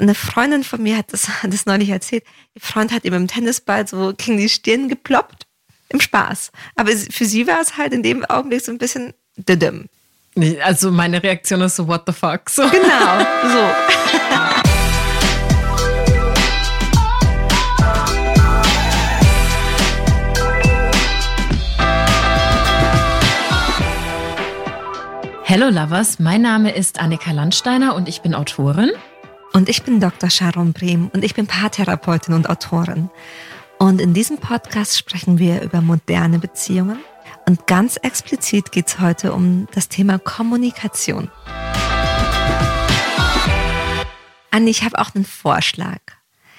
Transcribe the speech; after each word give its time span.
eine 0.00 0.14
Freundin 0.14 0.64
von 0.64 0.82
mir 0.82 0.96
hat 0.96 1.12
das, 1.12 1.28
hat 1.42 1.52
das 1.52 1.66
neulich 1.66 1.90
erzählt. 1.90 2.24
Ihr 2.54 2.62
Freund 2.62 2.92
hat 2.92 3.04
ihm 3.04 3.14
im 3.14 3.28
Tennisball 3.28 3.86
so 3.86 4.12
gegen 4.16 4.38
die 4.38 4.48
Stirn 4.48 4.88
geploppt. 4.88 5.46
Im 5.92 6.00
Spaß. 6.00 6.52
Aber 6.76 6.92
für 6.92 7.24
sie 7.24 7.48
war 7.48 7.60
es 7.60 7.76
halt 7.76 7.92
in 7.92 8.04
dem 8.04 8.24
Augenblick 8.24 8.64
so 8.64 8.70
ein 8.70 8.78
bisschen 8.78 9.12
didim. 9.36 9.88
Also 10.62 10.92
meine 10.92 11.20
Reaktion 11.20 11.60
ist 11.62 11.74
so, 11.74 11.88
what 11.88 12.04
the 12.06 12.12
fuck? 12.12 12.48
So. 12.48 12.62
Genau, 12.70 13.18
so. 13.42 13.74
Hello 25.42 25.68
Lovers, 25.68 26.20
mein 26.20 26.42
Name 26.42 26.72
ist 26.72 27.00
Annika 27.00 27.32
Landsteiner 27.32 27.96
und 27.96 28.08
ich 28.08 28.22
bin 28.22 28.36
Autorin. 28.36 28.92
Und 29.52 29.68
ich 29.68 29.82
bin 29.82 29.98
Dr. 29.98 30.30
Sharon 30.30 30.72
Brehm 30.72 31.10
und 31.12 31.24
ich 31.24 31.34
bin 31.34 31.46
Paartherapeutin 31.46 32.34
und 32.34 32.48
Autorin. 32.48 33.10
Und 33.78 34.00
in 34.00 34.14
diesem 34.14 34.38
Podcast 34.38 34.96
sprechen 34.96 35.38
wir 35.38 35.62
über 35.62 35.80
moderne 35.80 36.38
Beziehungen. 36.38 37.00
Und 37.46 37.66
ganz 37.66 37.96
explizit 37.96 38.70
geht 38.70 38.88
es 38.88 39.00
heute 39.00 39.32
um 39.32 39.66
das 39.74 39.88
Thema 39.88 40.18
Kommunikation. 40.18 41.30
Anni, 44.52 44.70
ich 44.70 44.84
habe 44.84 44.98
auch 44.98 45.14
einen 45.14 45.24
Vorschlag. 45.24 46.00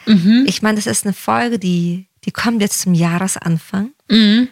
Mhm. 0.05 0.45
Ich 0.48 0.62
meine, 0.62 0.76
das 0.76 0.87
ist 0.87 1.05
eine 1.05 1.13
Folge, 1.13 1.59
die, 1.59 2.07
die 2.26 2.31
kommt 2.31 2.62
jetzt 2.62 2.81
zum 2.81 2.93
Jahresanfang. 2.93 3.91
Mhm. 4.09 4.49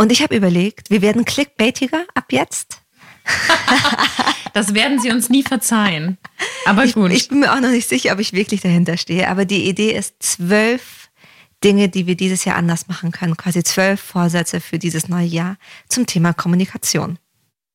Und 0.00 0.12
ich 0.12 0.22
habe 0.22 0.36
überlegt, 0.36 0.90
wir 0.90 1.02
werden 1.02 1.24
clickbaitiger 1.24 2.04
ab 2.14 2.26
jetzt. 2.30 2.80
das 4.54 4.74
werden 4.74 5.00
sie 5.00 5.10
uns 5.10 5.28
nie 5.28 5.42
verzeihen. 5.42 6.18
Aber 6.66 6.86
gut. 6.86 7.10
Ich, 7.10 7.22
ich, 7.22 7.28
bin 7.28 7.40
mir 7.40 7.52
auch 7.52 7.60
noch 7.60 7.70
nicht 7.70 7.88
sicher, 7.88 8.12
ob 8.12 8.18
ich 8.18 8.32
wirklich 8.32 8.60
dahinter 8.60 8.96
stehe. 8.96 9.28
Aber 9.28 9.44
die 9.44 9.68
Idee 9.68 9.92
ist 9.92 10.16
zwölf 10.20 11.10
Dinge, 11.64 11.88
die 11.88 12.06
wir 12.06 12.14
dieses 12.14 12.44
Jahr 12.44 12.56
anders 12.56 12.88
machen 12.88 13.10
können. 13.10 13.36
Quasi 13.36 13.62
zwölf 13.62 14.00
Vorsätze 14.00 14.60
für 14.60 14.78
dieses 14.78 15.08
neue 15.08 15.26
Jahr 15.26 15.56
zum 15.88 16.06
Thema 16.06 16.32
Kommunikation. 16.32 17.18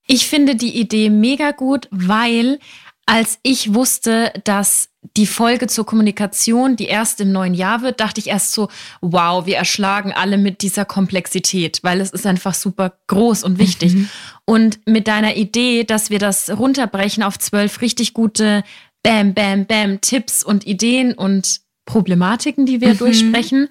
Ich 0.06 0.28
finde 0.28 0.56
die 0.56 0.80
Idee 0.80 1.10
mega 1.10 1.52
gut, 1.52 1.88
weil 1.92 2.60
als 3.06 3.40
ich 3.44 3.74
wusste, 3.74 4.32
dass 4.44 4.90
die 5.18 5.28
Folge 5.28 5.68
zur 5.68 5.86
Kommunikation 5.86 6.78
die 6.78 6.86
erste 6.86 7.24
im 7.24 7.34
neuen 7.34 7.54
Jahr 7.54 7.82
wird, 7.82 8.00
dachte 8.00 8.20
ich 8.20 8.28
erst 8.28 8.54
so, 8.54 8.70
wow, 9.02 9.46
wir 9.46 9.58
erschlagen 9.58 10.14
alle 10.14 10.38
mit 10.38 10.62
dieser 10.62 10.86
Komplexität, 10.86 11.80
weil 11.84 12.00
es 12.00 12.12
ist 12.12 12.26
einfach 12.26 12.54
super 12.54 12.94
groß 13.08 13.44
und 13.44 13.60
wichtig. 13.60 13.94
Mhm. 13.94 14.10
Und 14.46 14.80
mit 14.88 15.08
deiner 15.08 15.36
Idee, 15.36 15.84
dass 15.84 16.10
wir 16.10 16.20
das 16.20 16.50
runterbrechen 16.50 17.24
auf 17.24 17.38
zwölf 17.38 17.82
richtig 17.82 18.14
gute 18.14 18.64
Bam, 19.04 19.34
Bam, 19.34 19.66
Bam 19.66 20.00
Tipps 20.00 20.42
und 20.42 20.66
Ideen 20.66 21.14
und 21.14 21.62
Problematiken, 21.86 22.66
die 22.66 22.80
wir 22.80 22.94
mhm. 22.94 23.00
durchsprechen, 23.00 23.68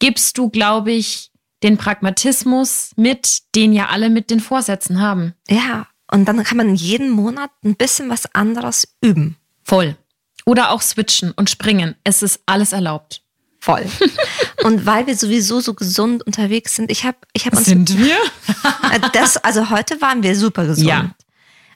gibst 0.00 0.36
du, 0.38 0.50
glaube 0.50 0.90
ich, 0.90 1.30
den 1.62 1.78
Pragmatismus 1.78 2.90
mit, 2.96 3.42
den 3.54 3.72
ja 3.72 3.86
alle 3.86 4.10
mit 4.10 4.30
den 4.30 4.40
Vorsätzen 4.40 5.00
haben. 5.00 5.34
Ja, 5.48 5.86
und 6.14 6.26
dann 6.26 6.44
kann 6.44 6.56
man 6.56 6.76
jeden 6.76 7.10
Monat 7.10 7.50
ein 7.64 7.74
bisschen 7.74 8.08
was 8.08 8.32
anderes 8.34 8.86
üben. 9.00 9.36
Voll. 9.64 9.96
Oder 10.44 10.70
auch 10.70 10.80
switchen 10.80 11.32
und 11.32 11.50
springen. 11.50 11.96
Es 12.04 12.22
ist 12.22 12.40
alles 12.46 12.72
erlaubt. 12.72 13.22
Voll. 13.58 13.84
und 14.62 14.86
weil 14.86 15.08
wir 15.08 15.16
sowieso 15.16 15.58
so 15.58 15.74
gesund 15.74 16.24
unterwegs 16.24 16.76
sind, 16.76 16.92
ich 16.92 17.04
habe 17.04 17.16
ich 17.32 17.46
hab 17.46 17.54
uns. 17.54 17.64
Sind 17.64 17.98
wir? 17.98 18.16
das, 19.12 19.38
also 19.38 19.70
heute 19.70 20.00
waren 20.00 20.22
wir 20.22 20.36
super 20.36 20.66
gesund. 20.66 20.86
Ja. 20.86 21.10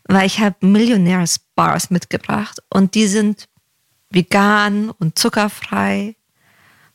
Weil 0.05 0.27
ich 0.27 0.39
habe 0.39 0.55
Millionärs 0.64 1.41
Bars 1.56 1.91
mitgebracht 1.91 2.61
und 2.73 2.95
die 2.95 3.08
sind 3.08 3.48
vegan 4.11 4.91
und 4.91 5.19
zuckerfrei 5.19 6.14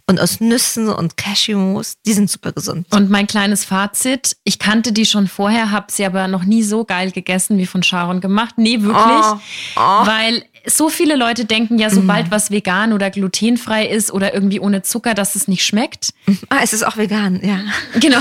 und 0.08 0.20
aus 0.20 0.42
Nüssen 0.42 0.90
und 0.90 1.16
Cashews, 1.16 1.96
die 2.06 2.14
sind 2.14 2.30
super 2.30 2.52
gesund. 2.52 2.88
Und 2.92 3.10
mein 3.10 3.26
kleines 3.26 3.64
Fazit, 3.64 4.36
ich 4.44 4.60
kannte 4.60 4.92
die 4.92 5.06
schon 5.06 5.28
vorher, 5.28 5.72
habe 5.72 5.88
sie 5.90 6.06
aber 6.06 6.28
noch 6.28 6.44
nie 6.44 6.64
so 6.64 6.84
geil 6.84 7.12
gegessen 7.12 7.58
wie 7.58 7.66
von 7.66 7.84
Sharon 7.84 8.20
gemacht. 8.20 8.56
Nee, 8.58 8.82
wirklich. 8.82 8.98
Oh, 8.98 9.38
oh. 9.78 10.06
Weil 10.06 10.44
so 10.66 10.90
viele 10.90 11.16
Leute 11.16 11.46
denken 11.46 11.80
ja, 11.80 11.90
sobald 11.90 12.30
mm. 12.30 12.32
was 12.32 12.52
vegan 12.52 12.94
oder 12.94 13.10
glutenfrei 13.10 13.86
ist 13.86 14.12
oder 14.12 14.34
irgendwie 14.34 14.60
ohne 14.60 14.82
Zucker, 14.82 15.14
dass 15.14 15.36
es 15.36 15.48
nicht 15.48 15.66
schmeckt. 15.66 16.14
Ah, 16.50 16.60
es 16.62 16.74
ist 16.74 16.84
auch 16.84 16.98
vegan, 16.98 17.42
ja. 17.44 17.60
Genau. 18.00 18.20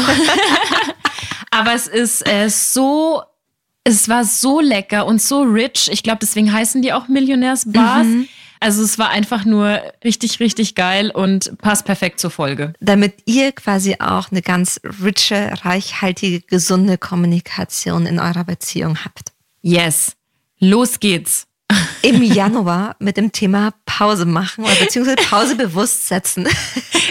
aber 1.50 1.74
es 1.74 1.86
ist 1.86 2.26
äh, 2.26 2.48
so 2.48 3.22
es 3.84 4.08
war 4.08 4.24
so 4.24 4.60
lecker 4.60 5.06
und 5.06 5.20
so 5.20 5.42
rich. 5.42 5.88
Ich 5.90 6.04
glaube, 6.04 6.20
deswegen 6.22 6.52
heißen 6.52 6.82
die 6.82 6.92
auch 6.92 7.08
Millionärsbars. 7.08 8.06
Mhm. 8.06 8.28
Also 8.62 8.84
es 8.84 8.96
war 8.96 9.10
einfach 9.10 9.44
nur 9.44 9.82
richtig, 10.04 10.38
richtig 10.38 10.76
geil 10.76 11.10
und 11.10 11.58
passt 11.58 11.84
perfekt 11.84 12.20
zur 12.20 12.30
Folge. 12.30 12.74
Damit 12.78 13.14
ihr 13.26 13.50
quasi 13.50 13.96
auch 13.98 14.30
eine 14.30 14.40
ganz 14.40 14.80
riche, 15.02 15.52
reichhaltige, 15.64 16.42
gesunde 16.42 16.96
Kommunikation 16.96 18.06
in 18.06 18.20
eurer 18.20 18.44
Beziehung 18.44 19.04
habt. 19.04 19.32
Yes. 19.62 20.12
Los 20.60 21.00
geht's. 21.00 21.48
Im 22.02 22.22
Januar 22.22 22.96
mit 22.98 23.16
dem 23.16 23.32
Thema 23.32 23.72
Pause 23.86 24.24
machen 24.26 24.64
oder 24.64 24.74
beziehungsweise 24.74 25.16
Pause 25.28 25.56
bewusst 25.56 26.08
setzen. 26.08 26.48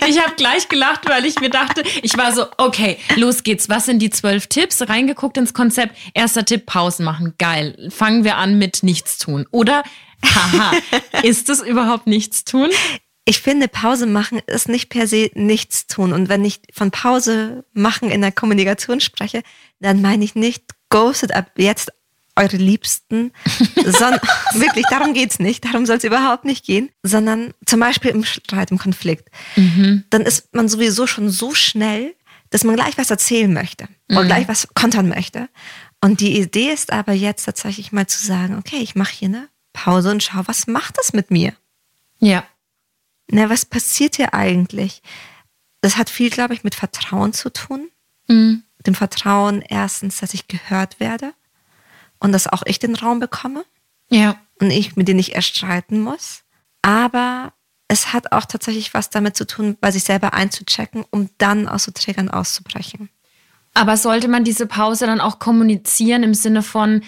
Ich 0.07 0.19
habe 0.19 0.35
gleich 0.35 0.67
gelacht, 0.67 1.07
weil 1.07 1.25
ich 1.25 1.39
mir 1.39 1.49
dachte, 1.49 1.83
ich 2.01 2.17
war 2.17 2.33
so, 2.33 2.47
okay, 2.57 2.97
los 3.17 3.43
geht's. 3.43 3.69
Was 3.69 3.85
sind 3.85 3.99
die 3.99 4.09
zwölf 4.09 4.47
Tipps? 4.47 4.81
Reingeguckt 4.89 5.37
ins 5.37 5.53
Konzept. 5.53 5.95
Erster 6.13 6.43
Tipp, 6.43 6.65
Pausen 6.65 7.05
machen. 7.05 7.35
Geil. 7.37 7.89
Fangen 7.91 8.23
wir 8.23 8.37
an 8.37 8.57
mit 8.57 8.83
nichts 8.83 9.19
tun. 9.19 9.45
Oder 9.51 9.83
Haha, 10.25 10.71
ist 11.23 11.49
es 11.49 11.61
überhaupt 11.61 12.07
nichts 12.07 12.43
tun? 12.43 12.69
Ich 13.25 13.41
finde, 13.41 13.67
Pause 13.67 14.07
machen 14.07 14.41
ist 14.47 14.67
nicht 14.67 14.89
per 14.89 15.07
se 15.07 15.29
nichts 15.35 15.87
tun. 15.87 16.13
Und 16.13 16.29
wenn 16.29 16.43
ich 16.43 16.61
von 16.73 16.91
Pause 16.91 17.63
machen 17.73 18.09
in 18.09 18.21
der 18.21 18.31
Kommunikation 18.31 18.99
spreche, 18.99 19.43
dann 19.79 20.01
meine 20.01 20.23
ich 20.23 20.35
nicht, 20.35 20.63
ghostet 20.89 21.31
ab 21.33 21.51
jetzt 21.57 21.91
eure 22.35 22.57
Liebsten, 22.57 23.31
sondern 23.75 24.19
wirklich, 24.53 24.85
darum 24.89 25.13
geht's 25.13 25.39
nicht, 25.39 25.65
darum 25.65 25.85
soll 25.85 25.97
es 25.97 26.03
überhaupt 26.03 26.45
nicht 26.45 26.65
gehen, 26.65 26.89
sondern 27.03 27.53
zum 27.65 27.79
Beispiel 27.79 28.11
im 28.11 28.23
Streit, 28.23 28.71
im 28.71 28.77
Konflikt. 28.77 29.29
Mhm. 29.55 30.03
Dann 30.09 30.21
ist 30.23 30.53
man 30.53 30.67
sowieso 30.69 31.07
schon 31.07 31.29
so 31.29 31.53
schnell, 31.53 32.15
dass 32.49 32.63
man 32.63 32.75
gleich 32.75 32.97
was 32.97 33.11
erzählen 33.11 33.51
möchte 33.51 33.87
mhm. 34.07 34.17
oder 34.17 34.25
gleich 34.25 34.47
was 34.47 34.67
kontern 34.73 35.09
möchte. 35.09 35.49
Und 36.01 36.19
die 36.19 36.39
Idee 36.39 36.71
ist 36.71 36.91
aber 36.91 37.13
jetzt 37.13 37.45
tatsächlich 37.45 37.91
mal 37.91 38.07
zu 38.07 38.25
sagen, 38.25 38.57
okay, 38.57 38.77
ich 38.77 38.95
mache 38.95 39.13
hier 39.13 39.29
eine 39.29 39.49
Pause 39.73 40.11
und 40.11 40.23
schau, 40.23 40.41
was 40.45 40.67
macht 40.67 40.97
das 40.97 41.13
mit 41.13 41.31
mir? 41.31 41.53
Ja. 42.19 42.43
Na, 43.29 43.49
was 43.49 43.65
passiert 43.65 44.15
hier 44.15 44.33
eigentlich? 44.33 45.01
Das 45.81 45.97
hat 45.97 46.09
viel, 46.09 46.29
glaube 46.29 46.53
ich, 46.53 46.63
mit 46.63 46.75
Vertrauen 46.75 47.33
zu 47.33 47.51
tun. 47.51 47.89
Mhm. 48.27 48.63
Dem 48.85 48.95
Vertrauen 48.95 49.61
erstens, 49.61 50.17
dass 50.17 50.33
ich 50.33 50.47
gehört 50.47 50.99
werde 50.99 51.33
und 52.21 52.31
dass 52.31 52.47
auch 52.47 52.63
ich 52.65 52.79
den 52.79 52.95
Raum 52.95 53.19
bekomme. 53.19 53.65
Ja. 54.09 54.39
Und 54.61 54.71
ich 54.71 54.95
mit 54.95 55.07
denen 55.07 55.17
nicht 55.17 55.35
erstreiten 55.35 55.99
muss. 55.99 56.43
Aber 56.81 57.53
es 57.87 58.13
hat 58.13 58.31
auch 58.31 58.45
tatsächlich 58.45 58.93
was 58.93 59.09
damit 59.09 59.35
zu 59.35 59.45
tun, 59.45 59.75
bei 59.81 59.91
sich 59.91 60.05
selber 60.05 60.33
einzuchecken, 60.33 61.03
um 61.09 61.29
dann 61.37 61.67
aus 61.67 61.83
so 61.83 61.91
Trägern 61.91 62.29
auszubrechen. 62.29 63.09
Aber 63.73 63.97
sollte 63.97 64.27
man 64.27 64.43
diese 64.43 64.67
Pause 64.67 65.05
dann 65.05 65.19
auch 65.19 65.39
kommunizieren 65.39 66.23
im 66.23 66.33
Sinne 66.33 66.61
von, 66.61 67.03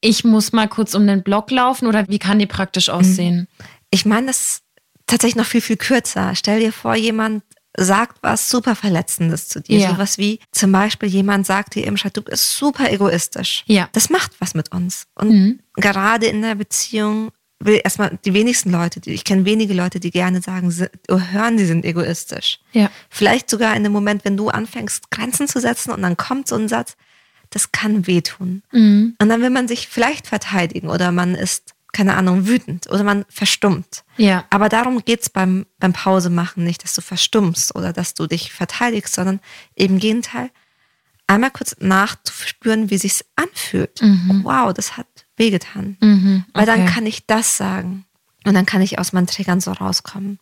ich 0.00 0.24
muss 0.24 0.52
mal 0.52 0.68
kurz 0.68 0.94
um 0.94 1.06
den 1.06 1.22
Block 1.22 1.50
laufen 1.50 1.86
oder 1.86 2.06
wie 2.08 2.18
kann 2.18 2.38
die 2.38 2.46
praktisch 2.46 2.88
aussehen? 2.88 3.48
Ich 3.90 4.04
meine, 4.04 4.26
das 4.26 4.40
ist 4.40 4.62
tatsächlich 5.06 5.36
noch 5.36 5.46
viel, 5.46 5.60
viel 5.60 5.76
kürzer. 5.76 6.34
Stell 6.34 6.60
dir 6.60 6.72
vor, 6.72 6.94
jemand 6.96 7.42
sagt 7.76 8.18
was 8.22 8.48
super 8.48 8.74
Verletzendes 8.74 9.48
zu 9.48 9.60
dir. 9.60 9.78
Ja. 9.78 9.90
Sowas 9.90 10.18
wie 10.18 10.40
zum 10.52 10.72
Beispiel 10.72 11.08
jemand 11.08 11.46
sagt 11.46 11.74
dir 11.74 11.86
im 11.86 11.96
Chat, 11.96 12.16
du 12.16 12.22
bist 12.22 12.56
super 12.56 12.90
egoistisch. 12.90 13.64
Ja. 13.66 13.88
Das 13.92 14.10
macht 14.10 14.32
was 14.40 14.54
mit 14.54 14.72
uns. 14.72 15.06
Und 15.14 15.30
mhm. 15.30 15.58
gerade 15.74 16.26
in 16.26 16.42
der 16.42 16.54
Beziehung 16.54 17.30
will 17.58 17.80
erstmal 17.82 18.18
die 18.24 18.34
wenigsten 18.34 18.70
Leute, 18.70 19.00
ich 19.10 19.24
kenne 19.24 19.44
wenige 19.44 19.74
Leute, 19.74 19.98
die 19.98 20.10
gerne 20.10 20.42
sagen, 20.42 20.74
oh, 21.08 21.20
hören, 21.32 21.58
sie 21.58 21.66
sind 21.66 21.84
egoistisch. 21.84 22.60
Ja. 22.72 22.90
Vielleicht 23.08 23.48
sogar 23.48 23.74
in 23.74 23.82
dem 23.82 23.92
Moment, 23.92 24.24
wenn 24.24 24.36
du 24.36 24.48
anfängst, 24.48 25.10
Grenzen 25.10 25.48
zu 25.48 25.60
setzen 25.60 25.90
und 25.90 26.02
dann 26.02 26.16
kommt 26.16 26.48
so 26.48 26.56
ein 26.56 26.68
Satz, 26.68 26.96
das 27.50 27.72
kann 27.72 28.06
wehtun. 28.06 28.62
Mhm. 28.72 29.16
Und 29.20 29.28
dann 29.28 29.40
will 29.40 29.50
man 29.50 29.68
sich 29.68 29.88
vielleicht 29.88 30.26
verteidigen 30.26 30.88
oder 30.88 31.12
man 31.12 31.34
ist, 31.34 31.74
keine 31.92 32.16
Ahnung, 32.16 32.46
wütend 32.46 32.88
oder 32.90 33.04
man 33.04 33.24
verstummt. 33.28 34.04
Ja. 34.16 34.44
Aber 34.50 34.68
darum 34.68 35.04
geht 35.04 35.22
es 35.22 35.30
beim, 35.30 35.66
beim 35.78 35.92
Pause 35.92 36.30
machen 36.30 36.64
nicht, 36.64 36.84
dass 36.84 36.94
du 36.94 37.00
verstummst 37.00 37.74
oder 37.74 37.92
dass 37.92 38.14
du 38.14 38.26
dich 38.26 38.52
verteidigst, 38.52 39.14
sondern 39.14 39.40
im 39.74 39.98
Gegenteil, 39.98 40.50
einmal 41.26 41.50
kurz 41.50 41.76
nachzuspüren, 41.80 42.90
wie 42.90 42.98
sich's 42.98 43.24
anfühlt. 43.34 44.00
Mhm. 44.02 44.42
wow, 44.44 44.72
das 44.72 44.96
hat 44.96 45.06
wehgetan. 45.36 45.96
Mhm. 46.00 46.44
Okay. 46.48 46.60
Weil 46.60 46.66
dann 46.66 46.86
kann 46.86 47.06
ich 47.06 47.26
das 47.26 47.56
sagen. 47.56 48.04
Und 48.44 48.54
dann 48.54 48.66
kann 48.66 48.82
ich 48.82 48.98
aus 48.98 49.12
meinen 49.12 49.26
Triggern 49.26 49.60
so 49.60 49.72
rauskommen. 49.72 50.38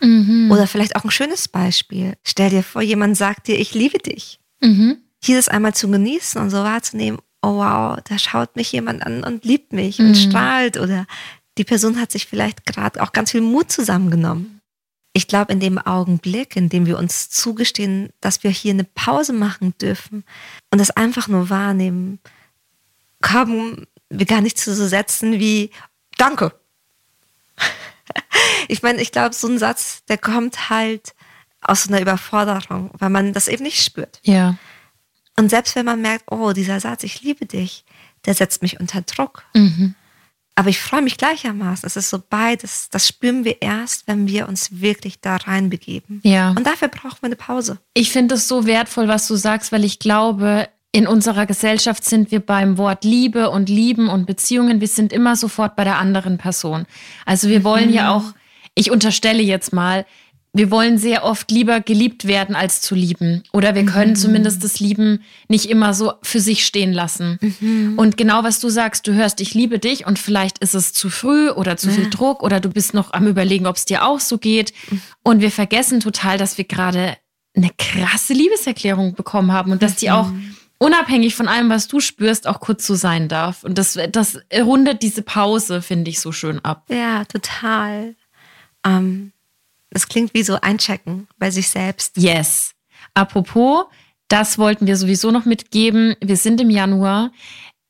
Mhm. 0.00 0.50
Oder 0.52 0.68
vielleicht 0.68 0.94
auch 0.94 1.04
ein 1.04 1.10
schönes 1.10 1.48
Beispiel. 1.48 2.16
Stell 2.22 2.50
dir 2.50 2.62
vor, 2.62 2.82
jemand 2.82 3.16
sagt 3.16 3.48
dir, 3.48 3.58
ich 3.58 3.74
liebe 3.74 3.98
dich. 3.98 4.38
Mhm 4.60 4.98
dieses 5.26 5.48
einmal 5.48 5.74
zu 5.74 5.90
genießen 5.90 6.40
und 6.40 6.50
so 6.50 6.58
wahrzunehmen, 6.58 7.18
oh 7.48 7.56
wow, 7.56 7.98
da 8.04 8.18
schaut 8.18 8.56
mich 8.56 8.72
jemand 8.72 9.04
an 9.04 9.24
und 9.24 9.44
liebt 9.44 9.72
mich 9.72 9.98
mhm. 9.98 10.08
und 10.08 10.14
strahlt 10.14 10.78
oder 10.78 11.06
die 11.56 11.64
Person 11.64 12.00
hat 12.00 12.12
sich 12.12 12.26
vielleicht 12.26 12.66
gerade 12.66 13.02
auch 13.02 13.12
ganz 13.12 13.32
viel 13.32 13.40
Mut 13.40 13.72
zusammengenommen. 13.72 14.60
Ich 15.12 15.26
glaube, 15.26 15.52
in 15.52 15.58
dem 15.58 15.78
Augenblick, 15.78 16.54
in 16.54 16.68
dem 16.68 16.86
wir 16.86 16.98
uns 16.98 17.30
zugestehen, 17.30 18.10
dass 18.20 18.44
wir 18.44 18.50
hier 18.50 18.72
eine 18.72 18.84
Pause 18.84 19.32
machen 19.32 19.74
dürfen 19.80 20.24
und 20.70 20.78
das 20.78 20.90
einfach 20.90 21.26
nur 21.26 21.50
wahrnehmen, 21.50 22.20
kommen 23.20 23.86
wir 24.10 24.26
gar 24.26 24.40
nicht 24.40 24.58
zu 24.58 24.74
so 24.74 24.86
Sätzen 24.86 25.40
wie 25.40 25.70
Danke. 26.18 26.52
ich 28.68 28.82
meine, 28.82 29.00
ich 29.00 29.10
glaube, 29.10 29.34
so 29.34 29.48
ein 29.48 29.58
Satz, 29.58 30.04
der 30.08 30.18
kommt 30.18 30.70
halt 30.70 31.14
aus 31.60 31.84
so 31.84 31.90
einer 31.90 32.00
Überforderung, 32.00 32.90
weil 32.94 33.10
man 33.10 33.32
das 33.32 33.48
eben 33.48 33.64
nicht 33.64 33.82
spürt. 33.82 34.20
Ja. 34.22 34.56
Und 35.38 35.50
selbst 35.50 35.76
wenn 35.76 35.86
man 35.86 36.02
merkt, 36.02 36.30
oh, 36.30 36.52
dieser 36.52 36.80
Satz, 36.80 37.04
ich 37.04 37.22
liebe 37.22 37.46
dich, 37.46 37.84
der 38.26 38.34
setzt 38.34 38.62
mich 38.62 38.80
unter 38.80 39.02
Druck. 39.02 39.44
Mhm. 39.54 39.94
Aber 40.54 40.70
ich 40.70 40.80
freue 40.80 41.02
mich 41.02 41.16
gleichermaßen. 41.16 41.86
Es 41.86 41.96
ist 41.96 42.10
so 42.10 42.20
beides. 42.28 42.88
Das 42.90 43.06
spüren 43.06 43.44
wir 43.44 43.62
erst, 43.62 44.08
wenn 44.08 44.26
wir 44.26 44.48
uns 44.48 44.80
wirklich 44.80 45.20
da 45.20 45.36
reinbegeben. 45.36 46.20
Ja. 46.24 46.50
Und 46.50 46.66
dafür 46.66 46.88
brauchen 46.88 47.18
wir 47.20 47.26
eine 47.26 47.36
Pause. 47.36 47.78
Ich 47.94 48.10
finde 48.10 48.34
es 48.34 48.48
so 48.48 48.66
wertvoll, 48.66 49.06
was 49.06 49.28
du 49.28 49.36
sagst, 49.36 49.70
weil 49.70 49.84
ich 49.84 50.00
glaube, 50.00 50.68
in 50.90 51.06
unserer 51.06 51.46
Gesellschaft 51.46 52.04
sind 52.04 52.32
wir 52.32 52.40
beim 52.40 52.76
Wort 52.76 53.04
Liebe 53.04 53.50
und 53.50 53.68
Lieben 53.68 54.08
und 54.08 54.26
Beziehungen, 54.26 54.80
wir 54.80 54.88
sind 54.88 55.12
immer 55.12 55.36
sofort 55.36 55.76
bei 55.76 55.84
der 55.84 55.98
anderen 55.98 56.38
Person. 56.38 56.86
Also 57.24 57.48
wir 57.48 57.62
wollen 57.62 57.92
ja 57.92 58.10
auch, 58.12 58.24
ich 58.74 58.90
unterstelle 58.90 59.42
jetzt 59.42 59.72
mal, 59.72 60.06
wir 60.52 60.70
wollen 60.70 60.98
sehr 60.98 61.24
oft 61.24 61.50
lieber 61.50 61.80
geliebt 61.80 62.26
werden 62.26 62.56
als 62.56 62.80
zu 62.80 62.94
lieben. 62.94 63.42
Oder 63.52 63.74
wir 63.74 63.84
können 63.84 64.12
mhm. 64.12 64.16
zumindest 64.16 64.64
das 64.64 64.80
Lieben 64.80 65.22
nicht 65.48 65.66
immer 65.66 65.92
so 65.92 66.14
für 66.22 66.40
sich 66.40 66.64
stehen 66.64 66.92
lassen. 66.92 67.38
Mhm. 67.60 67.94
Und 67.96 68.16
genau 68.16 68.44
was 68.44 68.58
du 68.58 68.68
sagst, 68.68 69.06
du 69.06 69.14
hörst, 69.14 69.40
ich 69.40 69.54
liebe 69.54 69.78
dich 69.78 70.06
und 70.06 70.18
vielleicht 70.18 70.58
ist 70.58 70.74
es 70.74 70.92
zu 70.92 71.10
früh 71.10 71.50
oder 71.50 71.76
zu 71.76 71.88
ja. 71.88 71.94
viel 71.94 72.10
Druck 72.10 72.42
oder 72.42 72.60
du 72.60 72.70
bist 72.70 72.94
noch 72.94 73.12
am 73.12 73.26
Überlegen, 73.26 73.66
ob 73.66 73.76
es 73.76 73.84
dir 73.84 74.06
auch 74.06 74.20
so 74.20 74.38
geht. 74.38 74.72
Mhm. 74.90 75.02
Und 75.22 75.40
wir 75.40 75.50
vergessen 75.50 76.00
total, 76.00 76.38
dass 76.38 76.56
wir 76.56 76.64
gerade 76.64 77.16
eine 77.54 77.70
krasse 77.76 78.32
Liebeserklärung 78.32 79.14
bekommen 79.14 79.52
haben 79.52 79.72
und 79.72 79.82
dass 79.82 79.96
die 79.96 80.10
auch 80.10 80.28
mhm. 80.28 80.56
unabhängig 80.78 81.34
von 81.34 81.48
allem, 81.48 81.68
was 81.68 81.88
du 81.88 82.00
spürst, 82.00 82.46
auch 82.46 82.60
kurz 82.60 82.86
so 82.86 82.94
sein 82.94 83.28
darf. 83.28 83.64
Und 83.64 83.76
das, 83.76 83.98
das 84.10 84.40
rundet 84.58 85.02
diese 85.02 85.22
Pause, 85.22 85.82
finde 85.82 86.10
ich, 86.10 86.20
so 86.20 86.32
schön 86.32 86.64
ab. 86.64 86.86
Ja, 86.88 87.24
total. 87.26 88.14
Ähm 88.84 89.32
es 89.90 90.08
klingt 90.08 90.34
wie 90.34 90.42
so 90.42 90.60
einchecken 90.60 91.28
bei 91.38 91.50
sich 91.50 91.68
selbst. 91.68 92.16
Yes. 92.16 92.72
Apropos, 93.14 93.86
das 94.28 94.58
wollten 94.58 94.86
wir 94.86 94.96
sowieso 94.96 95.30
noch 95.30 95.44
mitgeben. 95.44 96.14
Wir 96.20 96.36
sind 96.36 96.60
im 96.60 96.70
Januar. 96.70 97.32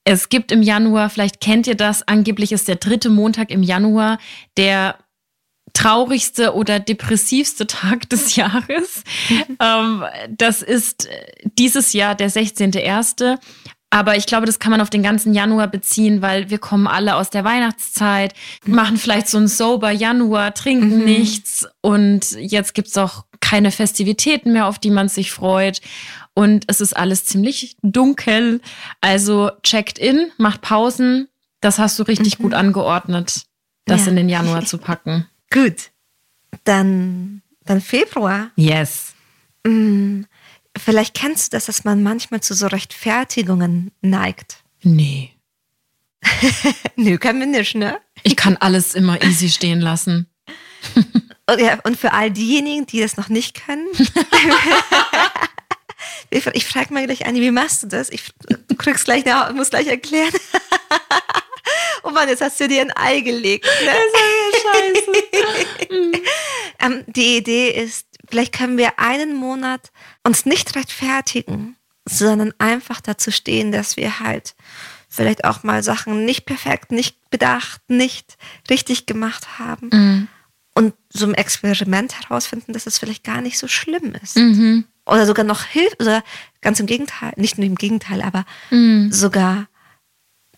Es 0.05 0.29
gibt 0.29 0.53
im 0.53 0.63
Januar, 0.63 1.11
vielleicht 1.11 1.41
kennt 1.41 1.67
ihr 1.67 1.75
das, 1.75 2.07
angeblich 2.07 2.53
ist 2.53 2.67
der 2.67 2.77
dritte 2.77 3.11
Montag 3.11 3.51
im 3.51 3.63
Januar 3.63 4.19
der 4.57 4.97
traurigste 5.75 6.55
oder 6.55 6.81
depressivste 6.81 7.67
Tag 7.67 8.09
des 8.09 8.37
Jahres. 8.37 9.05
ähm, 9.61 10.05
das 10.31 10.63
ist 10.63 11.09
dieses 11.59 11.93
Jahr 11.93 12.15
der 12.15 12.31
16.01. 12.31 13.39
Aber 13.91 14.17
ich 14.17 14.27
glaube, 14.27 14.47
das 14.47 14.59
kann 14.59 14.71
man 14.71 14.81
auf 14.81 14.91
den 14.91 15.03
ganzen 15.03 15.33
Januar 15.33 15.67
beziehen, 15.67 16.21
weil 16.21 16.51
wir 16.51 16.59
kommen 16.59 16.87
alle 16.87 17.17
aus 17.17 17.31
der 17.31 17.45
Weihnachtszeit, 17.45 18.35
machen 18.67 18.99
vielleicht 18.99 19.29
so 19.29 19.39
einen 19.39 19.49
sober 19.49 19.91
Januar, 19.91 20.53
trinken 20.53 20.99
mhm. 20.99 21.05
nichts 21.05 21.67
und 21.81 22.33
jetzt 22.33 22.75
gibt's 22.75 22.99
auch 22.99 23.25
keine 23.41 23.71
Festivitäten 23.71 24.53
mehr, 24.53 24.67
auf 24.67 24.79
die 24.79 24.91
man 24.91 25.09
sich 25.09 25.33
freut. 25.33 25.81
Und 26.35 26.65
es 26.69 26.81
ist 26.81 26.97
alles 26.97 27.25
ziemlich 27.25 27.77
dunkel. 27.83 28.61
Also 29.01 29.51
checkt 29.63 29.99
in, 29.99 30.31
macht 30.37 30.61
Pausen. 30.61 31.29
Das 31.61 31.79
hast 31.79 31.99
du 31.99 32.05
richtig 32.05 32.39
mhm. 32.39 32.43
gut 32.45 32.55
angeordnet, 32.55 33.47
das 33.87 34.03
ja. 34.05 34.11
in 34.11 34.17
den 34.17 34.29
Januar 34.29 34.65
zu 34.65 34.79
packen. 34.79 35.27
Gut. 35.51 35.91
Dann, 36.65 37.43
dann 37.65 37.81
Februar. 37.81 38.51
Yes. 38.55 39.15
Mm. 39.65 40.23
Vielleicht 40.79 41.15
kennst 41.15 41.53
du 41.53 41.57
das, 41.57 41.67
dass 41.67 41.85
man 41.85 42.03
manchmal 42.03 42.41
zu 42.41 42.55
so 42.55 42.67
Rechtfertigungen 42.67 43.91
neigt. 44.01 44.59
Nee. 44.83 45.33
Nö, 46.97 47.19
kann 47.19 47.39
man 47.39 47.51
nicht, 47.51 47.75
ne? 47.75 48.01
Ich 48.23 48.37
kann 48.37 48.57
alles 48.57 48.95
immer 48.95 49.23
easy 49.23 49.49
stehen 49.49 49.81
lassen. 49.81 50.27
und, 50.95 51.61
ja, 51.61 51.79
und 51.85 51.99
für 51.99 52.13
all 52.13 52.31
diejenigen, 52.31 52.87
die 52.87 53.01
das 53.01 53.17
noch 53.17 53.29
nicht 53.29 53.65
können, 53.67 53.87
ich, 56.31 56.47
ich 56.47 56.67
frage 56.67 56.93
mal 56.93 57.05
gleich 57.07 57.27
Anni, 57.27 57.41
wie 57.41 57.51
machst 57.51 57.83
du 57.83 57.87
das? 57.89 58.11
Ich, 58.11 58.25
du 58.49 58.75
kriegst 58.77 59.05
gleich, 59.05 59.25
na, 59.27 59.53
muss 59.53 59.71
gleich 59.71 59.87
erklären. 59.87 60.33
oh 62.03 62.11
Mann, 62.11 62.29
jetzt 62.29 62.43
hast 62.43 62.61
du 62.61 62.69
dir 62.69 62.83
ein 62.83 62.93
Ei 62.97 63.21
gelegt. 63.21 63.65
Ne? 63.65 63.87
Das 63.87 63.97
ist 64.95 65.07
ja 65.07 65.15
scheiße. 65.91 66.23
ähm, 66.81 67.05
die 67.07 67.37
Idee 67.39 67.71
ist, 67.71 68.07
vielleicht 68.29 68.55
können 68.55 68.79
wir 68.79 68.99
einen 68.99 69.35
Monat 69.35 69.91
uns 70.29 70.45
nicht 70.45 70.77
rechtfertigen, 70.77 71.77
sondern 72.05 72.53
einfach 72.59 73.01
dazu 73.01 73.31
stehen, 73.31 73.73
dass 73.73 73.97
wir 73.97 74.21
halt 74.21 74.55
vielleicht 75.09 75.45
auch 75.45 75.63
mal 75.63 75.83
Sachen 75.83 76.27
nicht 76.27 76.45
perfekt, 76.45 76.93
nicht 76.93 77.31
bedacht, 77.31 77.81
nicht 77.89 78.37
richtig 78.69 79.07
gemacht 79.07 79.59
haben. 79.59 79.89
Mhm. 79.91 80.29
Und 80.75 80.95
so 81.09 81.27
ein 81.27 81.35
Experiment 81.35 82.21
herausfinden, 82.21 82.75
dass 82.75 82.87
es 82.87 82.99
vielleicht 82.99 83.25
gar 83.25 83.41
nicht 83.41 83.59
so 83.59 83.69
schlimm 83.69 84.15
ist. 84.23 84.37
Mhm. 84.37 84.85
Oder 85.07 85.27
sogar 85.27 85.47
noch 85.47 85.65
hilft, 85.65 86.01
oder 86.01 86.23
ganz 86.61 86.79
im 86.79 86.87
Gegenteil, 86.87 87.33
nicht 87.37 87.57
nur 87.57 87.67
im 87.67 87.75
Gegenteil, 87.75 88.21
aber 88.21 88.45
mhm. 88.71 89.11
sogar 89.11 89.67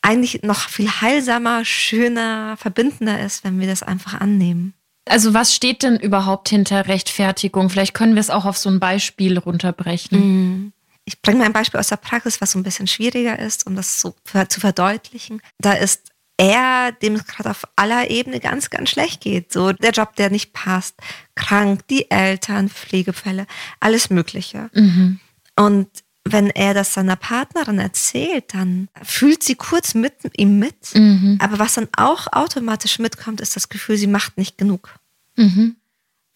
eigentlich 0.02 0.42
noch 0.42 0.68
viel 0.68 0.90
heilsamer, 0.90 1.64
schöner, 1.64 2.56
verbindender 2.56 3.20
ist, 3.20 3.44
wenn 3.44 3.60
wir 3.60 3.68
das 3.68 3.84
einfach 3.84 4.20
annehmen. 4.20 4.74
Also 5.10 5.34
was 5.34 5.54
steht 5.54 5.82
denn 5.82 5.98
überhaupt 5.98 6.48
hinter 6.48 6.86
Rechtfertigung? 6.86 7.68
Vielleicht 7.68 7.94
können 7.94 8.14
wir 8.14 8.20
es 8.20 8.30
auch 8.30 8.44
auf 8.44 8.56
so 8.56 8.70
ein 8.70 8.78
Beispiel 8.78 9.38
runterbrechen. 9.38 10.18
Mhm. 10.18 10.72
Ich 11.04 11.20
bringe 11.20 11.38
mal 11.38 11.46
ein 11.46 11.52
Beispiel 11.52 11.80
aus 11.80 11.88
der 11.88 11.96
Praxis, 11.96 12.40
was 12.40 12.52
so 12.52 12.58
ein 12.60 12.62
bisschen 12.62 12.86
schwieriger 12.86 13.36
ist, 13.36 13.66
um 13.66 13.74
das 13.74 14.00
so 14.00 14.14
zu 14.48 14.60
verdeutlichen. 14.60 15.42
Da 15.58 15.72
ist 15.72 16.12
er, 16.36 16.92
dem 16.92 17.16
es 17.16 17.26
gerade 17.26 17.50
auf 17.50 17.64
aller 17.74 18.08
Ebene 18.08 18.38
ganz, 18.38 18.70
ganz 18.70 18.90
schlecht 18.90 19.20
geht. 19.20 19.52
So 19.52 19.72
der 19.72 19.90
Job, 19.90 20.14
der 20.14 20.30
nicht 20.30 20.52
passt, 20.52 20.94
krank, 21.34 21.86
die 21.88 22.08
Eltern, 22.10 22.68
Pflegefälle, 22.68 23.46
alles 23.80 24.10
Mögliche. 24.10 24.70
Mhm. 24.72 25.18
Und 25.56 25.88
wenn 26.24 26.50
er 26.50 26.72
das 26.74 26.94
seiner 26.94 27.16
Partnerin 27.16 27.78
erzählt, 27.78 28.54
dann 28.54 28.88
fühlt 29.02 29.42
sie 29.42 29.54
kurz 29.54 29.94
mit 29.94 30.14
ihm 30.36 30.58
mit. 30.58 30.94
Mhm. 30.94 31.38
Aber 31.40 31.58
was 31.58 31.74
dann 31.74 31.88
auch 31.96 32.32
automatisch 32.32 32.98
mitkommt, 32.98 33.40
ist 33.40 33.56
das 33.56 33.68
Gefühl, 33.68 33.96
sie 33.96 34.06
macht 34.06 34.38
nicht 34.38 34.56
genug. 34.56 34.99
Mhm. 35.40 35.76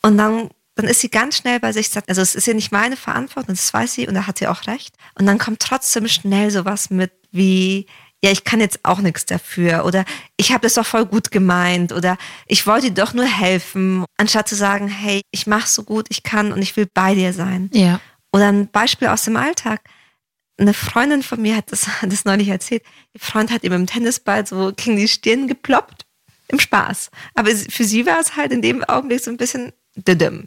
Und 0.03 0.19
dann, 0.19 0.51
dann 0.75 0.87
ist 0.87 1.01
sie 1.01 1.11
ganz 1.11 1.37
schnell 1.37 1.61
bei 1.61 1.73
sich, 1.73 1.91
also 2.09 2.23
es 2.23 2.35
ist 2.35 2.47
ja 2.47 2.55
nicht 2.55 2.73
meine 2.73 2.97
Verantwortung, 2.97 3.55
das 3.55 3.73
weiß 3.73 3.95
sie 3.95 4.09
und 4.09 4.15
da 4.15 4.27
hat 4.27 4.39
sie 4.39 4.49
auch 4.49 4.67
recht. 4.67 4.97
Und 5.19 5.27
dann 5.27 5.39
kommt 5.39 5.61
trotzdem 5.61 6.09
schnell 6.09 6.51
sowas 6.51 6.91
mit 6.91 7.13
wie, 7.31 7.87
ja, 8.23 8.31
ich 8.31 8.45
kann 8.45 8.61
jetzt 8.61 8.85
auch 8.85 9.01
nichts 9.01 9.27
dafür 9.27 9.85
oder 9.85 10.05
ich 10.37 10.53
habe 10.53 10.63
das 10.63 10.75
doch 10.75 10.87
voll 10.87 11.05
gut 11.05 11.31
gemeint 11.31 11.93
oder 11.93 12.17
ich 12.47 12.67
wollte 12.67 12.91
dir 12.91 13.05
doch 13.05 13.13
nur 13.13 13.27
helfen, 13.27 14.05
anstatt 14.17 14.49
zu 14.49 14.55
sagen, 14.55 14.89
hey, 14.89 15.21
ich 15.31 15.47
mache 15.47 15.69
so 15.69 15.85
gut 15.85 16.07
ich 16.09 16.23
kann 16.23 16.53
und 16.53 16.63
ich 16.63 16.77
will 16.77 16.89
bei 16.93 17.15
dir 17.15 17.33
sein. 17.33 17.71
Ja. 17.73 18.01
Oder 18.33 18.49
ein 18.49 18.69
Beispiel 18.69 19.09
aus 19.09 19.25
dem 19.25 19.37
Alltag. 19.37 19.81
Eine 20.57 20.73
Freundin 20.73 21.23
von 21.23 21.43
mir 21.43 21.57
hat 21.57 21.71
das, 21.71 21.87
hat 22.03 22.11
das 22.11 22.25
neulich 22.25 22.49
erzählt. 22.49 22.83
Ihr 23.13 23.21
Freund 23.21 23.51
hat 23.51 23.63
ihm 23.63 23.73
im 23.73 23.87
Tennisball 23.87 24.47
so 24.47 24.73
gegen 24.75 24.97
die 24.97 25.09
Stirn 25.09 25.47
geploppt 25.47 26.04
im 26.49 26.59
Spaß. 26.59 27.11
Aber 27.35 27.51
für 27.51 27.85
sie 27.85 28.07
war 28.07 28.21
es 28.21 28.37
halt 28.37 28.53
in 28.53 28.63
dem 28.63 28.85
Augenblick 28.85 29.21
so 29.23 29.31
ein 29.31 29.37
bisschen 29.37 29.73
didim. 29.97 30.47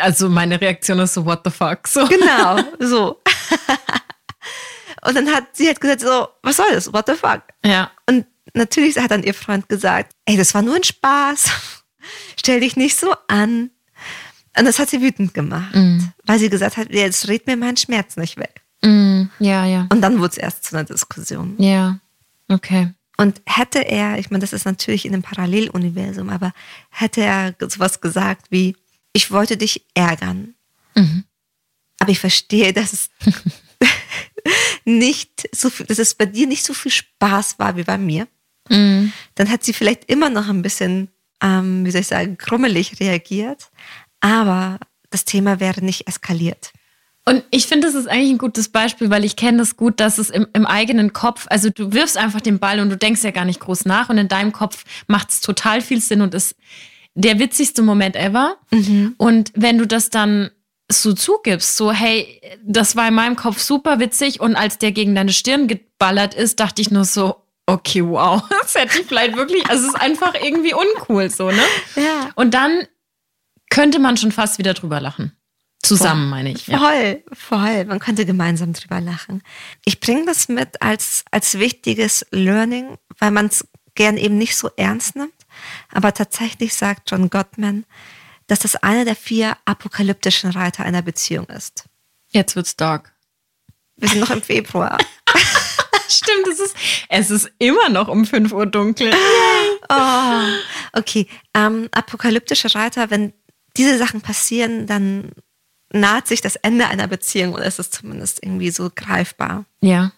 Also 0.00 0.28
meine 0.28 0.60
Reaktion 0.60 0.98
ist 0.98 1.14
so, 1.14 1.24
what 1.24 1.40
the 1.44 1.50
fuck? 1.50 1.88
So. 1.88 2.06
Genau, 2.06 2.62
so. 2.78 3.22
Und 5.04 5.16
dann 5.16 5.28
hat 5.28 5.56
sie 5.56 5.66
halt 5.66 5.80
gesagt, 5.80 6.00
so, 6.00 6.28
was 6.42 6.56
soll 6.56 6.70
das? 6.72 6.92
What 6.92 7.06
the 7.06 7.14
fuck? 7.14 7.42
Ja. 7.64 7.90
Und 8.08 8.26
natürlich 8.54 8.96
hat 8.98 9.10
dann 9.10 9.22
ihr 9.22 9.34
Freund 9.34 9.68
gesagt, 9.68 10.14
ey, 10.26 10.36
das 10.36 10.54
war 10.54 10.62
nur 10.62 10.76
ein 10.76 10.84
Spaß. 10.84 11.50
Stell 12.38 12.60
dich 12.60 12.76
nicht 12.76 12.98
so 12.98 13.14
an. 13.28 13.70
Und 14.56 14.64
das 14.66 14.78
hat 14.78 14.90
sie 14.90 15.00
wütend 15.00 15.32
gemacht, 15.32 15.74
mm. 15.74 16.00
weil 16.24 16.38
sie 16.38 16.50
gesagt 16.50 16.76
hat, 16.76 16.92
jetzt 16.92 17.26
red 17.26 17.46
mir 17.46 17.56
meinen 17.56 17.78
Schmerz 17.78 18.16
nicht 18.16 18.36
weg. 18.36 18.60
Mm, 18.82 19.24
ja, 19.38 19.64
ja. 19.64 19.86
Und 19.90 20.02
dann 20.02 20.18
wurde 20.18 20.32
es 20.32 20.36
erst 20.36 20.64
zu 20.64 20.76
einer 20.76 20.84
Diskussion. 20.84 21.54
Ja, 21.58 21.98
okay. 22.48 22.92
Und 23.16 23.42
hätte 23.46 23.80
er, 23.80 24.18
ich 24.18 24.30
meine, 24.30 24.40
das 24.40 24.52
ist 24.52 24.64
natürlich 24.64 25.04
in 25.04 25.12
einem 25.12 25.22
Paralleluniversum, 25.22 26.30
aber 26.30 26.52
hätte 26.90 27.20
er 27.20 27.54
sowas 27.60 28.00
gesagt 28.00 28.46
wie, 28.50 28.76
ich 29.12 29.30
wollte 29.30 29.56
dich 29.56 29.86
ärgern, 29.94 30.54
mhm. 30.94 31.24
aber 31.98 32.10
ich 32.10 32.18
verstehe, 32.18 32.72
dass 32.72 32.92
es 32.92 33.10
nicht 34.84 35.48
so 35.54 35.68
viel, 35.68 35.86
dass 35.86 35.98
es 35.98 36.14
bei 36.14 36.26
dir 36.26 36.46
nicht 36.46 36.64
so 36.64 36.72
viel 36.72 36.90
Spaß 36.90 37.58
war 37.58 37.76
wie 37.76 37.84
bei 37.84 37.98
mir, 37.98 38.26
mhm. 38.70 39.12
dann 39.34 39.50
hat 39.50 39.62
sie 39.62 39.74
vielleicht 39.74 40.06
immer 40.06 40.30
noch 40.30 40.48
ein 40.48 40.62
bisschen, 40.62 41.10
ähm, 41.42 41.84
wie 41.84 41.90
soll 41.90 42.00
ich 42.00 42.06
sagen, 42.06 42.38
krummelig 42.38 42.98
reagiert, 42.98 43.70
aber 44.20 44.78
das 45.10 45.26
Thema 45.26 45.60
wäre 45.60 45.84
nicht 45.84 46.08
eskaliert. 46.08 46.72
Und 47.24 47.44
ich 47.50 47.66
finde, 47.66 47.86
das 47.86 47.94
ist 47.94 48.08
eigentlich 48.08 48.30
ein 48.30 48.38
gutes 48.38 48.68
Beispiel, 48.68 49.08
weil 49.10 49.24
ich 49.24 49.36
kenne 49.36 49.58
das 49.58 49.76
gut, 49.76 50.00
dass 50.00 50.18
es 50.18 50.28
im, 50.28 50.46
im, 50.54 50.66
eigenen 50.66 51.12
Kopf, 51.12 51.46
also 51.50 51.70
du 51.70 51.92
wirfst 51.92 52.16
einfach 52.16 52.40
den 52.40 52.58
Ball 52.58 52.80
und 52.80 52.90
du 52.90 52.96
denkst 52.96 53.22
ja 53.22 53.30
gar 53.30 53.44
nicht 53.44 53.60
groß 53.60 53.84
nach 53.84 54.08
und 54.08 54.18
in 54.18 54.26
deinem 54.26 54.52
Kopf 54.52 54.84
macht 55.06 55.30
es 55.30 55.40
total 55.40 55.80
viel 55.82 56.00
Sinn 56.00 56.20
und 56.20 56.34
ist 56.34 56.56
der 57.14 57.38
witzigste 57.38 57.82
Moment 57.82 58.16
ever. 58.16 58.56
Mhm. 58.70 59.14
Und 59.18 59.52
wenn 59.54 59.78
du 59.78 59.86
das 59.86 60.10
dann 60.10 60.50
so 60.90 61.12
zugibst, 61.12 61.76
so 61.76 61.92
hey, 61.92 62.40
das 62.64 62.96
war 62.96 63.08
in 63.08 63.14
meinem 63.14 63.36
Kopf 63.36 63.60
super 63.60 64.00
witzig 64.00 64.40
und 64.40 64.56
als 64.56 64.78
der 64.78 64.90
gegen 64.90 65.14
deine 65.14 65.32
Stirn 65.32 65.68
geballert 65.68 66.34
ist, 66.34 66.58
dachte 66.58 66.82
ich 66.82 66.90
nur 66.90 67.04
so, 67.04 67.36
okay, 67.66 68.04
wow, 68.04 68.42
das 68.62 68.74
hätte 68.74 69.00
ich 69.00 69.06
vielleicht 69.06 69.36
wirklich, 69.36 69.64
also 69.70 69.86
es 69.86 69.94
ist 69.94 70.00
einfach 70.00 70.34
irgendwie 70.34 70.74
uncool 70.74 71.30
so, 71.30 71.50
ne? 71.50 71.62
Ja. 71.94 72.30
Und 72.34 72.52
dann 72.54 72.86
könnte 73.70 74.00
man 74.00 74.16
schon 74.16 74.32
fast 74.32 74.58
wieder 74.58 74.74
drüber 74.74 75.00
lachen. 75.00 75.32
Zusammen, 75.82 76.30
meine 76.30 76.52
ich. 76.52 76.68
Ja. 76.68 76.78
Voll, 76.78 77.24
voll. 77.32 77.84
Man 77.86 77.98
könnte 77.98 78.24
gemeinsam 78.24 78.72
drüber 78.72 79.00
lachen. 79.00 79.42
Ich 79.84 79.98
bringe 79.98 80.26
das 80.26 80.48
mit 80.48 80.80
als, 80.80 81.24
als 81.32 81.58
wichtiges 81.58 82.24
Learning, 82.30 82.96
weil 83.18 83.32
man 83.32 83.46
es 83.46 83.66
gern 83.94 84.16
eben 84.16 84.38
nicht 84.38 84.56
so 84.56 84.70
ernst 84.76 85.16
nimmt. 85.16 85.34
Aber 85.90 86.14
tatsächlich 86.14 86.74
sagt 86.74 87.10
John 87.10 87.30
Gottman, 87.30 87.84
dass 88.46 88.60
das 88.60 88.76
einer 88.76 89.04
der 89.04 89.16
vier 89.16 89.56
apokalyptischen 89.64 90.50
Reiter 90.50 90.84
einer 90.84 91.02
Beziehung 91.02 91.46
ist. 91.46 91.84
Jetzt 92.28 92.54
wird's 92.54 92.76
dark. 92.76 93.12
Wir 93.96 94.08
sind 94.08 94.20
noch 94.20 94.30
im 94.30 94.42
Februar. 94.42 94.98
Stimmt, 96.08 96.46
es 96.48 96.60
ist, 96.60 96.76
es 97.08 97.30
ist 97.30 97.50
immer 97.58 97.88
noch 97.88 98.08
um 98.08 98.24
5 98.24 98.52
Uhr 98.52 98.66
dunkel. 98.66 99.12
Oh, 99.88 100.42
okay, 100.92 101.26
ähm, 101.54 101.88
apokalyptische 101.90 102.74
Reiter, 102.74 103.10
wenn 103.10 103.34
diese 103.76 103.98
Sachen 103.98 104.22
passieren, 104.22 104.86
dann 104.86 105.32
naht 105.92 106.26
sich 106.26 106.40
das 106.40 106.56
Ende 106.56 106.86
einer 106.86 107.06
Beziehung 107.06 107.54
oder 107.54 107.64
ist 107.64 107.78
es 107.78 107.90
zumindest 107.90 108.42
irgendwie 108.42 108.70
so 108.70 108.90
greifbar. 108.94 109.64
Ja. 109.80 110.12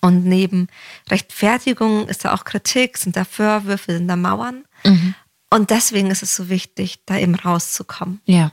Und 0.00 0.24
neben 0.24 0.68
Rechtfertigung 1.10 2.08
ist 2.08 2.24
da 2.24 2.34
auch 2.34 2.44
Kritik, 2.44 2.98
sind 2.98 3.16
da 3.16 3.24
Vorwürfe, 3.24 3.92
sind 3.92 4.08
da 4.08 4.16
Mauern. 4.16 4.64
Mhm. 4.84 5.14
Und 5.50 5.70
deswegen 5.70 6.10
ist 6.10 6.22
es 6.22 6.34
so 6.34 6.48
wichtig, 6.48 7.00
da 7.06 7.18
eben 7.18 7.34
rauszukommen. 7.34 8.20
Ja. 8.24 8.52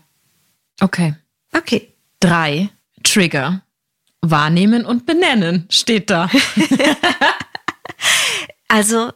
Okay. 0.80 1.16
Okay. 1.54 1.94
Drei 2.20 2.70
Trigger. 3.04 3.62
Wahrnehmen 4.22 4.86
und 4.86 5.06
benennen 5.06 5.66
steht 5.70 6.10
da. 6.10 6.30
also, 8.68 9.14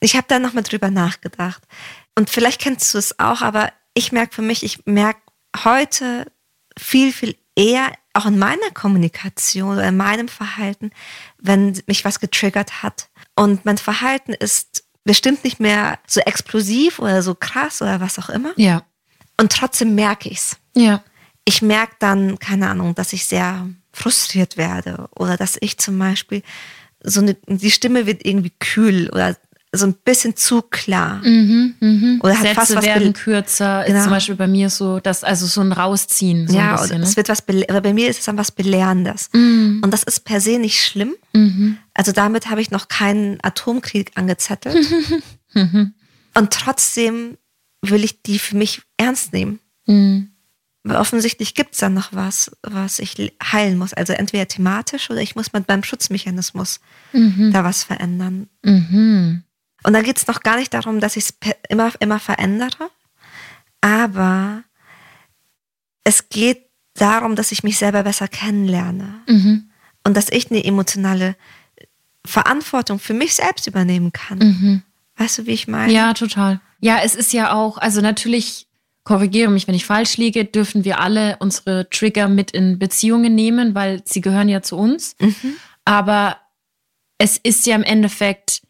ich 0.00 0.14
habe 0.16 0.26
da 0.28 0.38
nochmal 0.38 0.62
drüber 0.62 0.90
nachgedacht. 0.90 1.62
Und 2.14 2.30
vielleicht 2.30 2.60
kennst 2.60 2.94
du 2.94 2.98
es 2.98 3.18
auch, 3.18 3.42
aber 3.42 3.72
ich 3.94 4.12
merke 4.12 4.34
für 4.34 4.42
mich, 4.42 4.62
ich 4.62 4.86
merke 4.86 5.20
heute 5.64 6.30
viel, 6.78 7.12
viel 7.12 7.36
eher 7.54 7.92
auch 8.12 8.26
in 8.26 8.38
meiner 8.38 8.70
Kommunikation 8.72 9.72
oder 9.72 9.88
in 9.88 9.96
meinem 9.96 10.28
Verhalten, 10.28 10.90
wenn 11.38 11.80
mich 11.86 12.04
was 12.04 12.20
getriggert 12.20 12.82
hat. 12.82 13.08
Und 13.34 13.64
mein 13.64 13.78
Verhalten 13.78 14.32
ist 14.32 14.84
bestimmt 15.04 15.44
nicht 15.44 15.60
mehr 15.60 15.98
so 16.06 16.20
explosiv 16.20 16.98
oder 16.98 17.22
so 17.22 17.34
krass 17.34 17.82
oder 17.82 18.00
was 18.00 18.18
auch 18.18 18.28
immer. 18.28 18.52
Ja. 18.56 18.82
Und 19.38 19.52
trotzdem 19.52 19.94
merke 19.94 20.28
ich 20.28 20.38
es. 20.38 20.56
Ja. 20.74 21.02
Ich 21.44 21.62
merke 21.62 21.94
dann, 21.98 22.38
keine 22.38 22.68
Ahnung, 22.68 22.94
dass 22.94 23.12
ich 23.12 23.26
sehr 23.26 23.68
frustriert 23.92 24.56
werde 24.56 25.08
oder 25.14 25.36
dass 25.36 25.56
ich 25.60 25.78
zum 25.78 25.98
Beispiel 25.98 26.42
so 27.02 27.20
eine, 27.20 27.34
die 27.46 27.70
Stimme 27.70 28.06
wird 28.06 28.24
irgendwie 28.24 28.52
kühl 28.58 29.08
oder 29.10 29.36
so 29.72 29.86
ein 29.86 29.94
bisschen 29.94 30.36
zu 30.36 30.62
klar. 30.62 31.20
Mhm, 31.24 31.74
mh. 31.80 32.18
Oder 32.22 32.34
hat 32.34 32.42
Sätze 32.42 32.54
fast 32.54 32.76
was 32.76 32.84
werden 32.84 33.12
kürzer. 33.12 33.84
Genau. 33.84 33.98
Ist 33.98 34.04
zum 34.04 34.12
Beispiel 34.12 34.36
bei 34.36 34.46
mir 34.46 34.70
so, 34.70 35.00
dass 35.00 35.24
also 35.24 35.46
so 35.46 35.60
ein 35.60 35.72
Rausziehen. 35.72 36.48
So 36.48 36.56
ja, 36.56 36.74
ein 36.74 36.80
bisschen, 36.80 36.98
ne? 36.98 37.04
es 37.04 37.16
wird 37.16 37.28
was, 37.28 37.42
oder 37.48 37.80
bei 37.80 37.92
mir 37.92 38.08
ist 38.08 38.20
es 38.20 38.24
dann 38.24 38.38
was 38.38 38.52
Belehrendes. 38.52 39.28
Mhm. 39.32 39.80
Und 39.84 39.90
das 39.92 40.02
ist 40.02 40.20
per 40.20 40.40
se 40.40 40.58
nicht 40.58 40.84
schlimm. 40.84 41.14
Mhm. 41.32 41.78
Also 41.94 42.12
damit 42.12 42.48
habe 42.48 42.60
ich 42.60 42.70
noch 42.70 42.88
keinen 42.88 43.38
Atomkrieg 43.42 44.12
angezettelt. 44.14 44.86
Mhm. 45.54 45.94
Und 46.34 46.52
trotzdem 46.52 47.38
will 47.80 48.04
ich 48.04 48.20
die 48.20 48.38
für 48.38 48.56
mich 48.56 48.82
ernst 48.98 49.32
nehmen. 49.32 49.58
Mhm. 49.86 50.32
Weil 50.82 50.96
offensichtlich 50.96 51.54
gibt 51.54 51.72
es 51.72 51.80
dann 51.80 51.94
noch 51.94 52.12
was, 52.12 52.52
was 52.62 52.98
ich 52.98 53.32
heilen 53.42 53.78
muss. 53.78 53.94
Also 53.94 54.12
entweder 54.12 54.46
thematisch 54.46 55.08
oder 55.10 55.20
ich 55.20 55.34
muss 55.34 55.52
mit 55.52 55.66
meinem 55.66 55.82
Schutzmechanismus 55.82 56.80
mhm. 57.12 57.52
da 57.52 57.64
was 57.64 57.84
verändern. 57.84 58.48
Mhm. 58.62 59.44
Und 59.86 59.92
da 59.92 60.02
geht 60.02 60.16
es 60.16 60.26
noch 60.26 60.40
gar 60.40 60.56
nicht 60.56 60.74
darum, 60.74 60.98
dass 60.98 61.16
ich 61.16 61.26
es 61.26 61.34
immer, 61.68 61.92
immer 62.00 62.18
verändere, 62.18 62.90
aber 63.80 64.64
es 66.02 66.28
geht 66.28 66.66
darum, 66.94 67.36
dass 67.36 67.52
ich 67.52 67.62
mich 67.62 67.78
selber 67.78 68.02
besser 68.02 68.26
kennenlerne 68.26 69.20
mhm. 69.28 69.70
und 70.02 70.16
dass 70.16 70.28
ich 70.28 70.50
eine 70.50 70.64
emotionale 70.64 71.36
Verantwortung 72.24 72.98
für 72.98 73.14
mich 73.14 73.36
selbst 73.36 73.68
übernehmen 73.68 74.10
kann. 74.10 74.38
Mhm. 74.38 74.82
Weißt 75.18 75.38
du, 75.38 75.46
wie 75.46 75.52
ich 75.52 75.68
meine? 75.68 75.92
Ja, 75.92 76.14
total. 76.14 76.60
Ja, 76.80 76.98
es 77.04 77.14
ist 77.14 77.32
ja 77.32 77.52
auch, 77.52 77.78
also 77.78 78.00
natürlich, 78.00 78.66
korrigiere 79.04 79.52
mich, 79.52 79.68
wenn 79.68 79.76
ich 79.76 79.86
falsch 79.86 80.16
liege, 80.16 80.44
dürfen 80.44 80.84
wir 80.84 80.98
alle 80.98 81.36
unsere 81.38 81.88
Trigger 81.90 82.26
mit 82.26 82.50
in 82.50 82.80
Beziehungen 82.80 83.36
nehmen, 83.36 83.76
weil 83.76 84.02
sie 84.04 84.20
gehören 84.20 84.48
ja 84.48 84.62
zu 84.62 84.76
uns. 84.76 85.14
Mhm. 85.20 85.54
Aber 85.84 86.38
es 87.18 87.36
ist 87.36 87.66
ja 87.66 87.76
im 87.76 87.84
Endeffekt 87.84 88.65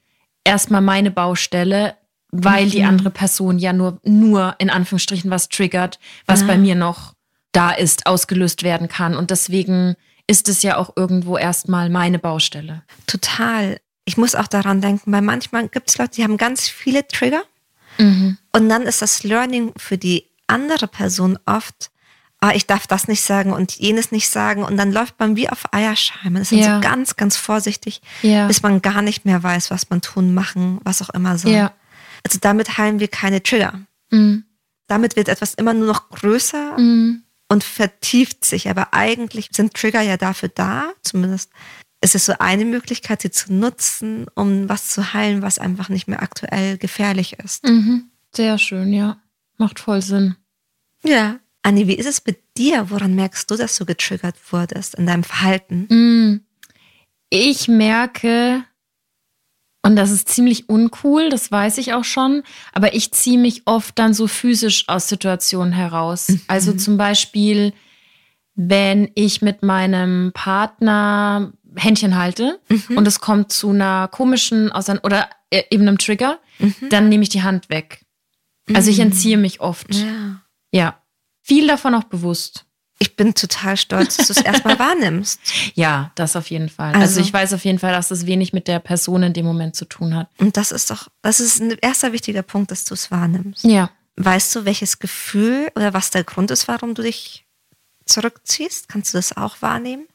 erstmal 0.46 0.80
meine 0.80 1.10
Baustelle, 1.10 1.96
weil 2.30 2.66
mhm. 2.66 2.70
die 2.70 2.84
andere 2.84 3.10
Person 3.10 3.58
ja 3.58 3.72
nur, 3.72 4.00
nur 4.04 4.54
in 4.58 4.70
Anführungsstrichen 4.70 5.30
was 5.30 5.48
triggert, 5.48 5.98
was 6.26 6.42
ah. 6.42 6.46
bei 6.46 6.56
mir 6.56 6.74
noch 6.74 7.14
da 7.52 7.70
ist, 7.70 8.06
ausgelöst 8.06 8.62
werden 8.62 8.88
kann. 8.88 9.16
Und 9.16 9.30
deswegen 9.30 9.96
ist 10.26 10.48
es 10.48 10.62
ja 10.62 10.76
auch 10.76 10.96
irgendwo 10.96 11.36
erstmal 11.36 11.88
meine 11.90 12.18
Baustelle. 12.18 12.82
Total. 13.06 13.78
Ich 14.04 14.16
muss 14.16 14.34
auch 14.34 14.46
daran 14.46 14.80
denken, 14.80 15.12
weil 15.12 15.22
manchmal 15.22 15.68
gibt 15.68 15.88
es 15.88 15.98
Leute, 15.98 16.16
die 16.16 16.24
haben 16.24 16.36
ganz 16.36 16.68
viele 16.68 17.06
Trigger. 17.06 17.42
Mhm. 17.98 18.38
Und 18.52 18.68
dann 18.68 18.82
ist 18.82 19.02
das 19.02 19.24
Learning 19.24 19.72
für 19.76 19.98
die 19.98 20.26
andere 20.46 20.86
Person 20.86 21.38
oft, 21.46 21.90
ah, 22.46 22.54
ich 22.54 22.66
darf 22.66 22.86
das 22.86 23.08
nicht 23.08 23.22
sagen 23.22 23.52
und 23.52 23.76
jenes 23.76 24.12
nicht 24.12 24.28
sagen. 24.28 24.62
Und 24.62 24.76
dann 24.76 24.92
läuft 24.92 25.18
man 25.18 25.36
wie 25.36 25.48
auf 25.48 25.72
Eierscheiben. 25.72 26.32
Man 26.32 26.42
ist 26.42 26.52
ja. 26.52 26.76
so 26.76 26.80
ganz, 26.80 27.16
ganz 27.16 27.36
vorsichtig, 27.36 28.02
ja. 28.22 28.46
bis 28.46 28.62
man 28.62 28.82
gar 28.82 29.02
nicht 29.02 29.24
mehr 29.24 29.42
weiß, 29.42 29.70
was 29.70 29.90
man 29.90 30.00
tun, 30.00 30.34
machen, 30.34 30.80
was 30.84 31.02
auch 31.02 31.10
immer 31.10 31.38
soll. 31.38 31.52
Ja. 31.52 31.72
Also 32.24 32.38
damit 32.40 32.78
heilen 32.78 33.00
wir 33.00 33.08
keine 33.08 33.42
Trigger. 33.42 33.80
Mhm. 34.10 34.44
Damit 34.86 35.16
wird 35.16 35.28
etwas 35.28 35.54
immer 35.54 35.74
nur 35.74 35.86
noch 35.86 36.10
größer 36.10 36.78
mhm. 36.78 37.22
und 37.48 37.64
vertieft 37.64 38.44
sich. 38.44 38.68
Aber 38.70 38.94
eigentlich 38.94 39.48
sind 39.52 39.74
Trigger 39.74 40.02
ja 40.02 40.16
dafür 40.16 40.48
da, 40.48 40.90
zumindest 41.02 41.50
ist 42.00 42.14
es 42.14 42.26
so 42.26 42.34
eine 42.38 42.64
Möglichkeit, 42.64 43.22
sie 43.22 43.30
zu 43.30 43.52
nutzen, 43.52 44.26
um 44.34 44.68
was 44.68 44.90
zu 44.90 45.12
heilen, 45.14 45.42
was 45.42 45.58
einfach 45.58 45.88
nicht 45.88 46.08
mehr 46.08 46.22
aktuell 46.22 46.78
gefährlich 46.78 47.38
ist. 47.38 47.64
Mhm. 47.64 48.10
Sehr 48.34 48.58
schön, 48.58 48.92
ja. 48.92 49.18
Macht 49.56 49.80
voll 49.80 50.02
Sinn. 50.02 50.36
Ja. 51.02 51.40
Anni, 51.66 51.88
wie 51.88 51.94
ist 51.94 52.06
es 52.06 52.24
mit 52.24 52.38
dir? 52.56 52.90
Woran 52.90 53.16
merkst 53.16 53.50
du, 53.50 53.56
dass 53.56 53.76
du 53.76 53.84
getriggert 53.84 54.36
wurdest 54.52 54.94
in 54.94 55.06
deinem 55.06 55.24
Verhalten? 55.24 55.88
Mm. 55.88 56.40
Ich 57.28 57.66
merke, 57.66 58.62
und 59.82 59.96
das 59.96 60.12
ist 60.12 60.28
ziemlich 60.28 60.68
uncool, 60.68 61.28
das 61.28 61.50
weiß 61.50 61.78
ich 61.78 61.92
auch 61.92 62.04
schon, 62.04 62.44
aber 62.72 62.94
ich 62.94 63.10
ziehe 63.10 63.36
mich 63.36 63.62
oft 63.64 63.98
dann 63.98 64.14
so 64.14 64.28
physisch 64.28 64.88
aus 64.88 65.08
Situationen 65.08 65.72
heraus. 65.72 66.28
Mhm. 66.28 66.40
Also 66.46 66.72
zum 66.72 66.98
Beispiel, 66.98 67.72
wenn 68.54 69.10
ich 69.16 69.42
mit 69.42 69.64
meinem 69.64 70.30
Partner 70.34 71.52
Händchen 71.74 72.16
halte 72.16 72.60
mhm. 72.68 72.96
und 72.96 73.08
es 73.08 73.18
kommt 73.18 73.50
zu 73.50 73.70
einer 73.70 74.06
komischen 74.06 74.70
Ausein 74.70 74.98
oder 74.98 75.28
äh, 75.50 75.64
eben 75.70 75.82
einem 75.82 75.98
Trigger, 75.98 76.38
mhm. 76.60 76.90
dann 76.90 77.08
nehme 77.08 77.24
ich 77.24 77.28
die 77.28 77.42
Hand 77.42 77.70
weg. 77.70 78.04
Also 78.72 78.88
ich 78.88 78.98
mhm. 78.98 79.06
entziehe 79.06 79.36
mich 79.36 79.60
oft. 79.60 79.92
Ja. 79.92 80.42
Ja 80.70 81.02
viel 81.46 81.68
davon 81.68 81.94
auch 81.94 82.04
bewusst. 82.04 82.64
Ich 82.98 83.14
bin 83.14 83.34
total 83.34 83.76
stolz, 83.76 84.16
dass 84.16 84.28
du 84.28 84.32
es 84.32 84.40
erstmal 84.40 84.78
wahrnimmst. 84.80 85.38
Ja, 85.74 86.10
das 86.14 86.34
auf 86.34 86.50
jeden 86.50 86.68
Fall. 86.68 86.88
Also, 86.88 87.00
also, 87.00 87.20
ich 87.20 87.32
weiß 87.32 87.52
auf 87.52 87.64
jeden 87.64 87.78
Fall, 87.78 87.92
dass 87.92 88.10
es 88.10 88.26
wenig 88.26 88.52
mit 88.52 88.68
der 88.68 88.80
Person 88.80 89.22
in 89.22 89.32
dem 89.32 89.46
Moment 89.46 89.76
zu 89.76 89.84
tun 89.84 90.14
hat. 90.14 90.28
Und 90.38 90.56
das 90.56 90.72
ist 90.72 90.90
doch, 90.90 91.08
das 91.22 91.38
ist 91.38 91.60
ein 91.60 91.76
erster 91.80 92.12
wichtiger 92.12 92.42
Punkt, 92.42 92.70
dass 92.70 92.84
du 92.84 92.94
es 92.94 93.10
wahrnimmst. 93.10 93.64
Ja. 93.64 93.90
Weißt 94.16 94.56
du, 94.56 94.64
welches 94.64 94.98
Gefühl 94.98 95.68
oder 95.76 95.92
was 95.92 96.10
der 96.10 96.24
Grund 96.24 96.50
ist, 96.50 96.68
warum 96.68 96.94
du 96.94 97.02
dich 97.02 97.46
zurückziehst? 98.06 98.88
Kannst 98.88 99.12
du 99.12 99.18
das 99.18 99.36
auch 99.36 99.60
wahrnehmen? 99.60 100.06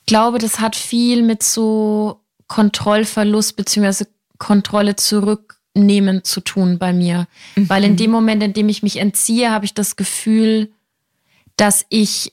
Ich 0.00 0.06
glaube, 0.06 0.38
das 0.38 0.58
hat 0.58 0.74
viel 0.74 1.22
mit 1.22 1.42
so 1.44 2.20
Kontrollverlust 2.48 3.56
bzw. 3.56 4.06
Kontrolle 4.38 4.96
zurück 4.96 5.59
Nehmen 5.74 6.24
zu 6.24 6.40
tun 6.40 6.78
bei 6.78 6.92
mir. 6.92 7.26
Mhm. 7.56 7.68
Weil 7.68 7.84
in 7.84 7.96
dem 7.96 8.10
Moment, 8.10 8.42
in 8.42 8.52
dem 8.52 8.68
ich 8.68 8.82
mich 8.82 8.96
entziehe, 8.96 9.50
habe 9.50 9.64
ich 9.64 9.74
das 9.74 9.96
Gefühl, 9.96 10.70
dass 11.56 11.84
ich 11.88 12.32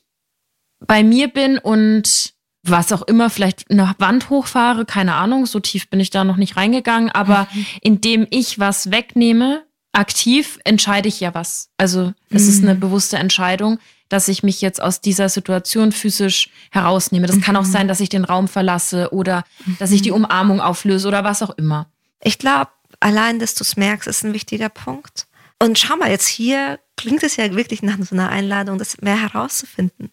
bei 0.80 1.02
mir 1.02 1.28
bin 1.28 1.58
und 1.58 2.34
was 2.64 2.92
auch 2.92 3.02
immer, 3.02 3.30
vielleicht 3.30 3.70
eine 3.70 3.94
Wand 3.98 4.30
hochfahre, 4.30 4.84
keine 4.84 5.14
Ahnung, 5.14 5.46
so 5.46 5.60
tief 5.60 5.88
bin 5.88 6.00
ich 6.00 6.10
da 6.10 6.24
noch 6.24 6.36
nicht 6.36 6.56
reingegangen, 6.56 7.10
aber 7.10 7.48
mhm. 7.52 7.66
indem 7.80 8.26
ich 8.30 8.58
was 8.58 8.90
wegnehme, 8.90 9.64
aktiv 9.92 10.58
entscheide 10.64 11.08
ich 11.08 11.20
ja 11.20 11.34
was. 11.34 11.70
Also 11.76 12.12
es 12.30 12.44
mhm. 12.44 12.48
ist 12.48 12.62
eine 12.62 12.74
bewusste 12.74 13.16
Entscheidung, 13.16 13.78
dass 14.08 14.28
ich 14.28 14.42
mich 14.42 14.60
jetzt 14.60 14.80
aus 14.80 15.00
dieser 15.00 15.28
Situation 15.28 15.92
physisch 15.92 16.50
herausnehme. 16.70 17.26
Das 17.26 17.36
mhm. 17.36 17.40
kann 17.42 17.56
auch 17.56 17.64
mhm. 17.64 17.70
sein, 17.70 17.88
dass 17.88 18.00
ich 18.00 18.08
den 18.08 18.24
Raum 18.24 18.48
verlasse 18.48 19.12
oder 19.12 19.44
mhm. 19.64 19.76
dass 19.78 19.90
ich 19.90 20.02
die 20.02 20.10
mhm. 20.10 20.24
Umarmung 20.24 20.60
auflöse 20.60 21.08
oder 21.08 21.24
was 21.24 21.42
auch 21.42 21.50
immer. 21.50 21.86
Ich 22.22 22.38
glaube, 22.38 22.70
allein, 23.00 23.38
dass 23.38 23.54
du 23.54 23.64
es 23.64 23.76
merkst, 23.76 24.08
ist 24.08 24.24
ein 24.24 24.34
wichtiger 24.34 24.68
Punkt. 24.68 25.26
Und 25.60 25.78
schau 25.78 25.96
mal, 25.96 26.10
jetzt 26.10 26.28
hier 26.28 26.78
klingt 26.96 27.22
es 27.22 27.36
ja 27.36 27.54
wirklich 27.54 27.82
nach 27.82 27.98
so 27.98 28.14
einer 28.14 28.30
Einladung, 28.30 28.78
das 28.78 29.00
mehr 29.00 29.20
herauszufinden. 29.20 30.10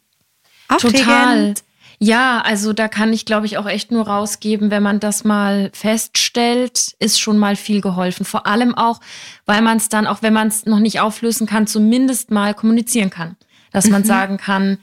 Total. 0.79 1.53
Ja, 1.99 2.41
also 2.41 2.73
da 2.73 2.87
kann 2.87 3.13
ich, 3.13 3.25
glaube 3.25 3.45
ich, 3.45 3.57
auch 3.57 3.67
echt 3.67 3.91
nur 3.91 4.07
rausgeben, 4.07 4.69
wenn 4.69 4.83
man 4.83 4.99
das 4.99 5.23
mal 5.23 5.69
feststellt, 5.73 6.95
ist 6.99 7.19
schon 7.19 7.37
mal 7.37 7.55
viel 7.55 7.79
geholfen. 7.79 8.25
Vor 8.25 8.47
allem 8.47 8.75
auch, 8.75 8.99
weil 9.45 9.61
man 9.61 9.77
es 9.77 9.87
dann, 9.87 10.05
auch 10.05 10.21
wenn 10.21 10.33
man 10.33 10.49
es 10.49 10.65
noch 10.65 10.79
nicht 10.79 10.99
auflösen 10.99 11.47
kann, 11.47 11.67
zumindest 11.67 12.31
mal 12.31 12.53
kommunizieren 12.53 13.09
kann. 13.09 13.37
Dass 13.71 13.87
man 13.87 14.01
mhm. 14.01 14.07
sagen 14.07 14.37
kann, 14.37 14.77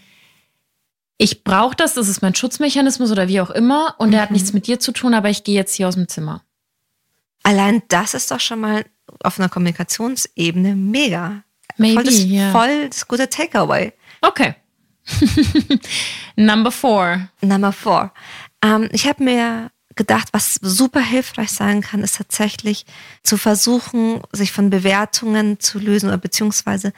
ich 1.18 1.44
brauche 1.44 1.76
das, 1.76 1.94
das 1.94 2.08
ist 2.08 2.22
mein 2.22 2.34
Schutzmechanismus 2.34 3.12
oder 3.12 3.28
wie 3.28 3.40
auch 3.40 3.50
immer 3.50 3.94
und 3.98 4.08
mhm. 4.08 4.12
der 4.12 4.22
hat 4.22 4.30
nichts 4.30 4.52
mit 4.52 4.66
dir 4.66 4.80
zu 4.80 4.92
tun, 4.92 5.14
aber 5.14 5.28
ich 5.28 5.44
gehe 5.44 5.54
jetzt 5.54 5.74
hier 5.74 5.88
aus 5.88 5.94
dem 5.94 6.08
Zimmer. 6.08 6.42
Allein 7.42 7.82
das 7.88 8.14
ist 8.14 8.30
doch 8.30 8.40
schon 8.40 8.60
mal 8.60 8.84
auf 9.22 9.38
einer 9.38 9.48
Kommunikationsebene 9.48 10.74
mega. 10.74 11.42
Maybe, 11.76 11.94
voll 11.94 12.04
das, 12.04 12.24
yeah. 12.24 12.52
voll 12.52 12.88
das 12.88 13.08
gute 13.08 13.28
Takeaway. 13.28 13.92
Okay. 14.20 14.54
Number 16.36 16.70
four. 16.70 17.28
Number 17.40 17.72
four. 17.72 18.12
Ähm, 18.62 18.88
ich 18.92 19.06
habe 19.06 19.24
mir 19.24 19.70
gedacht, 19.96 20.28
was 20.32 20.54
super 20.62 21.00
hilfreich 21.00 21.50
sein 21.50 21.80
kann, 21.82 22.02
ist 22.02 22.16
tatsächlich 22.16 22.86
zu 23.22 23.36
versuchen, 23.36 24.20
sich 24.32 24.52
von 24.52 24.70
Bewertungen 24.70 25.60
zu 25.60 25.78
lösen 25.78 26.08
oder 26.08 26.18
beziehungsweise 26.18 26.92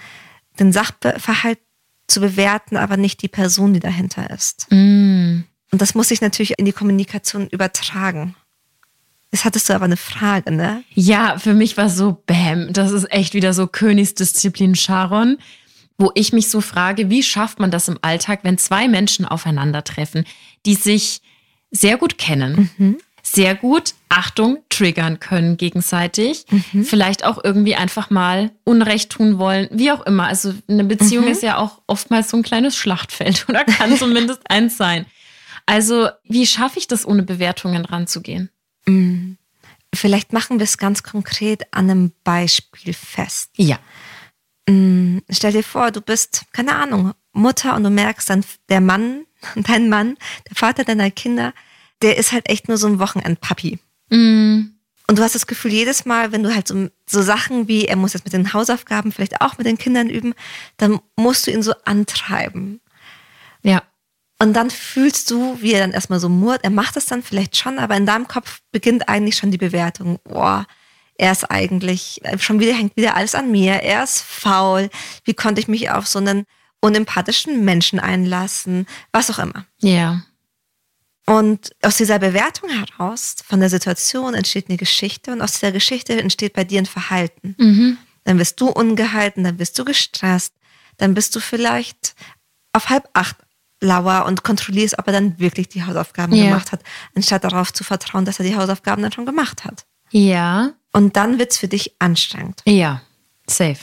den 0.58 0.72
Sachverhalt 0.72 1.58
zu 2.06 2.20
bewerten, 2.20 2.76
aber 2.76 2.96
nicht 2.96 3.22
die 3.22 3.28
Person, 3.28 3.72
die 3.74 3.80
dahinter 3.80 4.30
ist. 4.30 4.66
Mm. 4.70 5.44
Und 5.72 5.82
das 5.82 5.94
muss 5.94 6.08
sich 6.08 6.20
natürlich 6.20 6.58
in 6.58 6.66
die 6.66 6.72
Kommunikation 6.72 7.48
übertragen. 7.48 8.36
Jetzt 9.34 9.44
hattest 9.44 9.68
du 9.68 9.74
aber 9.74 9.86
eine 9.86 9.96
Frage, 9.96 10.52
ne? 10.52 10.84
Ja, 10.94 11.38
für 11.38 11.54
mich 11.54 11.76
war 11.76 11.90
so, 11.90 12.22
bam, 12.24 12.72
das 12.72 12.92
ist 12.92 13.10
echt 13.10 13.34
wieder 13.34 13.52
so 13.52 13.66
Königsdisziplin 13.66 14.76
Sharon, 14.76 15.38
wo 15.98 16.12
ich 16.14 16.32
mich 16.32 16.48
so 16.48 16.60
frage, 16.60 17.10
wie 17.10 17.24
schafft 17.24 17.58
man 17.58 17.72
das 17.72 17.88
im 17.88 17.98
Alltag, 18.00 18.44
wenn 18.44 18.58
zwei 18.58 18.86
Menschen 18.86 19.24
aufeinandertreffen, 19.24 20.24
die 20.66 20.76
sich 20.76 21.20
sehr 21.72 21.96
gut 21.96 22.16
kennen, 22.16 22.70
mhm. 22.78 22.98
sehr 23.24 23.56
gut, 23.56 23.94
Achtung, 24.08 24.58
triggern 24.68 25.18
können 25.18 25.56
gegenseitig, 25.56 26.44
mhm. 26.48 26.84
vielleicht 26.84 27.24
auch 27.24 27.42
irgendwie 27.42 27.74
einfach 27.74 28.10
mal 28.10 28.52
Unrecht 28.62 29.10
tun 29.10 29.40
wollen, 29.40 29.66
wie 29.72 29.90
auch 29.90 30.06
immer. 30.06 30.28
Also 30.28 30.54
eine 30.68 30.84
Beziehung 30.84 31.24
mhm. 31.24 31.32
ist 31.32 31.42
ja 31.42 31.58
auch 31.58 31.80
oftmals 31.88 32.30
so 32.30 32.36
ein 32.36 32.44
kleines 32.44 32.76
Schlachtfeld 32.76 33.46
oder 33.48 33.64
kann 33.64 33.96
zumindest 33.98 34.48
eins 34.48 34.76
sein. 34.76 35.06
Also, 35.66 36.10
wie 36.24 36.46
schaffe 36.46 36.78
ich 36.78 36.86
das, 36.86 37.04
ohne 37.04 37.22
Bewertungen 37.22 37.84
ranzugehen? 37.84 38.50
Mm. 38.86 39.32
Vielleicht 39.94 40.32
machen 40.32 40.58
wir 40.58 40.64
es 40.64 40.78
ganz 40.78 41.02
konkret 41.02 41.72
an 41.72 41.88
einem 41.88 42.12
Beispiel 42.24 42.94
fest. 42.94 43.50
Ja. 43.56 43.78
Mm, 44.68 45.18
stell 45.30 45.52
dir 45.52 45.62
vor, 45.62 45.90
du 45.90 46.00
bist, 46.00 46.46
keine 46.52 46.74
Ahnung, 46.74 47.12
Mutter 47.32 47.76
und 47.76 47.84
du 47.84 47.90
merkst 47.90 48.28
dann, 48.28 48.44
der 48.68 48.80
Mann, 48.80 49.26
dein 49.54 49.88
Mann, 49.88 50.16
der 50.48 50.56
Vater 50.56 50.84
deiner 50.84 51.10
Kinder, 51.10 51.52
der 52.02 52.16
ist 52.16 52.32
halt 52.32 52.48
echt 52.48 52.68
nur 52.68 52.76
so 52.76 52.86
ein 52.86 52.98
Wochenendpapi. 52.98 53.78
Mm. 54.10 54.74
Und 55.06 55.18
du 55.18 55.22
hast 55.22 55.34
das 55.34 55.46
Gefühl, 55.46 55.72
jedes 55.72 56.06
Mal, 56.06 56.32
wenn 56.32 56.42
du 56.42 56.54
halt 56.54 56.66
so, 56.66 56.88
so 57.06 57.20
Sachen 57.20 57.68
wie, 57.68 57.84
er 57.84 57.96
muss 57.96 58.14
jetzt 58.14 58.24
mit 58.24 58.32
den 58.32 58.54
Hausaufgaben 58.54 59.12
vielleicht 59.12 59.42
auch 59.42 59.58
mit 59.58 59.66
den 59.66 59.76
Kindern 59.76 60.08
üben, 60.08 60.34
dann 60.78 60.98
musst 61.16 61.46
du 61.46 61.50
ihn 61.50 61.62
so 61.62 61.74
antreiben. 61.84 62.80
Ja. 63.62 63.82
Und 64.44 64.52
dann 64.52 64.68
fühlst 64.68 65.30
du, 65.30 65.56
wie 65.62 65.72
er 65.72 65.80
dann 65.80 65.92
erstmal 65.92 66.20
so 66.20 66.28
murrt. 66.28 66.64
Er 66.64 66.70
macht 66.70 66.98
es 66.98 67.06
dann 67.06 67.22
vielleicht 67.22 67.56
schon, 67.56 67.78
aber 67.78 67.96
in 67.96 68.04
deinem 68.04 68.28
Kopf 68.28 68.60
beginnt 68.72 69.08
eigentlich 69.08 69.38
schon 69.38 69.50
die 69.50 69.56
Bewertung. 69.56 70.18
Boah, 70.22 70.66
er 71.16 71.32
ist 71.32 71.50
eigentlich, 71.50 72.20
schon 72.36 72.60
wieder 72.60 72.74
hängt 72.74 72.94
wieder 72.94 73.16
alles 73.16 73.34
an 73.34 73.50
mir. 73.50 73.76
Er 73.76 74.04
ist 74.04 74.20
faul. 74.20 74.90
Wie 75.24 75.32
konnte 75.32 75.62
ich 75.62 75.68
mich 75.68 75.90
auf 75.90 76.06
so 76.06 76.18
einen 76.18 76.44
unempathischen 76.80 77.64
Menschen 77.64 77.98
einlassen? 77.98 78.86
Was 79.12 79.30
auch 79.30 79.38
immer. 79.38 79.64
Ja. 79.80 80.26
Und 81.24 81.70
aus 81.80 81.96
dieser 81.96 82.18
Bewertung 82.18 82.68
heraus, 82.68 83.36
von 83.46 83.60
der 83.60 83.70
Situation, 83.70 84.34
entsteht 84.34 84.68
eine 84.68 84.76
Geschichte 84.76 85.32
und 85.32 85.40
aus 85.40 85.52
dieser 85.52 85.72
Geschichte 85.72 86.20
entsteht 86.20 86.52
bei 86.52 86.64
dir 86.64 86.82
ein 86.82 86.86
Verhalten. 86.86 87.54
Mhm. 87.58 87.96
Dann 88.24 88.38
wirst 88.38 88.60
du 88.60 88.68
ungehalten, 88.68 89.42
dann 89.42 89.56
bist 89.56 89.78
du 89.78 89.86
gestresst, 89.86 90.52
dann 90.98 91.14
bist 91.14 91.34
du 91.34 91.40
vielleicht 91.40 92.14
auf 92.74 92.90
halb 92.90 93.08
acht 93.14 93.38
lauer 93.84 94.24
und 94.26 94.42
kontrollierst, 94.42 94.98
ob 94.98 95.06
er 95.06 95.12
dann 95.12 95.38
wirklich 95.38 95.68
die 95.68 95.84
Hausaufgaben 95.84 96.34
ja. 96.34 96.46
gemacht 96.46 96.72
hat, 96.72 96.82
anstatt 97.14 97.44
darauf 97.44 97.72
zu 97.72 97.84
vertrauen, 97.84 98.24
dass 98.24 98.38
er 98.40 98.44
die 98.44 98.56
Hausaufgaben 98.56 99.02
dann 99.02 99.12
schon 99.12 99.26
gemacht 99.26 99.64
hat. 99.64 99.86
Ja. 100.10 100.72
Und 100.92 101.16
dann 101.16 101.38
wird 101.38 101.52
es 101.52 101.58
für 101.58 101.68
dich 101.68 101.94
anstrengend. 101.98 102.62
Ja, 102.64 103.02
safe. 103.46 103.78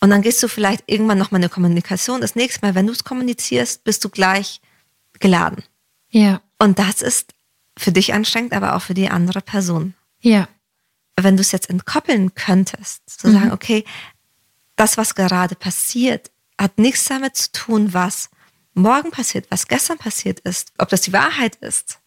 Und 0.00 0.10
dann 0.10 0.22
gehst 0.22 0.42
du 0.42 0.48
vielleicht 0.48 0.84
irgendwann 0.86 1.18
nochmal 1.18 1.40
in 1.40 1.44
eine 1.44 1.50
Kommunikation. 1.50 2.20
Das 2.20 2.36
nächste 2.36 2.64
Mal, 2.64 2.74
wenn 2.74 2.86
du 2.86 2.92
es 2.92 3.04
kommunizierst, 3.04 3.84
bist 3.84 4.04
du 4.04 4.10
gleich 4.10 4.60
geladen. 5.18 5.64
Ja. 6.10 6.42
Und 6.58 6.78
das 6.78 7.00
ist 7.00 7.32
für 7.78 7.92
dich 7.92 8.12
anstrengend, 8.12 8.52
aber 8.52 8.76
auch 8.76 8.82
für 8.82 8.94
die 8.94 9.08
andere 9.08 9.40
Person. 9.40 9.94
Ja. 10.20 10.48
Wenn 11.16 11.36
du 11.36 11.40
es 11.40 11.52
jetzt 11.52 11.70
entkoppeln 11.70 12.34
könntest, 12.34 13.02
zu 13.08 13.28
mhm. 13.28 13.32
sagen, 13.32 13.52
okay, 13.52 13.84
das, 14.76 14.98
was 14.98 15.14
gerade 15.14 15.54
passiert, 15.54 16.30
hat 16.58 16.78
nichts 16.78 17.04
damit 17.04 17.36
zu 17.36 17.52
tun, 17.52 17.94
was 17.94 18.30
morgen 18.74 19.10
passiert, 19.10 19.46
was 19.50 19.68
gestern 19.68 19.98
passiert 19.98 20.40
ist, 20.40 20.72
ob 20.78 20.88
das 20.88 21.02
die 21.02 21.12
Wahrheit 21.12 21.56
ist. 21.56 22.00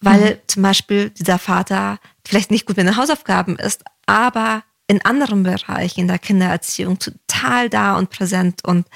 Weil 0.00 0.34
mhm. 0.34 0.38
zum 0.46 0.62
Beispiel 0.62 1.10
dieser 1.10 1.38
Vater 1.38 1.98
vielleicht 2.24 2.50
nicht 2.50 2.66
gut 2.66 2.76
mit 2.76 2.86
den 2.86 2.96
Hausaufgaben 2.96 3.56
ist, 3.56 3.84
aber 4.06 4.62
in 4.86 5.04
anderen 5.04 5.42
Bereichen 5.42 6.00
in 6.00 6.08
der 6.08 6.18
Kindererziehung 6.18 6.98
total 6.98 7.68
da 7.68 7.96
und 7.96 8.10
präsent 8.10 8.64
und 8.64 8.86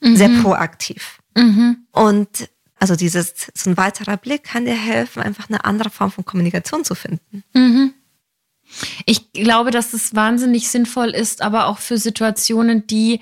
mhm. 0.00 0.16
sehr 0.16 0.30
proaktiv. 0.40 1.18
Mhm. 1.36 1.86
Und 1.92 2.48
also 2.78 2.96
dieses, 2.96 3.34
so 3.54 3.70
ein 3.70 3.76
weiterer 3.76 4.16
Blick 4.16 4.44
kann 4.44 4.64
dir 4.64 4.76
helfen, 4.76 5.22
einfach 5.22 5.48
eine 5.48 5.64
andere 5.64 5.90
Form 5.90 6.10
von 6.10 6.24
Kommunikation 6.24 6.84
zu 6.84 6.94
finden. 6.94 7.44
Mhm. 7.52 7.94
Ich 9.04 9.32
glaube, 9.32 9.70
dass 9.70 9.92
es 9.92 10.14
wahnsinnig 10.14 10.68
sinnvoll 10.68 11.10
ist, 11.10 11.42
aber 11.42 11.66
auch 11.66 11.78
für 11.78 11.98
Situationen, 11.98 12.86
die 12.86 13.20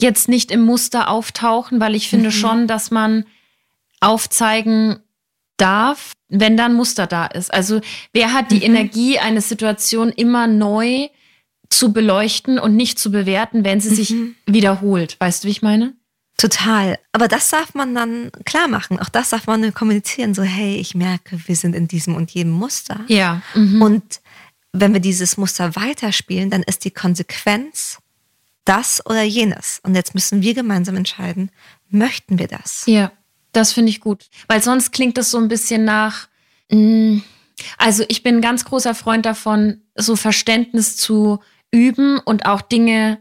jetzt 0.00 0.28
nicht 0.28 0.50
im 0.50 0.62
Muster 0.62 1.08
auftauchen, 1.08 1.80
weil 1.80 1.94
ich 1.94 2.08
finde 2.08 2.28
mhm. 2.28 2.32
schon, 2.32 2.66
dass 2.66 2.90
man 2.90 3.24
aufzeigen 4.00 4.98
darf, 5.56 6.12
wenn 6.28 6.56
da 6.56 6.66
ein 6.66 6.74
Muster 6.74 7.06
da 7.06 7.26
ist. 7.26 7.52
Also 7.52 7.80
wer 8.12 8.32
hat 8.32 8.50
die 8.50 8.56
mhm. 8.56 8.76
Energie, 8.76 9.18
eine 9.18 9.40
Situation 9.40 10.10
immer 10.10 10.46
neu 10.46 11.08
zu 11.70 11.92
beleuchten 11.92 12.58
und 12.58 12.76
nicht 12.76 12.98
zu 12.98 13.10
bewerten, 13.10 13.64
wenn 13.64 13.80
sie 13.80 13.90
mhm. 13.90 13.94
sich 13.94 14.14
wiederholt? 14.46 15.16
Weißt 15.20 15.44
du, 15.44 15.48
wie 15.48 15.52
ich 15.52 15.62
meine? 15.62 15.94
Total. 16.36 16.98
Aber 17.12 17.28
das 17.28 17.48
darf 17.48 17.74
man 17.74 17.94
dann 17.94 18.32
klar 18.44 18.66
machen. 18.66 18.98
Auch 18.98 19.08
das 19.08 19.30
darf 19.30 19.46
man 19.46 19.72
kommunizieren. 19.72 20.34
So, 20.34 20.42
hey, 20.42 20.76
ich 20.76 20.94
merke, 20.94 21.38
wir 21.46 21.56
sind 21.56 21.76
in 21.76 21.86
diesem 21.86 22.16
und 22.16 22.32
jedem 22.32 22.52
Muster. 22.52 23.00
Ja. 23.06 23.40
Mhm. 23.54 23.80
Und 23.80 24.20
wenn 24.72 24.92
wir 24.92 25.00
dieses 25.00 25.36
Muster 25.36 25.76
weiterspielen, 25.76 26.50
dann 26.50 26.64
ist 26.64 26.84
die 26.84 26.90
Konsequenz, 26.90 27.98
das 28.64 29.04
oder 29.06 29.22
jenes. 29.22 29.80
Und 29.82 29.94
jetzt 29.94 30.14
müssen 30.14 30.42
wir 30.42 30.54
gemeinsam 30.54 30.96
entscheiden, 30.96 31.50
möchten 31.88 32.38
wir 32.38 32.48
das? 32.48 32.84
Ja, 32.86 33.12
das 33.52 33.72
finde 33.72 33.90
ich 33.90 34.00
gut. 34.00 34.26
Weil 34.48 34.62
sonst 34.62 34.92
klingt 34.92 35.16
das 35.16 35.30
so 35.30 35.38
ein 35.38 35.48
bisschen 35.48 35.84
nach, 35.84 36.28
mh, 36.70 36.78
mm, 36.78 37.24
also 37.78 38.04
ich 38.08 38.22
bin 38.22 38.36
ein 38.36 38.42
ganz 38.42 38.64
großer 38.64 38.94
Freund 38.94 39.26
davon, 39.26 39.82
so 39.94 40.16
Verständnis 40.16 40.96
zu 40.96 41.40
üben 41.70 42.18
und 42.18 42.46
auch 42.46 42.60
Dinge 42.60 43.18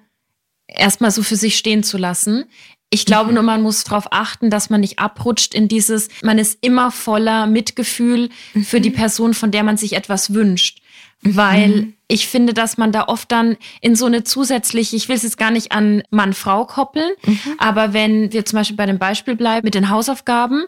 erstmal 0.68 1.12
so 1.12 1.24
für 1.24 1.36
sich 1.36 1.58
stehen 1.58 1.84
zu 1.84 1.98
lassen. 1.98 2.46
Ich 2.90 3.06
glaube 3.06 3.30
mhm. 3.30 3.36
nur, 3.36 3.44
man 3.44 3.62
muss 3.62 3.84
darauf 3.84 4.08
achten, 4.12 4.50
dass 4.50 4.70
man 4.70 4.82
nicht 4.82 5.00
abrutscht 5.00 5.54
in 5.54 5.68
dieses, 5.68 6.10
man 6.22 6.38
ist 6.38 6.60
immer 6.62 6.92
voller 6.92 7.48
Mitgefühl 7.48 8.30
mhm. 8.54 8.64
für 8.64 8.82
die 8.82 8.92
mhm. 8.92 8.96
Person, 8.96 9.34
von 9.34 9.52
der 9.52 9.64
man 9.64 9.78
sich 9.78 9.94
etwas 9.94 10.34
wünscht. 10.34 10.83
Mhm. 11.24 11.36
Weil 11.36 11.94
ich 12.08 12.28
finde, 12.28 12.54
dass 12.54 12.78
man 12.78 12.92
da 12.92 13.06
oft 13.08 13.32
dann 13.32 13.58
in 13.82 13.96
so 13.96 14.06
eine 14.06 14.24
zusätzliche, 14.24 14.96
ich 14.96 15.10
will 15.10 15.16
es 15.16 15.24
jetzt 15.24 15.38
gar 15.38 15.52
nicht 15.52 15.72
an 15.72 16.04
Mann-Frau 16.12 16.66
koppeln, 16.66 17.12
mhm. 17.26 17.40
aber 17.58 17.94
wenn 17.94 18.32
wir 18.32 18.46
zum 18.46 18.60
Beispiel 18.60 18.78
bei 18.78 18.86
dem 18.86 19.00
Beispiel 19.00 19.36
bleiben 19.36 19.66
mit 19.66 19.74
den 19.74 19.90
Hausaufgaben, 19.90 20.66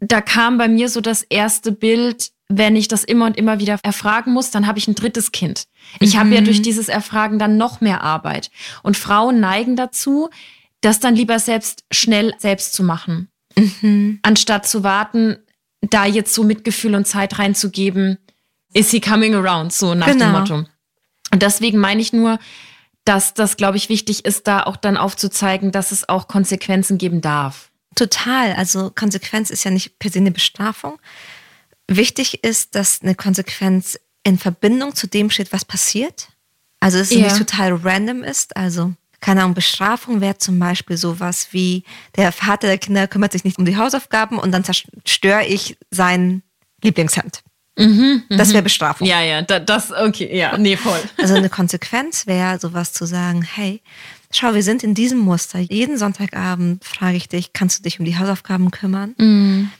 da 0.00 0.20
kam 0.20 0.58
bei 0.58 0.68
mir 0.68 0.88
so 0.88 1.00
das 1.00 1.22
erste 1.22 1.72
Bild, 1.72 2.30
wenn 2.48 2.76
ich 2.76 2.88
das 2.88 3.04
immer 3.04 3.26
und 3.26 3.36
immer 3.36 3.58
wieder 3.58 3.78
erfragen 3.82 4.32
muss, 4.32 4.50
dann 4.50 4.66
habe 4.66 4.78
ich 4.78 4.86
ein 4.86 4.94
drittes 4.94 5.32
Kind. 5.32 5.64
Ich 6.00 6.14
mhm. 6.14 6.18
habe 6.18 6.34
ja 6.34 6.40
durch 6.42 6.62
dieses 6.62 6.88
Erfragen 6.88 7.38
dann 7.38 7.56
noch 7.56 7.80
mehr 7.80 8.02
Arbeit. 8.02 8.50
Und 8.82 8.96
Frauen 8.96 9.40
neigen 9.40 9.76
dazu, 9.76 10.28
das 10.80 11.00
dann 11.00 11.16
lieber 11.16 11.38
selbst 11.38 11.84
schnell 11.90 12.34
selbst 12.38 12.74
zu 12.74 12.82
machen, 12.82 13.28
mhm. 13.56 14.18
anstatt 14.22 14.66
zu 14.68 14.84
warten, 14.84 15.38
da 15.80 16.04
jetzt 16.04 16.34
so 16.34 16.44
Mitgefühl 16.44 16.94
und 16.94 17.06
Zeit 17.06 17.38
reinzugeben, 17.38 18.18
is 18.74 18.90
he 18.90 19.00
coming 19.00 19.34
around, 19.34 19.72
so 19.72 19.94
nach 19.94 20.06
genau. 20.06 20.26
dem 20.26 20.32
Motto. 20.32 20.54
Und 21.32 21.42
deswegen 21.42 21.78
meine 21.78 22.02
ich 22.02 22.12
nur, 22.12 22.38
dass 23.04 23.34
das, 23.34 23.56
glaube 23.56 23.76
ich, 23.76 23.88
wichtig 23.88 24.24
ist, 24.24 24.46
da 24.46 24.62
auch 24.62 24.76
dann 24.76 24.96
aufzuzeigen, 24.96 25.72
dass 25.72 25.92
es 25.92 26.08
auch 26.08 26.28
Konsequenzen 26.28 26.98
geben 26.98 27.20
darf. 27.20 27.70
Total. 27.94 28.52
Also 28.54 28.90
Konsequenz 28.94 29.50
ist 29.50 29.64
ja 29.64 29.70
nicht 29.70 29.98
per 29.98 30.10
se 30.10 30.18
eine 30.18 30.30
Bestrafung. 30.30 30.98
Wichtig 31.86 32.44
ist, 32.44 32.74
dass 32.74 33.02
eine 33.02 33.14
Konsequenz 33.14 33.98
in 34.22 34.38
Verbindung 34.38 34.94
zu 34.94 35.06
dem 35.06 35.30
steht, 35.30 35.52
was 35.52 35.64
passiert. 35.64 36.28
Also 36.80 36.98
es 36.98 37.10
ja. 37.10 37.20
nicht 37.20 37.36
total 37.36 37.74
random 37.74 38.22
ist. 38.22 38.56
Also 38.56 38.94
keine 39.20 39.42
Ahnung, 39.42 39.54
Bestrafung 39.54 40.20
wäre 40.20 40.36
zum 40.36 40.58
Beispiel 40.58 40.98
sowas 40.98 41.48
wie, 41.52 41.84
der 42.16 42.30
Vater 42.30 42.66
der 42.66 42.76
Kinder 42.76 43.08
kümmert 43.08 43.32
sich 43.32 43.44
nicht 43.44 43.58
um 43.58 43.64
die 43.64 43.78
Hausaufgaben 43.78 44.38
und 44.38 44.52
dann 44.52 44.64
zerstöre 44.64 45.46
ich 45.46 45.78
sein 45.90 46.42
Lieblingshemd. 46.82 47.42
Mhm, 47.76 48.22
das 48.28 48.50
wäre 48.50 48.62
mhm. 48.62 48.64
Bestrafung. 48.64 49.06
Ja, 49.06 49.20
ja, 49.20 49.42
das, 49.42 49.90
okay, 49.90 50.36
ja, 50.36 50.56
nee, 50.56 50.76
voll. 50.76 51.00
Also 51.18 51.34
eine 51.34 51.48
Konsequenz 51.48 52.26
wäre 52.26 52.58
sowas 52.60 52.92
zu 52.92 53.04
sagen, 53.04 53.42
hey, 53.42 53.82
schau, 54.30 54.54
wir 54.54 54.62
sind 54.62 54.84
in 54.84 54.94
diesem 54.94 55.18
Muster. 55.18 55.58
Jeden 55.58 55.98
Sonntagabend 55.98 56.84
frage 56.84 57.16
ich 57.16 57.28
dich, 57.28 57.52
kannst 57.52 57.78
du 57.78 57.82
dich 57.82 57.98
um 57.98 58.04
die 58.04 58.16
Hausaufgaben 58.16 58.70
kümmern? 58.70 59.14
Mhm. 59.18 59.70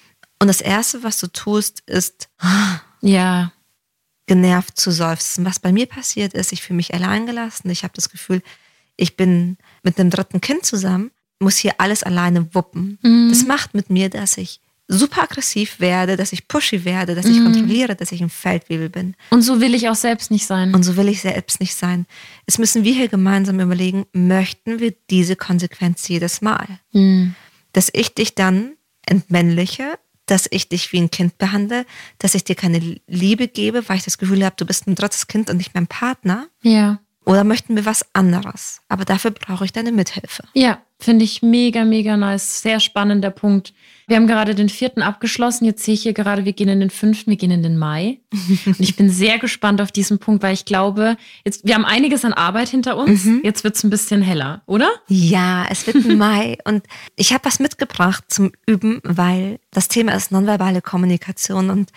Und 0.41 0.49
das 0.49 0.61
Erste, 0.61 1.03
was 1.03 1.19
du 1.19 1.29
tust, 1.29 1.83
ist 1.87 2.29
ja. 3.01 3.53
genervt 4.27 4.79
zu 4.79 4.91
seufzen. 4.91 5.45
Was 5.45 5.61
bei 5.61 5.71
mir 5.71 5.87
passiert 5.87 6.35
ist, 6.35 6.53
ich 6.53 6.63
fühle 6.63 6.77
mich 6.79 6.95
allein 6.95 7.27
gelassen. 7.27 7.71
Ich 7.71 7.85
habe 7.85 7.95
das 7.95 8.11
Gefühl, 8.11 8.43
ich 8.97 9.17
bin 9.17 9.57
mit 9.83 9.99
einem 9.99 10.11
dritten 10.11 10.41
Kind 10.41 10.67
zusammen, 10.67 11.11
muss 11.39 11.57
hier 11.57 11.75
alles 11.79 12.03
alleine 12.03 12.55
wuppen. 12.55 12.99
Mhm. 13.03 13.29
Das 13.31 13.45
macht 13.45 13.75
mit 13.75 13.91
mir, 13.91 14.11
dass 14.11 14.37
ich 14.37 14.61
super 14.89 15.23
aggressiv 15.23 15.81
werde, 15.81 16.17
dass 16.17 16.33
ich 16.33 16.47
pushy 16.47 16.85
werde, 16.85 17.15
dass 17.15 17.27
ich 17.27 17.39
mhm. 17.39 17.45
kontrolliere, 17.45 17.97
dass 17.97 18.13
ich 18.13 18.23
ein 18.23 18.31
Feldwebel 18.31 18.91
bin. 18.91 19.15
Und 19.31 19.43
so 19.43 19.61
will 19.61 19.75
ich 19.75 19.89
auch 19.89 19.95
selbst 19.95 20.31
nicht 20.31 20.47
sein. 20.47 20.75
Und 20.75 20.83
so 20.83 20.97
will 20.97 21.09
ich 21.09 21.23
selbst 21.23 21.61
nicht 21.61 21.75
sein. 21.75 22.07
Es 22.47 22.59
müssen 22.59 22.85
wir 22.85 22.93
hier 22.93 23.09
gemeinsam 23.09 23.61
überlegen, 23.61 24.07
möchten 24.13 24.81
wir 24.81 24.95
diese 25.11 25.37
Konsequenz 25.37 26.07
jedes 26.09 26.43
Mal? 26.43 26.67
Mhm. 26.93 27.35
Dass 27.73 27.91
ich 27.93 28.15
dich 28.15 28.35
dann 28.35 28.73
entmännliche, 29.07 29.99
dass 30.27 30.47
ich 30.51 30.69
dich 30.69 30.93
wie 30.93 31.01
ein 31.01 31.11
Kind 31.11 31.39
behandle, 31.39 31.87
dass 32.19 32.35
ich 32.35 32.45
dir 32.45 32.55
keine 32.55 32.99
Liebe 33.07 33.49
gebe, 33.49 33.89
weil 33.89 33.97
ich 33.97 34.05
das 34.05 34.19
Gefühl 34.19 34.45
habe, 34.45 34.57
du 34.57 34.67
bist 34.67 34.87
ein 34.87 34.95
drittes 34.95 35.27
Kind 35.27 35.51
und 35.51 35.57
nicht 35.57 35.75
mein 35.75 35.87
Partner. 35.87 36.47
Ja. 36.63 37.01
Oder 37.27 37.45
möchten 37.45 37.75
wir 37.75 37.87
was 37.87 38.05
anderes? 38.13 38.81
Aber 38.89 39.05
dafür 39.05 39.31
brauche 39.31 39.65
ich 39.65 39.73
deine 39.73 39.93
Mithilfe. 39.93 40.45
Ja, 40.53 40.83
finde 41.05 41.25
ich 41.25 41.43
mega, 41.43 41.85
mega 41.85 42.17
nice. 42.17 42.63
Sehr 42.63 42.81
spannender 42.81 43.31
Punkt. 43.31 43.73
Wir 44.07 44.17
haben 44.17 44.27
gerade 44.27 44.55
den 44.55 44.69
vierten 44.69 45.03
abgeschlossen. 45.03 45.65
Jetzt 45.65 45.85
sehe 45.85 45.95
ich 45.95 46.03
hier 46.03 46.13
gerade, 46.13 46.45
wir 46.45 46.53
gehen 46.53 46.69
in 46.69 46.81
den 46.81 46.91
fünften, 46.91 47.31
wir 47.31 47.37
gehen 47.37 47.51
in 47.51 47.63
den 47.63 47.79
Mai. 47.79 48.19
Und 48.67 48.81
ich 48.81 48.97
bin 48.97 49.09
sehr 49.09 49.39
gespannt 49.39 49.81
auf 49.81 49.93
diesen 49.93 50.19
Punkt, 50.19 50.43
weil 50.43 50.55
ich 50.55 50.65
glaube, 50.65 51.17
jetzt, 51.45 51.67
wir 51.67 51.75
haben 51.75 51.85
einiges 51.85 52.25
an 52.25 52.33
Arbeit 52.33 52.69
hinter 52.69 52.97
uns. 52.97 53.25
Mhm. 53.25 53.41
Jetzt 53.45 53.65
wird 53.65 53.77
es 53.77 53.85
ein 53.85 53.91
bisschen 53.91 54.23
heller, 54.23 54.63
oder? 54.67 54.91
Ja, 55.09 55.67
es 55.71 55.87
wird 55.87 56.05
ein 56.05 56.19
Mai. 56.19 56.59
Und 56.65 56.85
ich 57.17 57.33
habe 57.33 57.45
was 57.45 57.61
mitgebracht 57.61 58.25
zum 58.29 58.53
Üben, 58.67 59.01
weil 59.05 59.59
das 59.71 59.89
Thema 59.89 60.13
ist 60.13 60.33
nonverbale 60.33 60.83
Kommunikation. 60.83 61.71
Und 61.71 61.91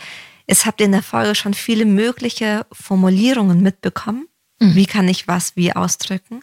es 0.46 0.66
habt 0.66 0.80
ihr 0.80 0.86
in 0.86 0.94
der 0.94 1.04
Folge 1.04 1.36
schon 1.36 1.54
viele 1.54 1.86
mögliche 1.86 2.66
Formulierungen 2.72 3.62
mitbekommen. 3.62 4.28
Mhm. 4.60 4.76
Wie 4.76 4.86
kann 4.86 5.08
ich 5.08 5.28
was 5.28 5.56
wie 5.56 5.74
ausdrücken? 5.74 6.42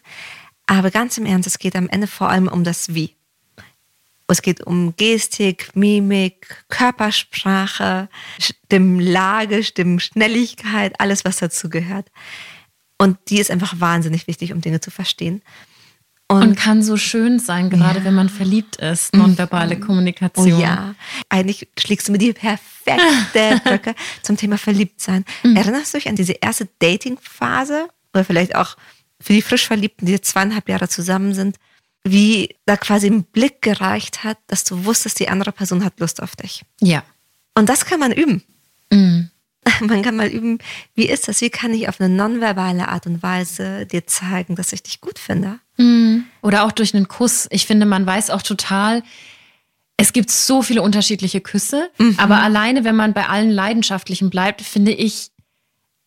Aber 0.66 0.90
ganz 0.90 1.18
im 1.18 1.26
Ernst, 1.26 1.46
es 1.46 1.58
geht 1.58 1.76
am 1.76 1.88
Ende 1.88 2.06
vor 2.06 2.30
allem 2.30 2.48
um 2.48 2.64
das 2.64 2.94
Wie. 2.94 3.14
Es 4.26 4.40
geht 4.40 4.62
um 4.62 4.96
Gestik, 4.96 5.76
Mimik, 5.76 6.64
Körpersprache, 6.68 8.08
Stimmlage, 8.40 9.62
Stimmschnelligkeit, 9.62 10.98
alles, 10.98 11.24
was 11.24 11.36
dazu 11.36 11.68
gehört. 11.68 12.10
Und 12.96 13.18
die 13.28 13.38
ist 13.38 13.50
einfach 13.50 13.78
wahnsinnig 13.80 14.26
wichtig, 14.26 14.52
um 14.52 14.60
Dinge 14.60 14.80
zu 14.80 14.90
verstehen. 14.90 15.42
Und, 16.26 16.42
und 16.42 16.56
kann 16.56 16.82
so 16.82 16.96
schön 16.96 17.38
sein, 17.38 17.68
gerade 17.68 17.98
ja. 17.98 18.04
wenn 18.06 18.14
man 18.14 18.30
verliebt 18.30 18.76
ist, 18.76 19.14
nonverbale 19.14 19.76
mhm. 19.76 19.80
Kommunikation. 19.80 20.54
Oh 20.54 20.58
ja, 20.58 20.94
eigentlich 21.28 21.68
schlägst 21.78 22.08
du 22.08 22.12
mir 22.12 22.18
die 22.18 22.32
perfekte 22.32 23.60
Brücke 23.64 23.94
zum 24.22 24.38
Thema 24.38 24.56
Verliebtsein. 24.56 25.26
Mhm. 25.42 25.56
Erinnerst 25.56 25.92
du 25.92 25.98
dich 25.98 26.08
an 26.08 26.16
diese 26.16 26.32
erste 26.32 26.66
Dating-Phase, 26.78 27.88
oder 28.14 28.24
vielleicht 28.24 28.54
auch 28.54 28.76
für 29.24 29.32
die 29.32 29.42
frisch 29.42 29.66
Verliebten, 29.66 30.04
die 30.04 30.20
zweieinhalb 30.20 30.68
Jahre 30.68 30.88
zusammen 30.88 31.32
sind, 31.32 31.56
wie 32.04 32.56
da 32.66 32.76
quasi 32.76 33.06
ein 33.06 33.24
Blick 33.24 33.62
gereicht 33.62 34.22
hat, 34.22 34.36
dass 34.48 34.64
du 34.64 34.84
wusstest, 34.84 35.18
die 35.18 35.28
andere 35.28 35.50
Person 35.50 35.82
hat 35.82 35.98
Lust 35.98 36.22
auf 36.22 36.36
dich. 36.36 36.62
Ja. 36.80 37.02
Und 37.54 37.70
das 37.70 37.86
kann 37.86 38.00
man 38.00 38.12
üben. 38.12 38.42
Mhm. 38.92 39.30
Man 39.80 40.02
kann 40.02 40.16
mal 40.16 40.28
üben, 40.28 40.58
wie 40.94 41.08
ist 41.08 41.26
das? 41.26 41.40
Wie 41.40 41.48
kann 41.48 41.72
ich 41.72 41.88
auf 41.88 41.98
eine 41.98 42.14
nonverbale 42.14 42.86
Art 42.88 43.06
und 43.06 43.22
Weise 43.22 43.86
dir 43.86 44.06
zeigen, 44.06 44.56
dass 44.56 44.74
ich 44.74 44.82
dich 44.82 45.00
gut 45.00 45.18
finde? 45.18 45.58
Mhm. 45.78 46.26
Oder 46.42 46.64
auch 46.64 46.72
durch 46.72 46.94
einen 46.94 47.08
Kuss. 47.08 47.48
Ich 47.50 47.64
finde, 47.64 47.86
man 47.86 48.04
weiß 48.04 48.28
auch 48.28 48.42
total, 48.42 49.02
es 49.96 50.12
gibt 50.12 50.30
so 50.30 50.60
viele 50.60 50.82
unterschiedliche 50.82 51.40
Küsse, 51.40 51.90
mhm. 51.96 52.16
aber 52.18 52.42
alleine, 52.42 52.84
wenn 52.84 52.94
man 52.94 53.14
bei 53.14 53.26
allen 53.26 53.50
Leidenschaftlichen 53.50 54.28
bleibt, 54.28 54.60
finde 54.60 54.92
ich, 54.92 55.30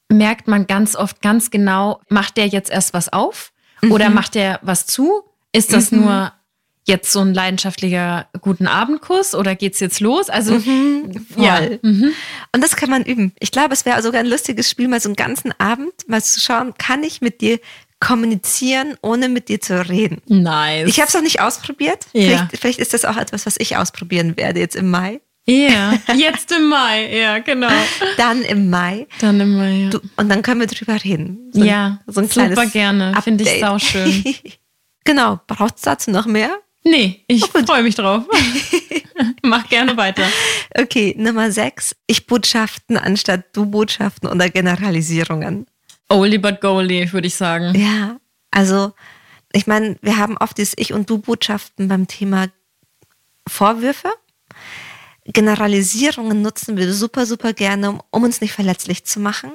merkt 0.10 0.48
man 0.48 0.68
ganz 0.68 0.96
oft 0.96 1.22
ganz 1.22 1.52
genau, 1.52 2.02
macht 2.10 2.38
der 2.38 2.48
jetzt 2.48 2.70
erst 2.70 2.94
was 2.94 3.12
auf 3.12 3.52
mhm. 3.82 3.92
oder 3.92 4.10
macht 4.10 4.36
der 4.36 4.60
was 4.62 4.86
zu? 4.86 5.24
Ist 5.52 5.74
das 5.74 5.92
mhm. 5.92 6.02
nur 6.02 6.32
jetzt 6.86 7.12
so 7.12 7.20
ein 7.20 7.34
leidenschaftlicher 7.34 8.28
guten 8.42 8.66
Abendkuss 8.66 9.36
oder 9.36 9.56
geht's 9.56 9.80
jetzt 9.80 10.00
los? 10.00 10.30
Also 10.30 10.54
mhm, 10.56 11.26
ja. 11.36 11.62
Mhm. 11.82 12.14
Und 12.54 12.64
das 12.64 12.76
kann 12.76 12.90
man 12.90 13.04
üben. 13.04 13.34
Ich 13.40 13.52
glaube, 13.52 13.74
es 13.74 13.86
wäre 13.86 14.02
sogar 14.02 14.22
ein 14.22 14.28
lustiges 14.28 14.70
Spiel, 14.70 14.88
mal 14.88 15.02
so 15.02 15.10
einen 15.10 15.16
ganzen 15.16 15.54
Abend 15.60 15.94
mal 16.08 16.24
zu 16.24 16.40
schauen, 16.40 16.74
kann 16.78 17.04
ich 17.04 17.22
mit 17.22 17.42
dir 17.42 17.60
kommunizieren, 18.00 18.96
ohne 19.02 19.28
mit 19.28 19.50
dir 19.50 19.60
zu 19.60 19.90
reden. 19.90 20.22
Nice. 20.28 20.88
Ich 20.88 21.00
habe 21.00 21.08
es 21.08 21.14
noch 21.14 21.22
nicht 21.22 21.42
ausprobiert. 21.42 22.06
Ja. 22.14 22.22
Vielleicht, 22.22 22.58
vielleicht 22.58 22.80
ist 22.80 22.94
das 22.94 23.06
auch 23.06 23.18
etwas, 23.18 23.46
was 23.46 23.56
ich 23.60 23.76
ausprobieren 23.76 24.38
werde 24.38 24.60
jetzt 24.60 24.76
im 24.76 24.90
Mai. 24.90 25.20
Ja, 25.50 25.94
jetzt 26.16 26.52
im 26.52 26.68
Mai, 26.68 27.18
ja, 27.18 27.40
genau. 27.40 27.70
Dann 28.18 28.42
im 28.42 28.70
Mai. 28.70 29.08
Dann 29.22 29.40
im 29.40 29.58
Mai, 29.58 29.72
ja. 29.84 29.90
Du, 29.90 30.00
und 30.18 30.30
dann 30.30 30.42
können 30.42 30.60
wir 30.60 30.68
drüber 30.68 31.02
reden. 31.04 31.50
So 31.54 31.64
ja, 31.64 32.00
so 32.06 32.22
ein 32.22 32.30
super 32.30 32.66
gerne. 32.66 33.14
Finde 33.24 33.46
ich 33.46 33.60
sau 33.62 33.80
schön. 33.80 34.24
genau. 35.06 35.40
Braucht 35.48 35.78
es 35.78 35.84
dazu 35.84 36.12
noch 36.12 36.26
mehr? 36.26 36.58
Nee, 36.84 37.24
ich 37.28 37.44
oh, 37.44 37.66
freue 37.66 37.84
mich 37.84 37.96
drauf. 37.96 38.24
Mach 39.42 39.68
gerne 39.70 39.96
weiter. 39.98 40.26
Okay, 40.78 41.16
Nummer 41.18 41.52
sechs. 41.52 41.96
Ich 42.08 42.28
Botschaften 42.28 42.98
anstatt 42.98 43.46
du 43.54 43.66
Botschaften 43.66 44.30
oder 44.30 44.50
Generalisierungen. 44.50 45.66
Oldie 46.10 46.38
but 46.38 46.62
goldie, 46.62 47.12
würde 47.12 47.28
ich 47.28 47.36
sagen. 47.36 47.74
Ja, 47.78 48.18
also 48.52 48.94
ich 49.54 49.68
meine, 49.68 49.98
wir 50.02 50.18
haben 50.18 50.38
oft 50.38 50.58
dieses 50.58 50.74
Ich- 50.78 50.94
und 50.94 51.10
Du-Botschaften 51.10 51.88
beim 51.88 52.08
Thema 52.08 52.48
Vorwürfe 53.48 54.10
Generalisierungen 55.28 56.42
nutzen 56.42 56.78
wir 56.78 56.94
super, 56.94 57.26
super 57.26 57.54
gerne, 57.54 57.90
um, 57.90 58.02
um 58.12 58.24
uns 58.24 58.42
nicht 58.42 58.54
verletzlich 58.54 59.06
zu 59.06 59.20
machen 59.20 59.52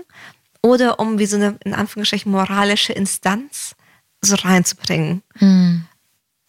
oder 0.63 1.01
um 1.01 1.19
wie 1.19 1.27
so 1.27 1.37
eine, 1.37 1.59
in 1.65 1.75
Anführungsstrichen, 1.75 2.31
moralische 2.31 2.93
Instanz 2.93 3.75
so 4.21 4.37
reinzubringen. 4.37 5.23
Mhm. 5.41 5.87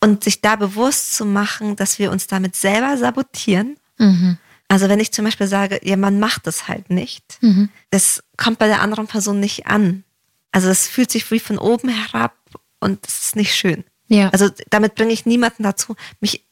Und 0.02 0.24
sich 0.24 0.42
da 0.42 0.58
bewusst 0.58 1.16
zu 1.16 1.26
machen, 1.26 1.76
dass 1.76 1.98
wir 1.98 2.12
uns 2.12 2.28
damit 2.28 2.56
selber 2.56 2.98
sabotieren. 2.98 3.78
Mhm. 3.98 4.38
Also 4.68 4.90
wenn 4.90 5.00
ich 5.00 5.14
zum 5.14 5.26
Beispiel 5.26 5.48
sage, 5.48 5.80
ja, 5.84 5.96
man 5.96 6.20
macht 6.20 6.46
das 6.46 6.68
halt 6.68 6.90
nicht, 6.90 7.38
mhm. 7.42 7.70
das 7.90 8.24
kommt 8.38 8.60
bei 8.60 8.68
der 8.68 8.82
anderen 8.82 9.08
Person 9.08 9.40
nicht 9.40 9.68
an. 9.68 10.04
Also 10.52 10.68
das 10.68 10.88
fühlt 10.88 11.10
sich 11.10 11.30
wie 11.32 11.40
von 11.40 11.58
oben 11.58 11.90
herab 11.90 12.36
und 12.80 13.06
das 13.06 13.24
ist 13.24 13.36
nicht 13.36 13.56
schön. 13.56 13.84
Ja. 14.08 14.30
Also 14.30 14.50
damit 14.70 14.96
bringe 14.96 15.14
ich 15.14 15.26
niemanden 15.26 15.64
dazu, 15.64 15.96
mich 16.20 16.46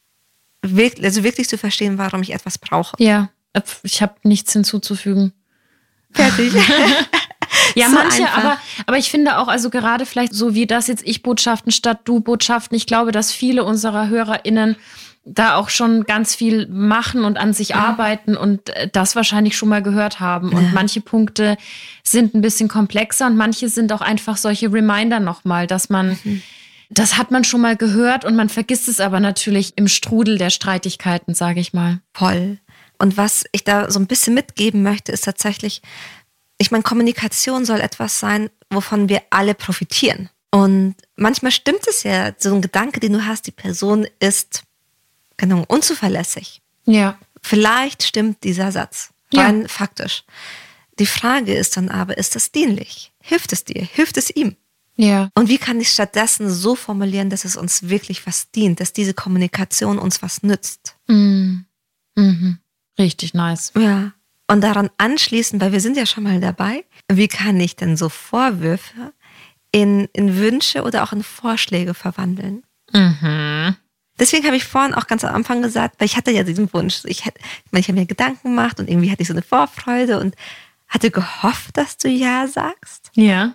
wirklich, 0.61 1.05
also 1.05 1.23
wirklich 1.23 1.49
zu 1.49 1.57
verstehen, 1.57 1.97
warum 1.97 2.21
ich 2.21 2.33
etwas 2.33 2.57
brauche. 2.57 2.95
Ja, 2.99 3.29
ich 3.83 4.01
habe 4.01 4.15
nichts 4.23 4.53
hinzuzufügen. 4.53 5.33
Fertig. 6.11 6.53
ja, 7.75 7.87
so 7.87 7.95
manche, 7.95 8.29
aber, 8.31 8.57
aber 8.85 8.97
ich 8.97 9.09
finde 9.09 9.37
auch, 9.37 9.47
also 9.47 9.69
gerade 9.69 10.05
vielleicht 10.05 10.33
so 10.33 10.53
wie 10.53 10.67
das 10.67 10.87
jetzt 10.87 11.05
Ich-Botschaften 11.05 11.71
statt 11.71 12.01
Du-Botschaften, 12.05 12.75
ich 12.75 12.85
glaube, 12.85 13.11
dass 13.11 13.31
viele 13.31 13.63
unserer 13.63 14.07
HörerInnen 14.07 14.75
da 15.23 15.55
auch 15.55 15.69
schon 15.69 16.05
ganz 16.05 16.33
viel 16.33 16.67
machen 16.67 17.25
und 17.25 17.37
an 17.37 17.53
sich 17.53 17.69
ja. 17.69 17.75
arbeiten 17.75 18.35
und 18.35 18.69
äh, 18.71 18.89
das 18.91 19.15
wahrscheinlich 19.15 19.55
schon 19.55 19.69
mal 19.69 19.83
gehört 19.83 20.19
haben. 20.19 20.49
Und 20.49 20.63
ja. 20.63 20.69
manche 20.73 20.99
Punkte 20.99 21.57
sind 22.03 22.33
ein 22.33 22.41
bisschen 22.41 22.67
komplexer 22.67 23.27
und 23.27 23.37
manche 23.37 23.69
sind 23.69 23.93
auch 23.93 24.01
einfach 24.01 24.37
solche 24.37 24.73
Reminder 24.73 25.19
nochmal, 25.19 25.67
dass 25.67 25.89
man 25.89 26.17
mhm 26.23 26.41
das 26.91 27.17
hat 27.17 27.31
man 27.31 27.45
schon 27.45 27.61
mal 27.61 27.77
gehört 27.77 28.25
und 28.25 28.35
man 28.35 28.49
vergisst 28.49 28.89
es 28.89 28.99
aber 28.99 29.21
natürlich 29.21 29.73
im 29.77 29.87
Strudel 29.87 30.37
der 30.37 30.49
Streitigkeiten, 30.49 31.33
sage 31.33 31.61
ich 31.61 31.71
mal. 31.71 32.01
Voll. 32.13 32.59
Und 32.99 33.15
was 33.15 33.45
ich 33.53 33.63
da 33.63 33.89
so 33.89 33.97
ein 33.97 34.07
bisschen 34.07 34.33
mitgeben 34.33 34.83
möchte, 34.83 35.13
ist 35.13 35.23
tatsächlich, 35.23 35.81
ich 36.57 36.69
meine, 36.69 36.83
Kommunikation 36.83 37.63
soll 37.63 37.79
etwas 37.79 38.19
sein, 38.19 38.49
wovon 38.69 39.07
wir 39.07 39.21
alle 39.29 39.55
profitieren. 39.55 40.29
Und 40.51 40.95
manchmal 41.15 41.53
stimmt 41.53 41.87
es 41.87 42.03
ja, 42.03 42.33
so 42.37 42.53
ein 42.53 42.61
Gedanke, 42.61 42.99
den 42.99 43.13
du 43.13 43.25
hast, 43.25 43.47
die 43.47 43.51
Person 43.51 44.05
ist 44.19 44.63
genau, 45.37 45.63
unzuverlässig. 45.69 46.61
Ja. 46.85 47.17
Vielleicht 47.41 48.03
stimmt 48.03 48.43
dieser 48.43 48.73
Satz, 48.73 49.11
rein 49.33 49.61
ja. 49.61 49.67
faktisch. 49.69 50.25
Die 50.99 51.05
Frage 51.05 51.55
ist 51.55 51.77
dann 51.77 51.87
aber, 51.87 52.17
ist 52.17 52.35
das 52.35 52.51
dienlich? 52.51 53.13
Hilft 53.21 53.53
es 53.53 53.63
dir? 53.63 53.81
Hilft 53.81 54.17
es 54.17 54.29
ihm? 54.29 54.57
Ja. 54.95 55.29
Und 55.35 55.49
wie 55.49 55.57
kann 55.57 55.79
ich 55.79 55.89
stattdessen 55.89 56.49
so 56.49 56.75
formulieren, 56.75 57.29
dass 57.29 57.45
es 57.45 57.55
uns 57.55 57.89
wirklich 57.89 58.25
was 58.27 58.51
dient, 58.51 58.79
dass 58.79 58.93
diese 58.93 59.13
Kommunikation 59.13 59.97
uns 59.97 60.21
was 60.21 60.43
nützt? 60.43 60.95
Mhm. 61.07 61.65
Mhm. 62.15 62.59
Richtig 62.99 63.33
nice. 63.33 63.71
Ja. 63.77 64.11
Und 64.47 64.61
daran 64.61 64.89
anschließen, 64.97 65.61
weil 65.61 65.71
wir 65.71 65.79
sind 65.79 65.95
ja 65.95 66.05
schon 66.05 66.23
mal 66.23 66.39
dabei, 66.41 66.83
wie 67.11 67.29
kann 67.29 67.59
ich 67.59 67.77
denn 67.77 67.95
so 67.95 68.09
Vorwürfe 68.09 69.13
in, 69.71 70.09
in 70.13 70.37
Wünsche 70.37 70.83
oder 70.83 71.03
auch 71.03 71.13
in 71.13 71.23
Vorschläge 71.23 71.93
verwandeln? 71.93 72.63
Mhm. 72.91 73.75
Deswegen 74.19 74.45
habe 74.45 74.57
ich 74.57 74.65
vorhin 74.65 74.93
auch 74.93 75.07
ganz 75.07 75.23
am 75.23 75.33
Anfang 75.33 75.61
gesagt, 75.61 75.95
weil 75.99 76.05
ich 76.05 76.17
hatte 76.17 76.31
ja 76.31 76.43
diesen 76.43 76.71
Wunsch. 76.73 77.01
Ich, 77.05 77.25
hätte, 77.25 77.39
ich 77.71 77.87
habe 77.87 77.99
mir 77.99 78.05
Gedanken 78.05 78.49
gemacht 78.49 78.79
und 78.79 78.89
irgendwie 78.89 79.09
hatte 79.09 79.21
ich 79.21 79.27
so 79.27 79.33
eine 79.33 79.41
Vorfreude 79.41 80.19
und 80.19 80.35
hatte 80.87 81.09
gehofft, 81.09 81.77
dass 81.77 81.97
du 81.97 82.09
Ja 82.09 82.47
sagst. 82.47 83.09
Ja. 83.15 83.53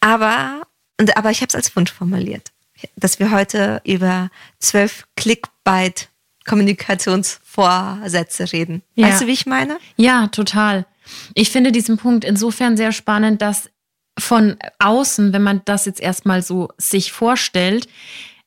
Aber, 0.00 0.62
und, 1.00 1.16
aber 1.16 1.30
ich 1.30 1.40
habe 1.40 1.48
es 1.48 1.54
als 1.54 1.74
Wunsch 1.76 1.92
formuliert, 1.92 2.52
dass 2.96 3.18
wir 3.18 3.30
heute 3.30 3.80
über 3.84 4.30
zwölf 4.58 5.06
Clickbait 5.16 6.08
Kommunikationsvorsätze 6.46 8.52
reden. 8.52 8.82
Ja. 8.94 9.08
Weißt 9.08 9.22
du, 9.22 9.26
wie 9.26 9.32
ich 9.32 9.46
meine? 9.46 9.78
Ja, 9.96 10.28
total. 10.28 10.86
Ich 11.34 11.50
finde 11.50 11.72
diesen 11.72 11.96
Punkt 11.96 12.24
insofern 12.24 12.76
sehr 12.76 12.92
spannend, 12.92 13.42
dass 13.42 13.70
von 14.18 14.56
außen, 14.78 15.32
wenn 15.32 15.42
man 15.42 15.62
das 15.64 15.86
jetzt 15.86 16.00
erstmal 16.00 16.42
so 16.42 16.68
sich 16.76 17.12
vorstellt, 17.12 17.88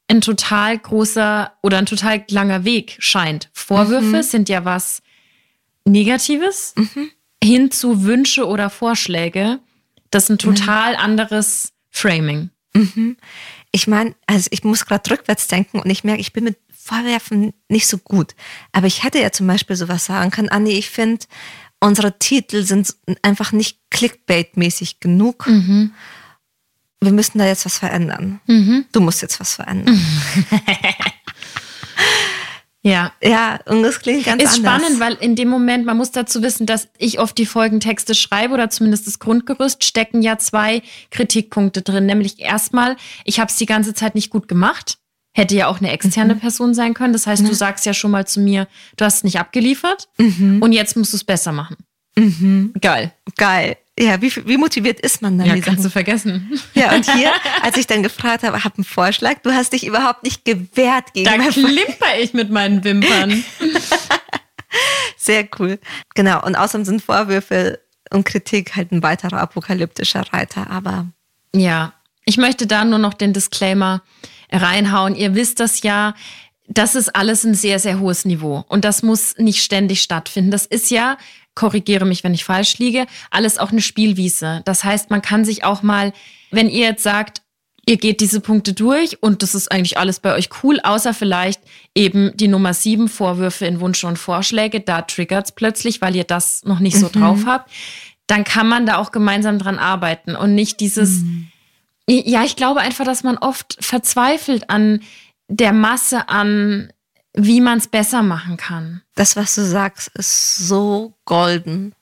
ein 0.07 0.21
total 0.21 0.77
großer 0.77 1.53
oder 1.61 1.77
ein 1.77 1.85
total 1.85 2.23
langer 2.29 2.65
Weg 2.65 2.97
scheint. 2.99 3.49
Vorwürfe 3.53 4.17
Mhm. 4.17 4.23
sind 4.23 4.49
ja 4.49 4.65
was 4.65 5.01
Negatives 5.85 6.75
hin 7.43 7.71
zu 7.71 8.03
Wünsche 8.03 8.45
oder 8.47 8.69
Vorschläge. 8.69 9.59
Das 10.11 10.25
ist 10.25 10.29
ein 10.29 10.37
total 10.37 10.95
anderes 10.95 11.73
Framing. 11.89 12.49
Ich 13.71 13.87
meine, 13.87 14.15
also 14.27 14.47
ich 14.51 14.63
muss 14.63 14.85
gerade 14.85 15.09
rückwärts 15.09 15.47
denken 15.47 15.79
und 15.79 15.89
ich 15.89 16.03
merke, 16.03 16.21
ich 16.21 16.31
bin 16.33 16.43
mit 16.45 16.57
Vorwerfen 16.73 17.53
nicht 17.69 17.87
so 17.87 17.97
gut. 17.97 18.35
Aber 18.71 18.87
ich 18.87 19.03
hätte 19.03 19.19
ja 19.19 19.31
zum 19.31 19.47
Beispiel 19.47 19.75
sowas 19.75 20.05
sagen 20.05 20.31
können, 20.31 20.49
Anni, 20.49 20.71
ich 20.71 20.89
finde, 20.89 21.25
unsere 21.79 22.17
Titel 22.19 22.63
sind 22.63 22.95
einfach 23.21 23.51
nicht 23.51 23.79
Clickbait-mäßig 23.91 24.99
genug. 24.99 25.47
Wir 27.01 27.11
müssen 27.11 27.39
da 27.39 27.45
jetzt 27.45 27.65
was 27.65 27.77
verändern. 27.77 28.39
Du 28.91 28.99
musst 29.01 29.21
jetzt 29.21 29.39
was 29.39 29.55
verändern. 29.55 29.99
Ja. 32.83 33.11
Ja, 33.23 33.59
und 33.65 33.83
das 33.83 33.99
klingt 33.99 34.25
ganz 34.25 34.41
Ist 34.41 34.57
anders. 34.57 34.81
spannend, 34.81 34.99
weil 34.99 35.13
in 35.15 35.35
dem 35.35 35.49
Moment, 35.49 35.85
man 35.85 35.97
muss 35.97 36.11
dazu 36.11 36.41
wissen, 36.41 36.65
dass 36.65 36.87
ich 36.97 37.19
oft 37.19 37.37
die 37.37 37.45
Folgentexte 37.45 38.15
schreibe 38.15 38.53
oder 38.55 38.69
zumindest 38.69 39.05
das 39.05 39.19
Grundgerüst, 39.19 39.83
stecken 39.83 40.21
ja 40.21 40.37
zwei 40.39 40.81
Kritikpunkte 41.11 41.83
drin. 41.83 42.07
Nämlich 42.07 42.39
erstmal, 42.39 42.95
ich 43.23 43.39
habe 43.39 43.49
es 43.49 43.57
die 43.57 43.67
ganze 43.67 43.93
Zeit 43.93 44.15
nicht 44.15 44.31
gut 44.31 44.47
gemacht. 44.47 44.97
Hätte 45.33 45.55
ja 45.55 45.67
auch 45.67 45.77
eine 45.77 45.91
externe 45.91 46.35
Person 46.35 46.73
sein 46.73 46.93
können. 46.93 47.13
Das 47.13 47.25
heißt, 47.27 47.47
du 47.47 47.53
sagst 47.53 47.85
ja 47.85 47.93
schon 47.93 48.11
mal 48.11 48.27
zu 48.27 48.41
mir, 48.41 48.67
du 48.97 49.05
hast 49.05 49.17
es 49.17 49.23
nicht 49.23 49.39
abgeliefert 49.39 50.09
und 50.17 50.73
jetzt 50.73 50.97
musst 50.97 51.13
du 51.13 51.17
es 51.17 51.23
besser 51.23 51.53
machen. 51.53 51.77
Geil. 52.81 53.13
Geil. 53.37 53.77
Ja, 53.99 54.21
wie, 54.21 54.31
wie 54.47 54.57
motiviert 54.57 54.99
ist 54.99 55.21
man 55.21 55.37
dann? 55.37 55.47
Ja, 55.47 55.59
kannst 55.59 55.83
du 55.83 55.89
vergessen. 55.89 56.59
ja, 56.73 56.95
und 56.95 57.11
hier, 57.13 57.31
als 57.61 57.77
ich 57.77 57.87
dann 57.87 58.03
gefragt 58.03 58.43
habe, 58.43 58.63
hab 58.63 58.77
einen 58.77 58.85
Vorschlag, 58.85 59.39
du 59.43 59.51
hast 59.51 59.73
dich 59.73 59.85
überhaupt 59.85 60.23
nicht 60.23 60.45
gewehrt 60.45 61.13
gegen 61.13 61.25
Da 61.25 61.37
klimper 61.49 62.19
ich 62.19 62.33
mit 62.33 62.49
meinen 62.49 62.83
Wimpern. 62.83 63.43
Sehr 65.17 65.47
cool. 65.59 65.79
Genau. 66.15 66.43
Und 66.43 66.55
außerdem 66.55 66.85
sind 66.85 67.03
Vorwürfe 67.03 67.79
und 68.11 68.23
Kritik 68.23 68.75
halt 68.75 68.91
ein 68.91 69.03
weiterer 69.03 69.39
apokalyptischer 69.39 70.23
Reiter. 70.31 70.69
Aber 70.69 71.07
Ja, 71.53 71.93
ich 72.25 72.37
möchte 72.37 72.67
da 72.67 72.85
nur 72.85 72.99
noch 72.99 73.13
den 73.13 73.33
Disclaimer 73.33 74.01
reinhauen. 74.51 75.15
Ihr 75.15 75.35
wisst 75.35 75.59
das 75.59 75.81
ja, 75.81 76.15
das 76.67 76.95
ist 76.95 77.15
alles 77.15 77.43
ein 77.43 77.53
sehr, 77.53 77.79
sehr 77.79 77.99
hohes 77.99 78.25
Niveau. 78.25 78.63
Und 78.69 78.85
das 78.85 79.03
muss 79.03 79.37
nicht 79.37 79.61
ständig 79.63 80.01
stattfinden. 80.01 80.51
Das 80.51 80.65
ist 80.65 80.89
ja, 80.89 81.17
korrigiere 81.55 82.05
mich, 82.05 82.23
wenn 82.23 82.33
ich 82.33 82.43
falsch 82.43 82.77
liege, 82.77 83.05
alles 83.29 83.57
auch 83.57 83.71
eine 83.71 83.81
Spielwiese. 83.81 84.61
Das 84.65 84.83
heißt, 84.83 85.09
man 85.09 85.21
kann 85.21 85.45
sich 85.45 85.63
auch 85.63 85.83
mal, 85.83 86.13
wenn 86.51 86.69
ihr 86.69 86.85
jetzt 86.85 87.03
sagt, 87.03 87.41
ihr 87.85 87.97
geht 87.97 88.21
diese 88.21 88.41
Punkte 88.41 88.73
durch 88.73 89.21
und 89.21 89.41
das 89.41 89.55
ist 89.55 89.71
eigentlich 89.71 89.97
alles 89.97 90.19
bei 90.19 90.33
euch 90.35 90.49
cool, 90.63 90.79
außer 90.81 91.13
vielleicht 91.13 91.61
eben 91.95 92.31
die 92.35 92.47
Nummer 92.47 92.73
sieben 92.73 93.09
Vorwürfe 93.09 93.65
in 93.65 93.81
Wünsche 93.81 94.07
und 94.07 94.17
Vorschläge, 94.17 94.81
da 94.81 95.01
triggert's 95.01 95.51
plötzlich, 95.51 96.01
weil 96.01 96.15
ihr 96.15 96.23
das 96.23 96.63
noch 96.63 96.79
nicht 96.79 96.97
so 96.97 97.09
drauf 97.11 97.45
habt, 97.45 97.71
dann 98.27 98.43
kann 98.43 98.67
man 98.67 98.85
da 98.85 98.97
auch 98.97 99.11
gemeinsam 99.11 99.59
dran 99.59 99.79
arbeiten 99.79 100.35
und 100.35 100.55
nicht 100.55 100.79
dieses, 100.79 101.23
ja, 102.07 102.43
ich 102.43 102.55
glaube 102.55 102.81
einfach, 102.81 103.03
dass 103.03 103.23
man 103.23 103.37
oft 103.37 103.77
verzweifelt 103.79 104.69
an 104.69 105.01
der 105.47 105.73
Masse 105.73 106.29
an, 106.29 106.93
wie 107.33 107.61
man 107.61 107.77
es 107.77 107.87
besser 107.87 108.21
machen 108.23 108.57
kann. 108.57 109.01
das, 109.15 109.35
was 109.35 109.55
du 109.55 109.61
sagst, 109.65 110.09
ist 110.15 110.57
so 110.57 111.13
golden. 111.25 111.93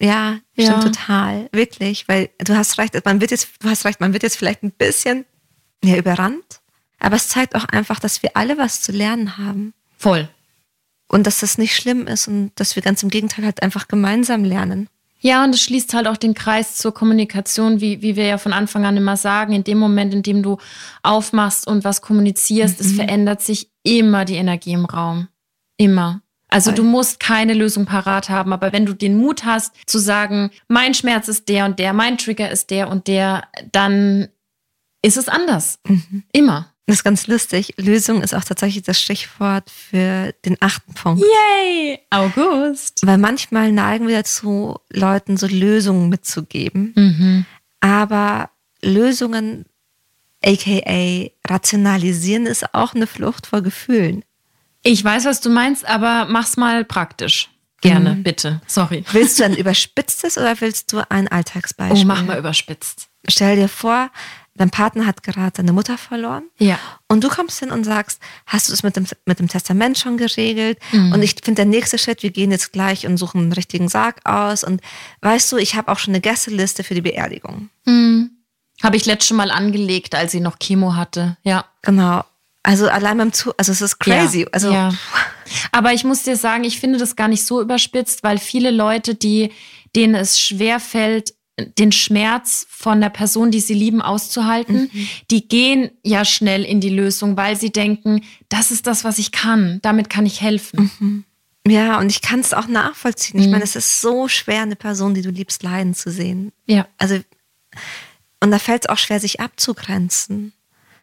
Ja, 0.00 0.38
Ja. 0.54 0.78
stimmt 0.78 0.96
total. 0.96 1.48
Wirklich. 1.52 2.08
Weil 2.08 2.30
du 2.38 2.56
hast 2.56 2.78
recht, 2.78 2.94
man 3.04 3.20
wird 3.20 3.30
jetzt, 3.32 3.48
du 3.60 3.68
hast 3.68 3.84
recht, 3.84 4.00
man 4.00 4.12
wird 4.14 4.22
jetzt 4.22 4.36
vielleicht 4.36 4.62
ein 4.62 4.70
bisschen 4.72 5.26
ja, 5.84 5.96
überrannt. 5.96 6.60
Aber 6.98 7.16
es 7.16 7.28
zeigt 7.28 7.54
auch 7.54 7.64
einfach, 7.64 7.98
dass 8.00 8.22
wir 8.22 8.36
alle 8.36 8.56
was 8.58 8.82
zu 8.82 8.92
lernen 8.92 9.36
haben. 9.38 9.74
Voll. 9.98 10.28
Und 11.08 11.26
dass 11.26 11.40
das 11.40 11.58
nicht 11.58 11.74
schlimm 11.74 12.06
ist 12.06 12.28
und 12.28 12.52
dass 12.56 12.76
wir 12.76 12.82
ganz 12.82 13.02
im 13.02 13.10
Gegenteil 13.10 13.44
halt 13.44 13.62
einfach 13.62 13.88
gemeinsam 13.88 14.44
lernen. 14.44 14.88
Ja, 15.22 15.44
und 15.44 15.54
es 15.54 15.62
schließt 15.62 15.92
halt 15.92 16.06
auch 16.06 16.16
den 16.16 16.32
Kreis 16.34 16.76
zur 16.76 16.94
Kommunikation, 16.94 17.80
wie, 17.80 18.00
wie 18.00 18.16
wir 18.16 18.24
ja 18.24 18.38
von 18.38 18.54
Anfang 18.54 18.86
an 18.86 18.96
immer 18.96 19.16
sagen. 19.18 19.52
In 19.52 19.64
dem 19.64 19.78
Moment, 19.78 20.14
in 20.14 20.22
dem 20.22 20.42
du 20.42 20.56
aufmachst 21.02 21.66
und 21.66 21.84
was 21.84 22.00
kommunizierst, 22.00 22.80
es 22.80 22.92
verändert 22.92 23.42
sich 23.42 23.69
immer 23.82 24.24
die 24.24 24.36
Energie 24.36 24.72
im 24.72 24.84
Raum. 24.84 25.28
Immer. 25.76 26.22
Also 26.48 26.72
du 26.72 26.82
musst 26.82 27.20
keine 27.20 27.54
Lösung 27.54 27.86
parat 27.86 28.28
haben, 28.28 28.52
aber 28.52 28.72
wenn 28.72 28.84
du 28.84 28.92
den 28.92 29.16
Mut 29.16 29.44
hast 29.44 29.72
zu 29.86 29.98
sagen, 29.98 30.50
mein 30.66 30.94
Schmerz 30.94 31.28
ist 31.28 31.48
der 31.48 31.64
und 31.64 31.78
der, 31.78 31.92
mein 31.92 32.18
Trigger 32.18 32.50
ist 32.50 32.70
der 32.70 32.88
und 32.88 33.06
der, 33.06 33.44
dann 33.70 34.28
ist 35.02 35.16
es 35.16 35.28
anders. 35.28 35.78
Immer. 36.32 36.72
Das 36.86 36.96
ist 36.96 37.04
ganz 37.04 37.28
lustig. 37.28 37.74
Lösung 37.76 38.20
ist 38.20 38.34
auch 38.34 38.42
tatsächlich 38.42 38.82
das 38.82 39.00
Stichwort 39.00 39.70
für 39.70 40.34
den 40.44 40.56
achten 40.58 40.92
Punkt. 40.92 41.22
Yay! 41.22 42.00
August. 42.10 43.06
Weil 43.06 43.18
manchmal 43.18 43.70
neigen 43.70 44.08
wir 44.08 44.16
dazu, 44.16 44.76
Leuten 44.92 45.36
so 45.36 45.46
Lösungen 45.46 46.08
mitzugeben. 46.08 46.92
Mhm. 46.96 47.46
Aber 47.78 48.50
Lösungen, 48.82 49.66
aka 50.44 51.30
rationalisieren, 51.46 52.46
ist 52.46 52.74
auch 52.74 52.94
eine 52.94 53.06
Flucht 53.06 53.46
vor 53.46 53.62
Gefühlen. 53.62 54.24
Ich 54.82 55.04
weiß, 55.04 55.24
was 55.26 55.40
du 55.40 55.50
meinst, 55.50 55.84
aber 55.86 56.26
mach's 56.28 56.56
mal 56.56 56.84
praktisch. 56.84 57.50
Gerne, 57.82 58.16
bitte. 58.16 58.60
Sorry. 58.66 59.04
Willst 59.12 59.40
du 59.40 59.44
ein 59.44 59.56
überspitztes 59.56 60.36
oder 60.36 60.60
willst 60.60 60.92
du 60.92 61.02
ein 61.08 61.28
Alltagsbeispiel? 61.28 62.02
Oh, 62.02 62.06
mach 62.06 62.22
mal 62.24 62.38
überspitzt. 62.38 63.08
Stell 63.26 63.56
dir 63.56 63.68
vor, 63.68 64.10
dein 64.54 64.70
Partner 64.70 65.06
hat 65.06 65.22
gerade 65.22 65.52
seine 65.56 65.72
Mutter 65.72 65.96
verloren. 65.96 66.44
Ja. 66.58 66.78
Und 67.08 67.24
du 67.24 67.28
kommst 67.28 67.58
hin 67.58 67.70
und 67.70 67.84
sagst, 67.84 68.20
hast 68.46 68.68
du 68.68 68.74
es 68.74 68.82
mit 68.82 68.96
dem, 68.96 69.06
mit 69.24 69.38
dem 69.38 69.48
Testament 69.48 69.98
schon 69.98 70.18
geregelt? 70.18 70.78
Mhm. 70.92 71.12
Und 71.12 71.22
ich 71.22 71.36
finde, 71.42 71.62
der 71.62 71.64
nächste 71.64 71.96
Schritt, 71.96 72.22
wir 72.22 72.30
gehen 72.30 72.50
jetzt 72.50 72.72
gleich 72.72 73.06
und 73.06 73.16
suchen 73.16 73.40
einen 73.40 73.52
richtigen 73.52 73.88
Sarg 73.88 74.20
aus. 74.24 74.62
Und 74.62 74.82
weißt 75.22 75.50
du, 75.52 75.56
ich 75.56 75.74
habe 75.74 75.90
auch 75.90 75.98
schon 75.98 76.12
eine 76.12 76.20
Gästeliste 76.20 76.84
für 76.84 76.94
die 76.94 77.00
Beerdigung. 77.00 77.70
Habe 78.82 78.96
ich 78.96 79.06
letztes 79.06 79.36
Mal 79.36 79.50
angelegt, 79.50 80.14
als 80.14 80.32
sie 80.32 80.40
noch 80.40 80.58
Chemo 80.58 80.94
hatte. 80.94 81.36
Ja. 81.42 81.64
Genau. 81.82 82.24
Also 82.62 82.88
allein 82.88 83.16
beim 83.18 83.32
Zu, 83.32 83.52
also 83.56 83.72
es 83.72 83.80
ist 83.80 83.98
crazy. 83.98 84.40
Ja, 84.42 84.46
also 84.52 84.70
ja. 84.72 84.92
Aber 85.72 85.92
ich 85.92 86.04
muss 86.04 86.22
dir 86.22 86.36
sagen, 86.36 86.64
ich 86.64 86.78
finde 86.80 86.98
das 86.98 87.16
gar 87.16 87.28
nicht 87.28 87.44
so 87.44 87.60
überspitzt, 87.60 88.22
weil 88.22 88.38
viele 88.38 88.70
Leute, 88.70 89.14
die, 89.14 89.50
denen 89.96 90.14
es 90.14 90.38
schwer 90.38 90.78
fällt, 90.80 91.34
den 91.78 91.92
Schmerz 91.92 92.66
von 92.70 93.00
der 93.00 93.10
Person, 93.10 93.50
die 93.50 93.60
sie 93.60 93.74
lieben, 93.74 94.00
auszuhalten, 94.00 94.90
die 95.30 95.46
gehen 95.48 95.90
ja 96.02 96.24
schnell 96.24 96.64
in 96.64 96.80
die 96.80 96.88
Lösung, 96.90 97.36
weil 97.36 97.56
sie 97.56 97.70
denken, 97.70 98.22
das 98.48 98.70
ist 98.70 98.86
das, 98.86 99.04
was 99.04 99.18
ich 99.18 99.30
kann, 99.32 99.78
damit 99.82 100.08
kann 100.08 100.24
ich 100.24 100.40
helfen. 100.40 101.24
ja, 101.66 101.98
und 101.98 102.08
ich 102.10 102.22
kann 102.22 102.40
es 102.40 102.54
auch 102.54 102.66
nachvollziehen. 102.66 103.40
Ich 103.40 103.46
Mhm. 103.46 103.52
meine, 103.52 103.64
es 103.64 103.76
ist 103.76 104.00
so 104.00 104.26
schwer, 104.28 104.62
eine 104.62 104.76
Person, 104.76 105.12
die 105.12 105.20
du 105.22 105.30
liebst, 105.30 105.62
leiden 105.62 105.94
zu 105.94 106.10
sehen. 106.10 106.52
Ja. 106.66 106.86
Also, 106.96 107.18
und 108.42 108.50
da 108.50 108.58
fällt 108.58 108.84
es 108.84 108.88
auch 108.88 108.98
schwer, 108.98 109.20
sich 109.20 109.40
abzugrenzen. 109.40 110.52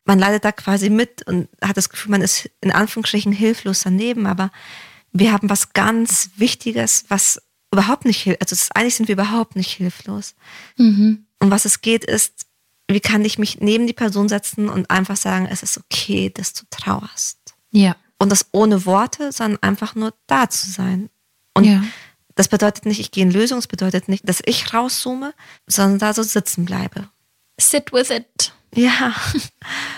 Man 0.05 0.19
leidet 0.19 0.45
da 0.45 0.51
quasi 0.51 0.89
mit 0.89 1.27
und 1.27 1.49
hat 1.61 1.77
das 1.77 1.89
Gefühl, 1.89 2.11
man 2.11 2.21
ist 2.21 2.49
in 2.61 2.71
Anführungsstrichen 2.71 3.31
hilflos 3.31 3.81
daneben, 3.83 4.25
aber 4.25 4.51
wir 5.11 5.31
haben 5.33 5.49
was 5.49 5.73
ganz 5.73 6.29
Wichtiges, 6.37 7.05
was 7.09 7.41
überhaupt 7.73 8.05
nicht 8.05 8.21
hilft. 8.21 8.41
Also 8.41 8.55
das, 8.55 8.71
eigentlich 8.71 8.95
sind 8.95 9.07
wir 9.07 9.13
überhaupt 9.13 9.55
nicht 9.55 9.71
hilflos. 9.71 10.35
Mhm. 10.77 11.25
Und 11.39 11.51
was 11.51 11.65
es 11.65 11.81
geht, 11.81 12.05
ist, 12.05 12.45
wie 12.89 13.01
kann 13.01 13.25
ich 13.25 13.37
mich 13.37 13.59
neben 13.59 13.85
die 13.85 13.93
Person 13.93 14.29
setzen 14.29 14.69
und 14.69 14.89
einfach 14.89 15.17
sagen, 15.17 15.47
es 15.51 15.61
ist 15.61 15.77
okay, 15.77 16.29
dass 16.29 16.53
du 16.53 16.63
trauerst. 16.69 17.37
Ja. 17.71 17.95
Und 18.17 18.31
das 18.31 18.47
ohne 18.53 18.85
Worte, 18.85 19.31
sondern 19.31 19.61
einfach 19.61 19.93
nur 19.93 20.13
da 20.25 20.49
zu 20.49 20.71
sein. 20.71 21.09
Und 21.53 21.65
Ja. 21.65 21.83
das 22.35 22.47
bedeutet 22.47 22.85
nicht, 22.85 22.99
ich 22.99 23.11
gehe 23.11 23.23
in 23.23 23.31
Lösung, 23.31 23.59
es 23.59 23.67
bedeutet 23.67 24.07
nicht, 24.07 24.27
dass 24.27 24.41
ich 24.45 24.73
rauszoome, 24.73 25.33
sondern 25.67 25.99
da 25.99 26.13
so 26.13 26.23
sitzen 26.23 26.65
bleibe. 26.65 27.09
Sit 27.59 27.91
with 27.91 28.09
it. 28.09 28.53
Ja, 28.75 29.15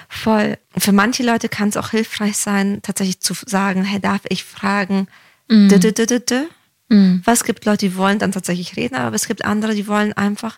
voll. 0.08 0.58
Für 0.78 0.92
manche 0.92 1.24
Leute 1.24 1.50
kann 1.50 1.70
es 1.70 1.78
auch 1.78 1.90
hilfreich 1.90 2.38
sein, 2.38 2.80
tatsächlich 2.82 3.20
zu 3.20 3.34
sagen, 3.46 3.84
hey, 3.84 4.00
darf 4.00 4.22
ich 4.30 4.44
fragen, 4.44 5.08
dü? 5.50 6.48
Mhm. 6.90 7.22
Was 7.26 7.44
gibt 7.44 7.66
Leute, 7.66 7.88
die 7.88 7.96
wollen 7.96 8.20
dann 8.20 8.32
tatsächlich 8.32 8.76
reden, 8.76 8.96
aber 8.96 9.16
es 9.16 9.28
gibt 9.28 9.46
andere, 9.46 9.76
die 9.76 9.88
wollen 9.88 10.14
einfach 10.14 10.58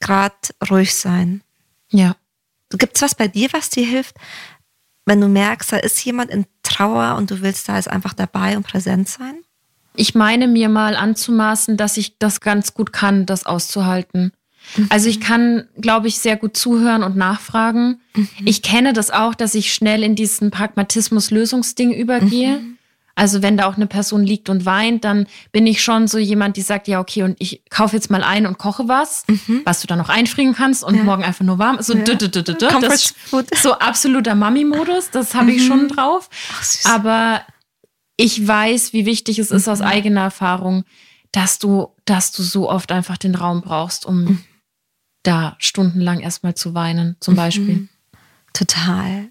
gerade 0.00 0.34
ruhig 0.70 0.94
sein. 0.94 1.42
Ja. 1.90 2.16
Gibt 2.70 2.96
es 2.96 3.02
was 3.02 3.14
bei 3.14 3.28
dir, 3.28 3.48
was 3.52 3.70
dir 3.70 3.86
hilft, 3.86 4.16
wenn 5.06 5.20
du 5.20 5.28
merkst, 5.28 5.72
da 5.72 5.78
ist 5.78 6.04
jemand 6.04 6.30
in 6.30 6.46
Trauer 6.62 7.16
und 7.16 7.30
du 7.30 7.40
willst 7.40 7.68
da 7.68 7.76
jetzt 7.76 7.88
einfach 7.88 8.12
dabei 8.12 8.56
und 8.56 8.66
präsent 8.66 9.08
sein? 9.08 9.42
Ich 9.94 10.14
meine 10.14 10.46
mir 10.46 10.68
mal 10.68 10.94
anzumaßen, 10.94 11.76
dass 11.76 11.96
ich 11.96 12.18
das 12.18 12.40
ganz 12.40 12.74
gut 12.74 12.92
kann, 12.92 13.26
das 13.26 13.46
auszuhalten. 13.46 14.32
Also 14.90 15.08
ich 15.08 15.20
kann, 15.20 15.66
glaube 15.80 16.08
ich, 16.08 16.18
sehr 16.18 16.36
gut 16.36 16.56
zuhören 16.56 17.02
und 17.02 17.16
nachfragen. 17.16 18.00
Ich 18.44 18.62
kenne 18.62 18.92
das 18.92 19.10
auch, 19.10 19.34
dass 19.34 19.54
ich 19.54 19.72
schnell 19.72 20.02
in 20.02 20.14
diesen 20.14 20.50
Pragmatismus-Lösungsding 20.50 21.92
übergehe. 21.92 22.60
Also 23.14 23.42
wenn 23.42 23.56
da 23.56 23.66
auch 23.66 23.74
eine 23.74 23.88
Person 23.88 24.22
liegt 24.22 24.48
und 24.48 24.64
weint, 24.64 25.02
dann 25.04 25.26
bin 25.50 25.66
ich 25.66 25.82
schon 25.82 26.06
so 26.06 26.18
jemand, 26.18 26.56
die 26.56 26.60
sagt, 26.62 26.86
ja, 26.86 27.00
okay, 27.00 27.24
und 27.24 27.34
ich 27.40 27.62
kaufe 27.68 27.96
jetzt 27.96 28.10
mal 28.12 28.22
ein 28.22 28.46
und 28.46 28.58
koche 28.58 28.86
was, 28.86 29.24
was 29.64 29.80
du 29.80 29.88
dann 29.88 29.98
noch 29.98 30.08
einfrieren 30.08 30.54
kannst 30.54 30.84
und 30.84 30.94
Ja. 30.94 31.02
morgen 31.02 31.24
einfach 31.24 31.44
nur 31.44 31.58
warm. 31.58 31.78
So, 31.82 31.94
Ja. 31.94 32.04
dü- 32.04 32.16
dü- 32.16 32.30
dü- 32.30 32.80
das, 32.80 33.14
so 33.60 33.72
absoluter 33.72 34.36
Mami-Modus, 34.36 35.10
das 35.10 35.34
habe 35.34 35.50
ich 35.50 35.66
schon 35.66 35.88
drauf. 35.88 36.30
Ach. 36.60 36.94
Aber 36.94 37.40
ich 38.16 38.46
weiß, 38.46 38.92
wie 38.92 39.04
wichtig 39.04 39.40
es 39.40 39.50
ist 39.50 39.68
aus 39.68 39.80
eigener 39.80 40.20
Erfahrung, 40.22 40.84
dass 41.32 41.58
du, 41.58 41.88
dass 42.04 42.30
du 42.30 42.42
so 42.44 42.70
oft 42.70 42.92
einfach 42.92 43.16
den 43.16 43.34
Raum 43.34 43.62
brauchst, 43.62 44.06
um 44.06 44.44
da 45.22 45.56
stundenlang 45.58 46.20
erstmal 46.20 46.54
zu 46.54 46.74
weinen, 46.74 47.16
zum 47.20 47.34
Beispiel. 47.34 47.88
Total. 48.52 49.30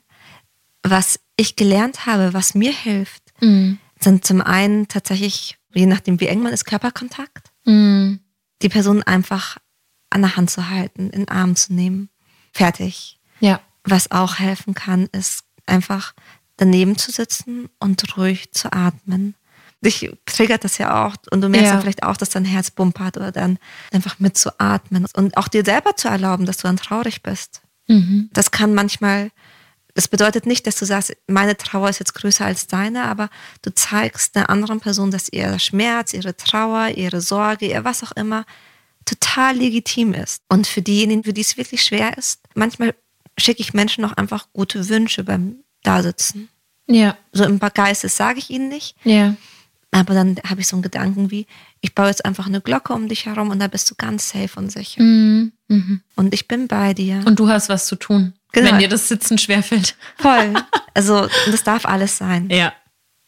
Was 0.84 1.20
ich 1.38 1.56
gelernt 1.56 2.06
habe, 2.06 2.34
was 2.34 2.54
mir 2.56 2.72
hilft, 2.74 3.24
Mhm. 3.42 3.78
sind 4.00 4.26
zum 4.26 4.42
einen 4.42 4.88
tatsächlich, 4.88 5.58
je 5.74 5.86
nachdem 5.86 6.20
wie 6.20 6.28
eng 6.28 6.42
man 6.42 6.54
ist, 6.54 6.66
Körperkontakt. 6.66 7.52
Mhm. 7.66 8.20
Die 8.62 8.70
Person 8.70 9.04
einfach 9.04 9.58
an 10.10 10.22
der 10.22 10.36
Hand 10.38 10.50
zu 10.50 10.70
halten, 10.70 11.10
in 11.10 11.22
den 11.26 11.28
Arm 11.30 11.56
zu 11.56 11.74
nehmen. 11.74 12.10
Fertig. 12.54 13.20
Ja. 13.40 13.62
Was 13.84 14.12
auch 14.12 14.40
helfen 14.40 14.74
kann, 14.74 15.08
ist 15.12 15.44
einfach 15.66 16.14
daneben 16.58 16.98
zu 16.98 17.12
sitzen 17.12 17.70
und 17.80 18.18
ruhig 18.18 18.52
zu 18.52 18.72
atmen. 18.74 19.36
Dich 19.88 20.10
triggert 20.26 20.64
das 20.64 20.78
ja 20.78 21.06
auch 21.06 21.16
und 21.32 21.42
du 21.42 21.50
merkst 21.50 21.66
Ja. 21.68 21.72
dann 21.74 21.82
vielleicht 21.82 22.04
auch, 22.04 22.18
dass 22.18 22.30
dein 22.30 22.46
Herz 22.46 22.70
bumpert 22.72 23.18
oder 23.18 23.32
dann 23.32 23.58
einfach 23.92 24.20
mitzuatmen 24.20 25.06
und 25.16 25.38
auch 25.38 25.48
dir 25.48 25.64
selber 25.66 25.96
zu 25.96 26.08
erlauben, 26.08 26.46
dass 26.46 26.58
du 26.58 26.64
dann 26.64 26.78
traurig 26.78 27.24
bist. 27.24 27.62
Mhm. 27.88 28.30
Das 28.34 28.52
kann 28.52 28.74
manchmal, 28.74 29.32
das 29.94 30.08
bedeutet 30.08 30.46
nicht, 30.46 30.68
dass 30.68 30.76
du 30.78 30.86
sagst, 30.86 31.16
meine 31.28 31.56
Trauer 31.58 31.90
ist 31.90 32.00
jetzt 32.00 32.14
größer 32.14 32.46
als 32.46 32.68
deine, 32.68 33.06
aber 33.06 33.30
du 33.62 33.74
zeigst 33.74 34.36
einer 34.36 34.50
anderen 34.50 34.80
Person, 34.80 35.10
dass 35.12 35.30
ihr 35.30 35.58
Schmerz, 35.60 36.14
ihre 36.14 36.36
Trauer, 36.38 36.90
ihre 36.90 37.22
Sorge, 37.22 37.68
ihr 37.68 37.84
was 37.84 38.04
auch 38.04 38.12
immer 38.12 38.46
total 39.06 39.56
legitim 39.56 40.14
ist. 40.14 40.44
Und 40.50 40.68
für 40.68 40.82
diejenigen, 40.82 41.24
für 41.24 41.34
die 41.34 41.42
es 41.42 41.56
wirklich 41.58 41.84
schwer 41.84 42.18
ist, 42.18 42.42
manchmal 42.56 42.94
schicke 43.40 43.62
ich 43.62 43.74
Menschen 43.74 44.02
noch 44.02 44.14
einfach 44.14 44.48
gute 44.52 44.90
Wünsche 44.90 45.24
beim 45.24 45.58
Dasitzen. 45.84 46.50
Ja. 46.88 47.18
So 47.32 47.44
im 47.46 47.60
Geistes 47.60 48.18
sage 48.18 48.40
ich 48.40 48.50
ihnen 48.50 48.68
nicht, 48.70 48.96
Ja. 49.04 49.36
Aber 49.98 50.14
dann 50.14 50.36
habe 50.48 50.62
ich 50.62 50.68
so 50.68 50.76
einen 50.76 50.84
Gedanken 50.84 51.32
wie, 51.32 51.48
ich 51.82 51.96
baue 51.96 52.08
jetzt 52.08 52.26
einfach 52.26 52.48
eine 52.48 52.62
Glocke 52.62 52.94
um 52.94 53.08
dich 53.08 53.26
herum 53.26 53.50
und 53.50 53.60
da 53.60 53.68
bist 53.68 53.90
du 53.90 53.96
ganz 53.96 54.30
safe 54.30 54.60
und 54.60 54.72
sicher. 54.72 55.02
Mhm. 55.02 55.52
Mhm. 55.68 56.02
Und 56.16 56.34
ich 56.34 56.48
bin 56.48 56.68
bei 56.68 56.94
dir. 56.94 57.24
Und 57.26 57.40
du 57.40 57.50
hast 57.50 57.70
was 57.70 57.86
zu 57.88 57.96
tun, 57.96 58.34
Genau. 58.52 58.72
wenn 58.72 58.80
dir 58.80 58.88
das 58.90 59.08
Sitzen 59.08 59.38
schwerfällt. 59.38 59.96
Voll. 60.18 60.54
Also 60.94 61.28
das 61.52 61.64
darf 61.64 61.86
alles 61.86 62.18
sein. 62.18 62.50
Ja. 62.50 62.74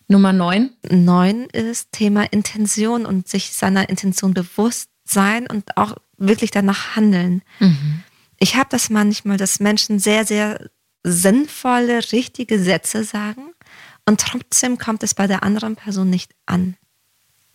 Nummer 0.08 0.34
neun. 0.34 0.71
Neun 0.89 1.45
ist 1.51 1.91
Thema 1.91 2.23
Intention 2.32 3.05
und 3.05 3.27
sich 3.27 3.51
seiner 3.51 3.89
Intention 3.89 4.34
bewusst 4.34 4.89
sein 5.05 5.45
und 5.47 5.77
auch 5.77 5.95
wirklich 6.17 6.51
danach 6.51 6.95
handeln. 6.95 7.41
Mhm. 7.60 8.03
Ich 8.39 8.55
habe 8.55 8.69
das 8.71 8.89
manchmal, 8.89 9.38
dass 9.38 9.60
Menschen 9.60 9.99
sehr, 9.99 10.25
sehr 10.25 10.69
sinnvolle, 11.03 11.99
richtige 12.12 12.60
Sätze 12.60 13.03
sagen 13.03 13.49
und 14.10 14.19
trotzdem 14.19 14.78
kommt 14.78 15.04
es 15.04 15.13
bei 15.13 15.28
der 15.28 15.43
anderen 15.43 15.76
Person 15.76 16.10
nicht 16.10 16.32
an. 16.45 16.76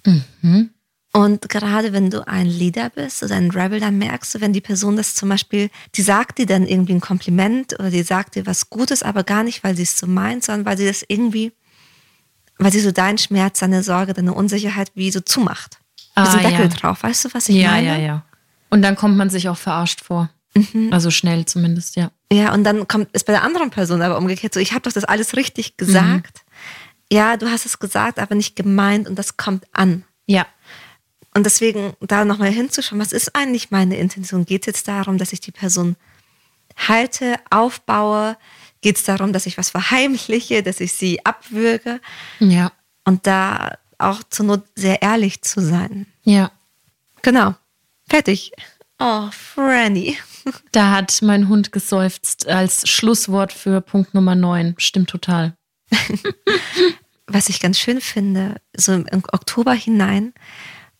Mhm. 0.06 0.70
Und 1.12 1.48
gerade 1.48 1.92
wenn 1.92 2.10
du 2.10 2.26
ein 2.26 2.46
Leader 2.46 2.90
bist 2.90 3.22
oder 3.22 3.36
ein 3.36 3.50
Rebel, 3.50 3.78
dann 3.78 3.98
merkst 3.98 4.34
du, 4.34 4.40
wenn 4.40 4.52
die 4.52 4.60
Person 4.60 4.96
das 4.96 5.14
zum 5.14 5.28
Beispiel, 5.28 5.70
die 5.94 6.02
sagt 6.02 6.38
dir 6.38 6.46
dann 6.46 6.66
irgendwie 6.66 6.94
ein 6.94 7.00
Kompliment 7.00 7.74
oder 7.78 7.90
die 7.90 8.02
sagt 8.02 8.34
dir 8.34 8.46
was 8.46 8.68
Gutes, 8.68 9.02
aber 9.04 9.22
gar 9.22 9.44
nicht, 9.44 9.62
weil 9.62 9.76
sie 9.76 9.84
es 9.84 9.96
so 9.96 10.06
meint, 10.08 10.44
sondern 10.44 10.66
weil 10.66 10.76
sie 10.76 10.86
das 10.86 11.04
irgendwie, 11.06 11.52
weil 12.58 12.72
sie 12.72 12.80
so 12.80 12.90
deinen 12.90 13.18
Schmerz, 13.18 13.60
deine 13.60 13.82
Sorge, 13.84 14.12
deine 14.12 14.34
Unsicherheit 14.34 14.90
wie 14.96 15.12
so 15.12 15.20
zumacht. 15.20 15.78
So 16.16 16.22
Ah, 16.22 16.32
einem 16.32 16.42
Deckel 16.50 16.68
ja. 16.68 16.68
drauf, 16.68 17.02
weißt 17.04 17.26
du, 17.26 17.28
was 17.34 17.48
ich 17.48 17.56
Ja, 17.56 17.72
meine? 17.72 17.86
ja, 17.86 17.96
ja. 17.96 18.24
Und 18.70 18.82
dann 18.82 18.96
kommt 18.96 19.16
man 19.16 19.30
sich 19.30 19.48
auch 19.48 19.56
verarscht 19.56 20.00
vor. 20.00 20.30
Mhm. 20.56 20.92
Also 20.92 21.10
schnell 21.10 21.46
zumindest, 21.46 21.94
ja. 21.96 22.10
Ja, 22.32 22.52
und 22.54 22.64
dann 22.64 22.88
kommt 22.88 23.08
es 23.12 23.22
bei 23.22 23.32
der 23.32 23.42
anderen 23.44 23.70
Person 23.70 24.02
aber 24.02 24.18
umgekehrt 24.18 24.52
so, 24.54 24.58
ich 24.60 24.72
habe 24.72 24.82
doch 24.82 24.92
das 24.92 25.04
alles 25.04 25.36
richtig 25.36 25.76
gesagt. 25.76 26.42
Mhm. 26.43 26.43
Ja, 27.12 27.36
du 27.36 27.50
hast 27.50 27.66
es 27.66 27.78
gesagt, 27.78 28.18
aber 28.18 28.34
nicht 28.34 28.56
gemeint 28.56 29.08
und 29.08 29.16
das 29.18 29.36
kommt 29.36 29.66
an. 29.72 30.04
Ja. 30.26 30.46
Und 31.34 31.44
deswegen 31.44 31.94
da 32.00 32.24
nochmal 32.24 32.50
hinzuschauen, 32.50 33.00
was 33.00 33.12
ist 33.12 33.34
eigentlich 33.34 33.70
meine 33.70 33.96
Intention? 33.96 34.46
Geht 34.46 34.62
es 34.62 34.66
jetzt 34.66 34.88
darum, 34.88 35.18
dass 35.18 35.32
ich 35.32 35.40
die 35.40 35.52
Person 35.52 35.96
halte, 36.76 37.36
aufbaue? 37.50 38.36
Geht 38.80 38.96
es 38.96 39.04
darum, 39.04 39.32
dass 39.32 39.46
ich 39.46 39.58
was 39.58 39.70
verheimliche, 39.70 40.62
dass 40.62 40.80
ich 40.80 40.92
sie 40.92 41.24
abwürge? 41.24 42.00
Ja. 42.38 42.72
Und 43.04 43.26
da 43.26 43.78
auch 43.98 44.22
zur 44.24 44.46
Not 44.46 44.62
sehr 44.76 45.02
ehrlich 45.02 45.42
zu 45.42 45.60
sein. 45.60 46.06
Ja. 46.22 46.50
Genau. 47.22 47.54
Fertig. 48.08 48.52
Oh, 48.98 49.28
Franny. 49.30 50.16
Da 50.72 50.90
hat 50.90 51.22
mein 51.22 51.48
Hund 51.48 51.72
geseufzt 51.72 52.46
als 52.46 52.86
Schlusswort 52.86 53.50
für 53.50 53.80
Punkt 53.80 54.12
Nummer 54.12 54.34
9. 54.34 54.74
Stimmt 54.76 55.08
total. 55.08 55.56
Was 57.26 57.48
ich 57.48 57.60
ganz 57.60 57.78
schön 57.78 58.00
finde, 58.00 58.56
so 58.76 58.92
im 58.92 59.22
Oktober 59.32 59.72
hinein 59.72 60.34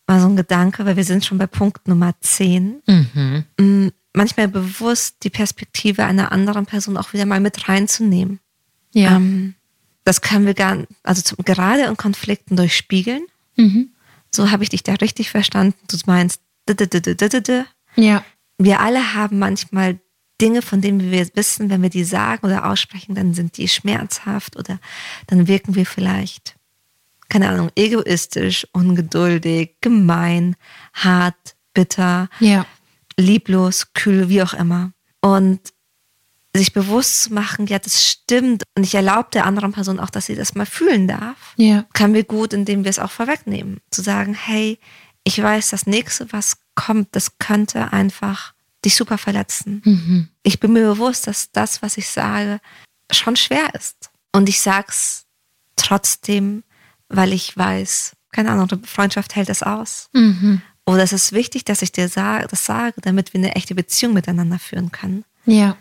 war 0.07 0.21
so 0.21 0.27
ein 0.29 0.37
Gedanke, 0.37 0.85
weil 0.87 0.97
wir 0.97 1.05
sind 1.05 1.25
schon 1.25 1.39
bei 1.39 1.47
Punkt 1.47 1.87
Nummer 1.89 2.15
10. 2.21 2.83
Mhm. 2.87 3.45
Mm, 3.61 3.89
Manchmal 4.17 4.47
bewusst 4.49 5.17
die 5.25 5.31
Perspektive 5.31 6.05
einer 6.05 6.31
anderen 6.31 6.67
Person 6.67 6.97
auch 6.97 7.13
wieder 7.13 7.27
mal 7.27 7.41
mit 7.41 7.69
reinzunehmen. 7.69 8.39
Ja. 8.93 9.17
Ähm, 9.17 9.55
das 10.05 10.21
können 10.21 10.47
wir 10.47 10.55
gar, 10.55 10.85
also 11.03 11.21
zum, 11.21 11.39
gerade 11.45 11.83
in 11.83 11.97
Konflikten 11.97 12.55
durchspiegeln. 12.57 13.25
Mhm. 13.57 13.91
So 14.33 14.51
habe 14.53 14.63
ich 14.63 14.69
dich 14.69 14.83
da 14.85 14.95
richtig 14.95 15.31
verstanden. 15.31 15.75
Du 15.89 15.97
meinst, 16.07 16.41
d- 16.69 16.75
d- 16.75 16.87
d. 16.87 17.65
Ja. 17.97 18.25
wir 18.59 18.79
alle 18.81 19.15
haben 19.15 19.39
manchmal 19.41 19.99
Dinge, 20.41 20.63
von 20.63 20.81
denen 20.81 21.01
wir 21.13 21.29
wissen, 21.35 21.71
wenn 21.71 21.83
wir 21.83 21.91
die 21.91 22.05
sagen 22.05 22.45
oder 22.47 22.67
aussprechen, 22.71 23.15
dann 23.15 23.35
sind 23.35 23.57
die 23.57 23.69
schmerzhaft 23.69 24.57
oder 24.57 24.79
dann 25.29 25.47
wirken 25.47 25.75
wir 25.77 25.87
vielleicht, 25.87 26.57
keine 27.29 27.49
Ahnung, 27.49 27.71
egoistisch, 27.77 28.67
ungeduldig, 28.73 29.77
gemein, 29.81 30.57
hart, 30.93 31.55
bitter, 31.73 32.29
Ja. 32.41 32.67
lieblos, 33.17 33.93
kühl, 33.93 34.29
wie 34.29 34.43
auch 34.43 34.55
immer. 34.55 34.93
Und 35.21 35.61
sich 36.57 36.73
bewusst 36.73 37.25
zu 37.25 37.35
machen, 37.35 37.67
ja, 37.67 37.79
das 37.81 38.09
stimmt 38.09 38.63
und 38.77 38.85
ich 38.85 38.95
erlaube 38.95 39.29
der 39.33 39.45
anderen 39.47 39.73
Person 39.73 39.99
auch, 39.99 40.11
dass 40.11 40.27
sie 40.27 40.37
das 40.37 40.55
mal 40.55 40.67
fühlen 40.67 41.09
darf, 41.09 41.37
Ja. 41.57 41.85
können 41.95 42.15
wir 42.15 42.25
gut, 42.25 42.53
indem 42.53 42.85
wir 42.85 42.91
es 42.91 43.01
auch 43.01 43.11
vorwegnehmen. 43.11 43.81
Zu 43.91 44.03
sagen, 44.03 44.35
hey, 44.35 44.79
ich 45.25 45.41
weiß, 45.43 45.71
das 45.71 45.87
nächste, 45.87 46.33
was 46.33 46.59
kommt, 46.77 47.09
das 47.13 47.39
könnte 47.39 47.93
einfach 47.93 48.54
dich 48.85 48.97
super 48.97 49.19
verletzen. 49.19 49.83
Mhm. 49.85 50.29
Ich 50.43 50.61
bin 50.61 50.73
mir 50.73 50.87
bewusst, 50.87 51.27
dass 51.27 51.51
das, 51.53 51.83
was 51.83 51.97
ich 51.97 52.09
sage, 52.09 52.61
schon 53.11 53.37
schwer 53.37 53.75
ist. 53.75 54.11
Und 54.33 54.49
ich 54.49 54.61
sag's 54.61 55.27
trotzdem, 55.77 56.65
weil 57.09 57.33
ich 57.33 57.57
weiß, 57.57 58.17
keine 58.33 58.51
Ahnung, 58.51 58.69
eine 58.71 58.83
Freundschaft 58.85 59.37
hält 59.37 59.49
das 59.49 59.63
aus. 59.63 60.09
Mhm. 60.13 60.61
Oder 60.87 61.03
es 61.03 61.13
ist 61.13 61.33
wichtig, 61.33 61.65
dass 61.65 61.83
ich 61.83 61.93
dir 61.93 62.09
das 62.09 62.67
sage, 62.67 63.01
damit 63.01 63.33
wir 63.33 63.39
eine 63.39 63.55
echte 63.55 63.75
Beziehung 63.75 64.13
miteinander 64.13 64.59
führen 64.59 64.93
können. 64.93 65.25
Ja. 65.47 65.77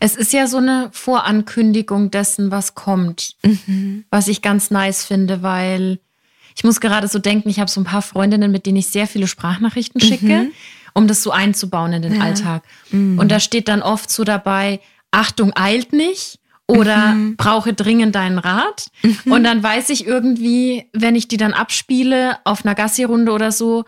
Es 0.00 0.14
ist 0.16 0.32
ja 0.32 0.46
so 0.46 0.58
eine 0.58 0.90
Vorankündigung 0.92 2.10
dessen, 2.10 2.50
was 2.50 2.74
kommt, 2.74 3.36
was 4.10 4.28
ich 4.28 4.42
ganz 4.42 4.70
nice 4.70 5.04
finde, 5.04 5.42
weil 5.42 5.98
ich 6.54 6.64
muss 6.64 6.80
gerade 6.80 7.08
so 7.08 7.18
denken, 7.18 7.48
ich 7.48 7.58
habe 7.58 7.70
so 7.70 7.80
ein 7.80 7.84
paar 7.84 8.02
Freundinnen, 8.02 8.52
mit 8.52 8.66
denen 8.66 8.76
ich 8.76 8.88
sehr 8.88 9.06
viele 9.06 9.26
Sprachnachrichten 9.26 10.00
schicke, 10.00 10.50
um 10.94 11.06
das 11.08 11.22
so 11.22 11.30
einzubauen 11.30 11.92
in 11.92 12.02
den 12.02 12.20
Alltag. 12.20 12.62
Und 12.92 13.28
da 13.28 13.40
steht 13.40 13.68
dann 13.68 13.82
oft 13.82 14.10
so 14.10 14.24
dabei, 14.24 14.80
Achtung, 15.10 15.52
eilt 15.54 15.92
nicht 15.92 16.38
oder 16.66 17.16
brauche 17.36 17.72
dringend 17.74 18.14
deinen 18.14 18.38
Rat. 18.38 18.86
Und 19.26 19.44
dann 19.44 19.62
weiß 19.62 19.90
ich 19.90 20.06
irgendwie, 20.06 20.88
wenn 20.92 21.16
ich 21.16 21.28
die 21.28 21.36
dann 21.36 21.52
abspiele 21.52 22.38
auf 22.44 22.64
einer 22.64 22.74
Gassi-Runde 22.74 23.32
oder 23.32 23.52
so, 23.52 23.84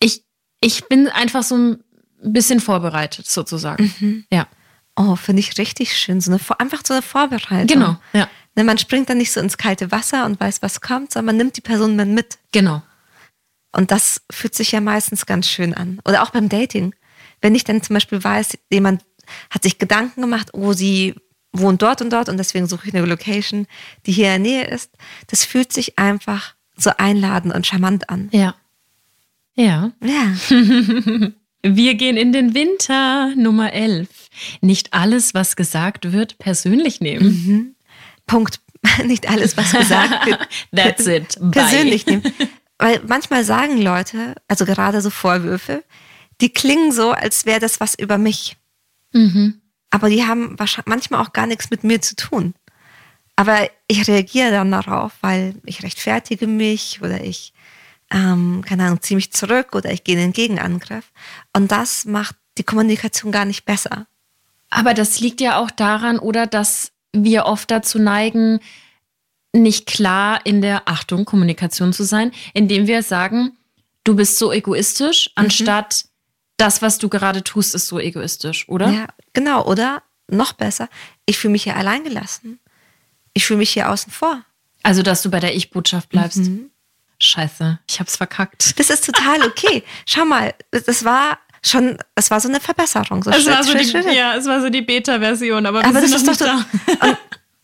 ich, 0.00 0.24
ich 0.60 0.88
bin 0.88 1.08
einfach 1.08 1.42
so 1.42 1.56
ein 1.56 1.78
bisschen 2.22 2.60
vorbereitet 2.60 3.26
sozusagen. 3.26 4.24
Ja. 4.32 4.46
Oh, 4.96 5.14
finde 5.14 5.40
ich 5.40 5.56
richtig 5.58 5.96
schön. 5.96 6.20
So 6.20 6.32
eine, 6.32 6.40
einfach 6.58 6.82
so 6.84 6.92
eine 6.92 7.02
Vorbereitung. 7.02 7.68
Genau, 7.68 7.96
ja. 8.12 8.28
Ne, 8.56 8.64
man 8.64 8.78
springt 8.78 9.08
dann 9.08 9.18
nicht 9.18 9.30
so 9.30 9.38
ins 9.38 9.56
kalte 9.56 9.92
Wasser 9.92 10.26
und 10.26 10.40
weiß, 10.40 10.60
was 10.62 10.80
kommt, 10.80 11.12
sondern 11.12 11.26
man 11.26 11.36
nimmt 11.36 11.56
die 11.56 11.60
Person 11.60 11.94
mit. 11.94 12.38
Genau. 12.50 12.82
Und 13.72 13.90
das 13.90 14.22
fühlt 14.30 14.54
sich 14.54 14.72
ja 14.72 14.80
meistens 14.80 15.26
ganz 15.26 15.48
schön 15.48 15.74
an. 15.74 16.00
Oder 16.04 16.22
auch 16.22 16.30
beim 16.30 16.48
Dating. 16.48 16.94
Wenn 17.40 17.54
ich 17.54 17.64
dann 17.64 17.82
zum 17.82 17.94
Beispiel 17.94 18.22
weiß, 18.22 18.58
jemand 18.70 19.04
hat 19.50 19.62
sich 19.62 19.78
Gedanken 19.78 20.22
gemacht, 20.22 20.50
oh, 20.54 20.72
sie 20.72 21.14
wohnt 21.52 21.82
dort 21.82 22.00
und 22.02 22.10
dort 22.10 22.28
und 22.28 22.36
deswegen 22.36 22.66
suche 22.66 22.88
ich 22.88 22.94
eine 22.94 23.06
Location, 23.06 23.66
die 24.06 24.12
hier 24.12 24.34
in 24.34 24.42
der 24.42 24.52
Nähe 24.52 24.66
ist. 24.66 24.90
Das 25.28 25.44
fühlt 25.44 25.72
sich 25.72 25.98
einfach 25.98 26.54
so 26.76 26.90
einladend 26.96 27.54
und 27.54 27.66
charmant 27.66 28.08
an. 28.10 28.28
Ja. 28.32 28.54
Ja. 29.54 29.92
Ja. 30.02 30.34
Wir 31.62 31.94
gehen 31.94 32.16
in 32.16 32.32
den 32.32 32.54
Winter 32.54 33.34
Nummer 33.34 33.72
11. 33.72 34.08
Nicht 34.60 34.94
alles, 34.94 35.34
was 35.34 35.56
gesagt 35.56 36.12
wird, 36.12 36.38
persönlich 36.38 37.00
nehmen. 37.00 37.26
Mhm. 37.26 37.74
Punkt. 38.26 38.60
Nicht 39.04 39.28
alles, 39.28 39.56
was 39.56 39.72
gesagt 39.72 40.26
wird. 40.26 40.48
That's 40.74 41.06
it. 41.06 41.36
Bye. 41.40 41.50
Persönlich 41.50 42.06
nehmen. 42.06 42.22
Weil 42.78 43.00
manchmal 43.06 43.44
sagen 43.44 43.78
Leute, 43.78 44.36
also 44.46 44.64
gerade 44.64 45.00
so 45.00 45.10
Vorwürfe, 45.10 45.84
die 46.40 46.52
klingen 46.52 46.92
so, 46.92 47.10
als 47.10 47.44
wäre 47.44 47.60
das 47.60 47.80
was 47.80 47.94
über 47.94 48.18
mich. 48.18 48.56
Mhm. 49.12 49.60
Aber 49.90 50.08
die 50.08 50.24
haben 50.24 50.56
manchmal 50.84 51.20
auch 51.20 51.32
gar 51.32 51.46
nichts 51.46 51.70
mit 51.70 51.82
mir 51.82 52.00
zu 52.00 52.14
tun. 52.14 52.54
Aber 53.36 53.68
ich 53.86 54.06
reagiere 54.06 54.50
dann 54.50 54.70
darauf, 54.70 55.12
weil 55.20 55.54
ich 55.64 55.82
rechtfertige 55.82 56.46
mich 56.46 57.00
oder 57.02 57.22
ich, 57.22 57.52
ähm, 58.10 58.62
keine 58.66 58.84
Ahnung, 58.84 59.00
ziehe 59.00 59.16
mich 59.16 59.32
zurück 59.32 59.74
oder 59.74 59.92
ich 59.92 60.04
gehe 60.04 60.16
in 60.16 60.20
den 60.20 60.32
Gegenangriff. 60.32 61.10
Und 61.52 61.72
das 61.72 62.04
macht 62.04 62.36
die 62.58 62.64
Kommunikation 62.64 63.32
gar 63.32 63.44
nicht 63.44 63.64
besser. 63.64 64.06
Aber 64.70 64.92
das 64.92 65.20
liegt 65.20 65.40
ja 65.40 65.58
auch 65.58 65.70
daran, 65.70 66.18
oder 66.18 66.46
dass 66.46 66.92
wir 67.12 67.46
oft 67.46 67.70
dazu 67.70 67.98
neigen, 67.98 68.60
nicht 69.52 69.86
klar 69.86 70.44
in 70.44 70.62
der 70.62 70.88
Achtung 70.88 71.24
Kommunikation 71.24 71.92
zu 71.92 72.04
sein, 72.04 72.32
indem 72.54 72.86
wir 72.86 73.02
sagen, 73.02 73.56
du 74.04 74.14
bist 74.14 74.38
so 74.38 74.52
egoistisch, 74.52 75.30
mhm. 75.30 75.44
anstatt 75.44 76.04
das, 76.56 76.82
was 76.82 76.98
du 76.98 77.08
gerade 77.08 77.44
tust, 77.44 77.74
ist 77.74 77.86
so 77.86 77.98
egoistisch, 77.98 78.68
oder? 78.68 78.88
Ja, 78.90 79.06
genau. 79.32 79.64
Oder 79.66 80.02
noch 80.28 80.52
besser, 80.52 80.88
ich 81.24 81.38
fühle 81.38 81.52
mich 81.52 81.62
hier 81.64 81.76
alleingelassen. 81.76 82.58
Ich 83.32 83.46
fühle 83.46 83.58
mich 83.58 83.70
hier 83.70 83.90
außen 83.90 84.12
vor. 84.12 84.42
Also, 84.82 85.02
dass 85.02 85.22
du 85.22 85.30
bei 85.30 85.40
der 85.40 85.54
Ich-Botschaft 85.54 86.08
bleibst. 86.08 86.38
Mhm. 86.38 86.70
Scheiße, 87.18 87.80
ich 87.88 88.00
hab's 88.00 88.16
verkackt. 88.16 88.78
Das 88.78 88.90
ist 88.90 89.04
total 89.06 89.42
okay. 89.42 89.82
Schau 90.06 90.24
mal, 90.24 90.54
das 90.70 91.04
war 91.04 91.38
schon, 91.62 91.98
es 92.14 92.30
war 92.30 92.40
so 92.40 92.48
eine 92.48 92.60
Verbesserung. 92.60 93.22
So 93.24 93.30
es 93.30 93.42
Schritt, 93.42 93.54
war 93.54 93.64
so 93.64 93.70
Schritt, 93.72 93.82
die, 93.82 93.90
Schritt. 93.90 94.12
Ja, 94.12 94.36
es 94.36 94.46
war 94.46 94.60
so 94.60 94.68
die 94.68 94.82
Beta-Version, 94.82 95.66
aber, 95.66 95.84
aber 95.84 96.00
das 96.00 96.12
ist 96.12 96.26
doch 96.28 96.36
da. 96.36 96.64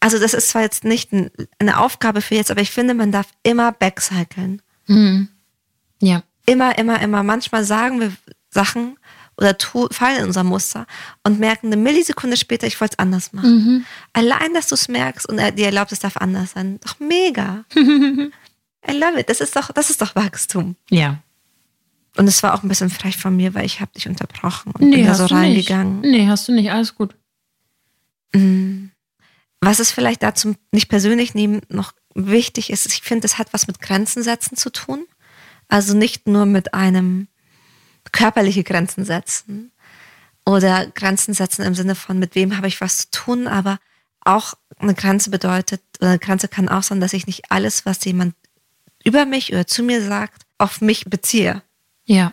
Also 0.05 0.19
das 0.19 0.35
ist 0.35 0.51
zwar 0.51 0.61
jetzt 0.61 0.85
nicht 0.85 1.13
eine 1.59 1.81
Aufgabe 1.81 2.21
für 2.21 2.35
jetzt, 2.35 2.51
aber 2.51 2.61
ich 2.61 2.71
finde, 2.71 2.93
man 2.93 3.11
darf 3.11 3.27
immer 3.43 3.73
backcyclen. 3.73 4.61
Mhm. 4.87 5.29
Ja. 5.99 6.23
Immer, 6.45 6.77
immer, 6.77 7.01
immer. 7.01 7.23
Manchmal 7.23 7.65
sagen 7.65 8.01
wir 8.01 8.13
Sachen 8.51 8.99
oder 9.39 9.57
tu, 9.57 9.89
fallen 9.91 10.19
in 10.19 10.25
unser 10.27 10.45
Muster 10.45 10.87
und 11.23 11.41
merken 11.41 11.69
eine 11.69 11.79
Millisekunde 11.79 12.37
später, 12.37 12.67
ich 12.67 12.79
wollte 12.83 12.97
es 12.97 12.99
anders 12.99 13.33
machen. 13.33 13.57
Mhm. 13.57 13.87
Allein, 14.13 14.53
dass 14.53 14.67
du 14.67 14.75
es 14.75 14.89
merkst 14.89 15.27
und 15.27 15.39
dir 15.39 15.65
erlaubst, 15.65 15.95
es 15.95 16.01
darf 16.01 16.19
anders 16.19 16.51
sein. 16.51 16.79
Doch 16.85 17.01
mega. 17.01 17.65
I 17.75 18.93
love 18.93 19.19
it. 19.19 19.31
Das 19.31 19.41
ist 19.41 19.57
doch, 19.57 19.73
das 19.73 19.89
ist 19.89 20.03
doch 20.03 20.15
Wachstum. 20.15 20.77
Ja. 20.91 21.17
Und 22.19 22.29
es 22.29 22.43
war 22.43 22.53
auch 22.53 22.63
ein 22.63 22.69
bisschen 22.69 22.91
frech 22.91 23.17
von 23.17 23.35
mir, 23.35 23.55
weil 23.55 23.65
ich 23.65 23.81
habe 23.81 23.91
dich 23.93 24.07
unterbrochen 24.07 24.73
und 24.73 24.83
nee, 24.83 24.97
bin 24.97 25.07
da 25.07 25.15
so 25.15 25.25
reingegangen. 25.25 26.03
Nicht. 26.03 26.11
Nee, 26.11 26.29
hast 26.29 26.47
du 26.47 26.53
nicht. 26.53 26.71
Alles 26.71 26.95
gut. 26.95 27.15
Mm. 28.35 28.89
Was 29.65 29.79
es 29.79 29.91
vielleicht 29.91 30.23
dazu 30.23 30.55
nicht 30.73 30.89
persönlich 30.89 31.35
nehmen 31.35 31.63
noch 31.69 31.93
wichtig 32.15 32.71
ist, 32.71 32.87
ich 32.87 33.03
finde, 33.03 33.27
es 33.27 33.39
hat 33.39 33.53
was 33.53 33.67
mit 33.67 33.81
Grenzen 33.81 34.23
setzen 34.23 34.57
zu 34.57 34.71
tun. 34.71 35.07
Also 35.69 35.95
nicht 35.95 36.29
nur 36.29 36.47
mit 36.47 36.75
einem 36.75 37.29
körperliche 38.13 38.65
Grenzen 38.65 39.05
setzen 39.05 39.73
oder 40.45 40.87
Grenzen 40.89 41.35
setzen 41.35 41.63
im 41.65 41.75
Sinne 41.75 41.95
von, 41.95 42.19
mit 42.19 42.35
wem 42.35 42.57
habe 42.57 42.69
ich 42.69 42.81
was 42.81 42.99
zu 42.99 43.11
tun, 43.11 43.47
aber 43.47 43.79
auch 44.21 44.55
eine 44.79 44.95
Grenze 44.95 45.31
bedeutet, 45.31 45.83
oder 46.01 46.11
eine 46.11 46.19
Grenze 46.19 46.49
kann 46.49 46.69
auch 46.69 46.83
sein, 46.83 47.01
dass 47.01 47.13
ich 47.13 47.27
nicht 47.27 47.51
alles, 47.51 47.87
was 47.87 48.05
jemand 48.05 48.35
über 49.05 49.27
mich 49.27 49.53
oder 49.53 49.67
zu 49.67 49.83
mir 49.83 50.03
sagt, 50.03 50.43
auf 50.59 50.81
mich 50.81 51.07
beziehe. 51.07 51.63
Ja. 52.05 52.33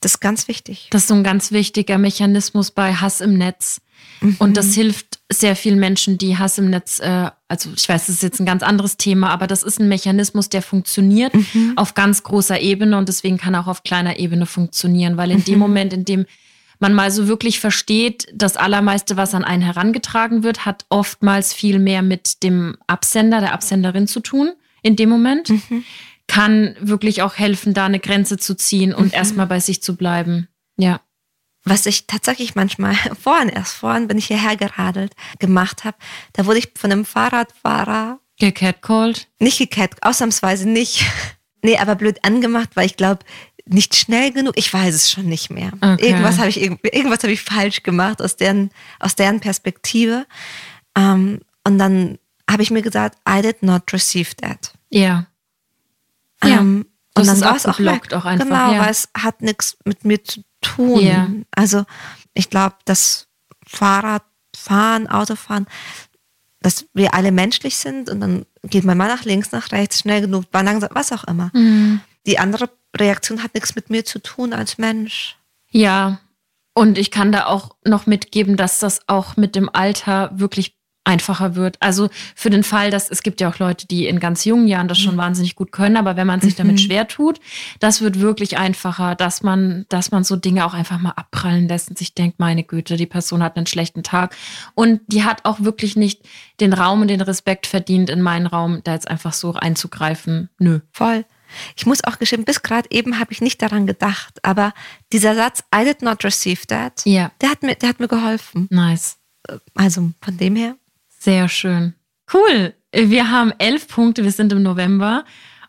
Das 0.00 0.12
ist 0.12 0.20
ganz 0.20 0.48
wichtig. 0.48 0.88
Das 0.90 1.02
ist 1.02 1.08
so 1.08 1.14
ein 1.14 1.24
ganz 1.24 1.52
wichtiger 1.52 1.98
Mechanismus 1.98 2.70
bei 2.70 2.94
Hass 2.94 3.20
im 3.20 3.36
Netz. 3.38 3.80
Mhm. 4.20 4.36
Und 4.38 4.56
das 4.56 4.74
hilft 4.74 5.18
sehr 5.30 5.56
vielen 5.56 5.78
Menschen, 5.78 6.18
die 6.18 6.38
Hass 6.38 6.58
im 6.58 6.70
Netz, 6.70 7.00
äh, 7.00 7.30
also 7.48 7.70
ich 7.76 7.88
weiß, 7.88 8.06
das 8.06 8.16
ist 8.16 8.22
jetzt 8.22 8.40
ein 8.40 8.46
ganz 8.46 8.62
anderes 8.62 8.96
Thema, 8.96 9.30
aber 9.30 9.46
das 9.46 9.62
ist 9.62 9.80
ein 9.80 9.88
Mechanismus, 9.88 10.48
der 10.48 10.62
funktioniert 10.62 11.34
mhm. 11.34 11.72
auf 11.76 11.94
ganz 11.94 12.22
großer 12.22 12.60
Ebene 12.60 12.96
und 12.96 13.08
deswegen 13.08 13.36
kann 13.36 13.54
auch 13.54 13.66
auf 13.66 13.82
kleiner 13.82 14.18
Ebene 14.18 14.46
funktionieren, 14.46 15.16
weil 15.16 15.30
in 15.30 15.38
mhm. 15.38 15.44
dem 15.44 15.58
Moment, 15.58 15.92
in 15.92 16.04
dem 16.04 16.26
man 16.78 16.92
mal 16.92 17.10
so 17.10 17.26
wirklich 17.26 17.58
versteht, 17.58 18.26
das 18.34 18.56
Allermeiste, 18.56 19.16
was 19.16 19.34
an 19.34 19.44
einen 19.44 19.62
herangetragen 19.62 20.42
wird, 20.42 20.66
hat 20.66 20.84
oftmals 20.90 21.54
viel 21.54 21.78
mehr 21.78 22.02
mit 22.02 22.42
dem 22.42 22.76
Absender, 22.86 23.40
der 23.40 23.54
Absenderin 23.54 24.06
zu 24.06 24.20
tun 24.20 24.52
in 24.82 24.94
dem 24.94 25.08
Moment. 25.08 25.48
Mhm. 25.48 25.84
Kann 26.28 26.76
wirklich 26.80 27.22
auch 27.22 27.36
helfen, 27.36 27.72
da 27.72 27.86
eine 27.86 28.00
Grenze 28.00 28.36
zu 28.36 28.56
ziehen 28.56 28.92
und 28.92 29.06
mhm. 29.06 29.14
erstmal 29.14 29.46
bei 29.46 29.58
sich 29.58 29.82
zu 29.82 29.96
bleiben. 29.96 30.48
Ja 30.76 31.00
was 31.66 31.84
ich 31.84 32.06
tatsächlich 32.06 32.54
manchmal 32.54 32.94
vorhin 33.20 33.50
erst 33.50 33.74
vorhin 33.74 34.08
bin 34.08 34.16
ich 34.16 34.26
hierher 34.26 34.56
geradelt 34.56 35.12
gemacht 35.38 35.84
habe, 35.84 35.98
da 36.32 36.46
wurde 36.46 36.58
ich 36.60 36.70
von 36.74 36.92
einem 36.92 37.04
Fahrradfahrer 37.04 38.20
gecatcalled. 38.38 39.28
Nicht 39.38 39.58
gecat, 39.58 40.02
ausnahmsweise 40.02 40.68
nicht. 40.68 41.04
nee, 41.62 41.76
aber 41.76 41.96
blöd 41.96 42.24
angemacht, 42.24 42.70
weil 42.74 42.86
ich 42.86 42.96
glaube, 42.96 43.24
nicht 43.66 43.96
schnell 43.96 44.32
genug. 44.32 44.54
Ich 44.56 44.72
weiß 44.72 44.94
es 44.94 45.10
schon 45.10 45.26
nicht 45.26 45.50
mehr. 45.50 45.72
Okay. 45.80 46.10
Irgendwas 46.10 46.38
habe 46.38 46.48
ich 46.48 46.60
irgendwas 46.60 47.22
habe 47.24 47.32
ich 47.32 47.42
falsch 47.42 47.82
gemacht 47.82 48.22
aus 48.22 48.36
deren 48.36 48.70
aus 49.00 49.16
deren 49.16 49.40
Perspektive. 49.40 50.26
Ähm, 50.96 51.40
und 51.64 51.78
dann 51.78 52.18
habe 52.48 52.62
ich 52.62 52.70
mir 52.70 52.82
gesagt, 52.82 53.18
I 53.28 53.42
did 53.42 53.62
not 53.62 53.92
receive 53.92 54.36
that. 54.36 54.72
Ja. 54.90 55.26
Um, 56.44 56.50
ja. 56.50 56.58
Ähm, 56.58 56.86
und 57.16 57.26
dann 57.26 57.40
war 57.40 57.56
es 57.56 57.66
auch, 57.66 57.80
auch 57.80 58.24
einfach. 58.24 58.44
Genau, 58.44 58.72
ja. 58.72 58.78
weil 58.78 58.90
es 58.90 59.08
hat 59.16 59.40
nichts 59.42 59.76
mit 59.84 60.04
mir 60.04 60.22
zu 60.22 60.44
tun. 60.74 61.00
Ja. 61.00 61.28
Also 61.50 61.84
ich 62.34 62.50
glaube, 62.50 62.76
das 62.84 63.28
Fahrradfahren, 63.66 65.08
Autofahren, 65.08 65.66
dass 66.60 66.86
wir 66.94 67.14
alle 67.14 67.32
menschlich 67.32 67.76
sind 67.76 68.10
und 68.10 68.20
dann 68.20 68.46
geht 68.62 68.84
man 68.84 68.98
mal 68.98 69.08
nach 69.08 69.24
links, 69.24 69.52
nach 69.52 69.72
rechts, 69.72 70.00
schnell 70.00 70.20
genug, 70.20 70.44
mal 70.52 70.64
langsam, 70.64 70.90
was 70.92 71.12
auch 71.12 71.24
immer. 71.24 71.50
Mhm. 71.54 72.00
Die 72.26 72.38
andere 72.38 72.70
Reaktion 72.96 73.42
hat 73.42 73.54
nichts 73.54 73.74
mit 73.74 73.90
mir 73.90 74.04
zu 74.04 74.20
tun 74.20 74.52
als 74.52 74.78
Mensch. 74.78 75.36
Ja, 75.70 76.18
und 76.78 76.98
ich 76.98 77.10
kann 77.10 77.32
da 77.32 77.46
auch 77.46 77.74
noch 77.86 78.04
mitgeben, 78.04 78.58
dass 78.58 78.80
das 78.80 79.00
auch 79.08 79.38
mit 79.38 79.56
dem 79.56 79.70
Alter 79.72 80.30
wirklich 80.34 80.75
einfacher 81.06 81.54
wird. 81.54 81.76
Also 81.80 82.08
für 82.34 82.50
den 82.50 82.62
Fall, 82.62 82.90
dass 82.90 83.10
es 83.10 83.22
gibt 83.22 83.40
ja 83.40 83.48
auch 83.48 83.58
Leute, 83.58 83.86
die 83.86 84.06
in 84.06 84.20
ganz 84.20 84.44
jungen 84.44 84.68
Jahren 84.68 84.88
das 84.88 84.98
schon 84.98 85.14
mhm. 85.14 85.20
wahnsinnig 85.20 85.54
gut 85.54 85.72
können, 85.72 85.96
aber 85.96 86.16
wenn 86.16 86.26
man 86.26 86.40
sich 86.40 86.54
damit 86.56 86.74
mhm. 86.74 86.78
schwer 86.78 87.08
tut, 87.08 87.40
das 87.80 88.00
wird 88.00 88.20
wirklich 88.20 88.58
einfacher, 88.58 89.14
dass 89.14 89.42
man, 89.42 89.86
dass 89.88 90.10
man 90.10 90.24
so 90.24 90.36
Dinge 90.36 90.66
auch 90.66 90.74
einfach 90.74 90.98
mal 90.98 91.10
abprallen 91.10 91.68
lässt 91.68 91.88
und 91.88 91.98
sich 91.98 92.14
denkt, 92.14 92.38
meine 92.38 92.64
Güte, 92.64 92.96
die 92.96 93.06
Person 93.06 93.42
hat 93.42 93.56
einen 93.56 93.66
schlechten 93.66 94.02
Tag 94.02 94.34
und 94.74 95.00
die 95.06 95.24
hat 95.24 95.44
auch 95.44 95.60
wirklich 95.60 95.96
nicht 95.96 96.22
den 96.60 96.72
Raum 96.72 97.02
und 97.02 97.08
den 97.08 97.20
Respekt 97.20 97.66
verdient, 97.66 98.10
in 98.10 98.22
meinen 98.22 98.46
Raum 98.46 98.80
da 98.84 98.94
jetzt 98.94 99.08
einfach 99.08 99.32
so 99.32 99.54
einzugreifen. 99.54 100.50
Nö. 100.58 100.80
Voll. 100.92 101.24
Ich 101.76 101.86
muss 101.86 102.02
auch 102.04 102.18
gestehen, 102.18 102.44
bis 102.44 102.62
gerade 102.62 102.88
eben 102.90 103.18
habe 103.20 103.32
ich 103.32 103.40
nicht 103.40 103.62
daran 103.62 103.86
gedacht, 103.86 104.44
aber 104.44 104.74
dieser 105.12 105.34
Satz, 105.34 105.62
I 105.74 105.84
did 105.84 106.02
not 106.02 106.24
receive 106.24 106.66
that, 106.66 107.02
ja. 107.04 107.30
der, 107.40 107.50
hat 107.50 107.62
mir, 107.62 107.76
der 107.76 107.90
hat 107.90 108.00
mir 108.00 108.08
geholfen. 108.08 108.66
Nice. 108.70 109.18
Also 109.74 110.10
von 110.20 110.36
dem 110.36 110.56
her. 110.56 110.76
Sehr 111.26 111.48
schön. 111.48 111.94
Cool. 112.32 112.72
Wir 112.92 113.32
haben 113.32 113.52
elf 113.58 113.88
Punkte, 113.88 114.22
wir 114.22 114.30
sind 114.30 114.52
im 114.52 114.62
November. 114.62 115.24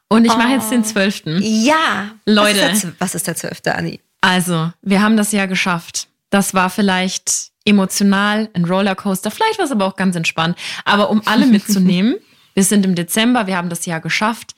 Und 0.08 0.24
ich 0.24 0.38
mache 0.38 0.52
jetzt 0.52 0.70
den 0.70 0.82
oh. 0.82 0.84
zwölften. 0.84 1.42
Ja. 1.42 2.12
Leute. 2.28 2.94
Was 3.00 3.16
ist 3.16 3.26
der 3.26 3.36
zwölfte, 3.36 3.74
Anni? 3.74 4.00
Also, 4.22 4.72
wir 4.84 5.02
haben 5.02 5.18
das 5.18 5.32
ja 5.32 5.48
geschafft. 5.48 6.10
Das 6.30 6.54
war 6.54 6.70
vielleicht 6.70 7.50
emotional 7.66 8.50
ein 8.54 8.66
Rollercoaster. 8.66 9.32
Vielleicht 9.32 9.58
war 9.58 9.66
es 9.66 9.72
aber 9.72 9.86
auch 9.86 9.96
ganz 9.96 10.16
entspannt. 10.16 10.56
Aber 10.86 11.10
um 11.10 11.24
alle 11.26 11.46
mitzunehmen, 11.48 12.18
wir 12.54 12.64
sind 12.64 12.86
im 12.86 12.94
Dezember, 12.94 13.48
wir 13.48 13.58
haben 13.58 13.70
das 13.70 13.88
Jahr 13.88 14.00
geschafft. 14.00 14.54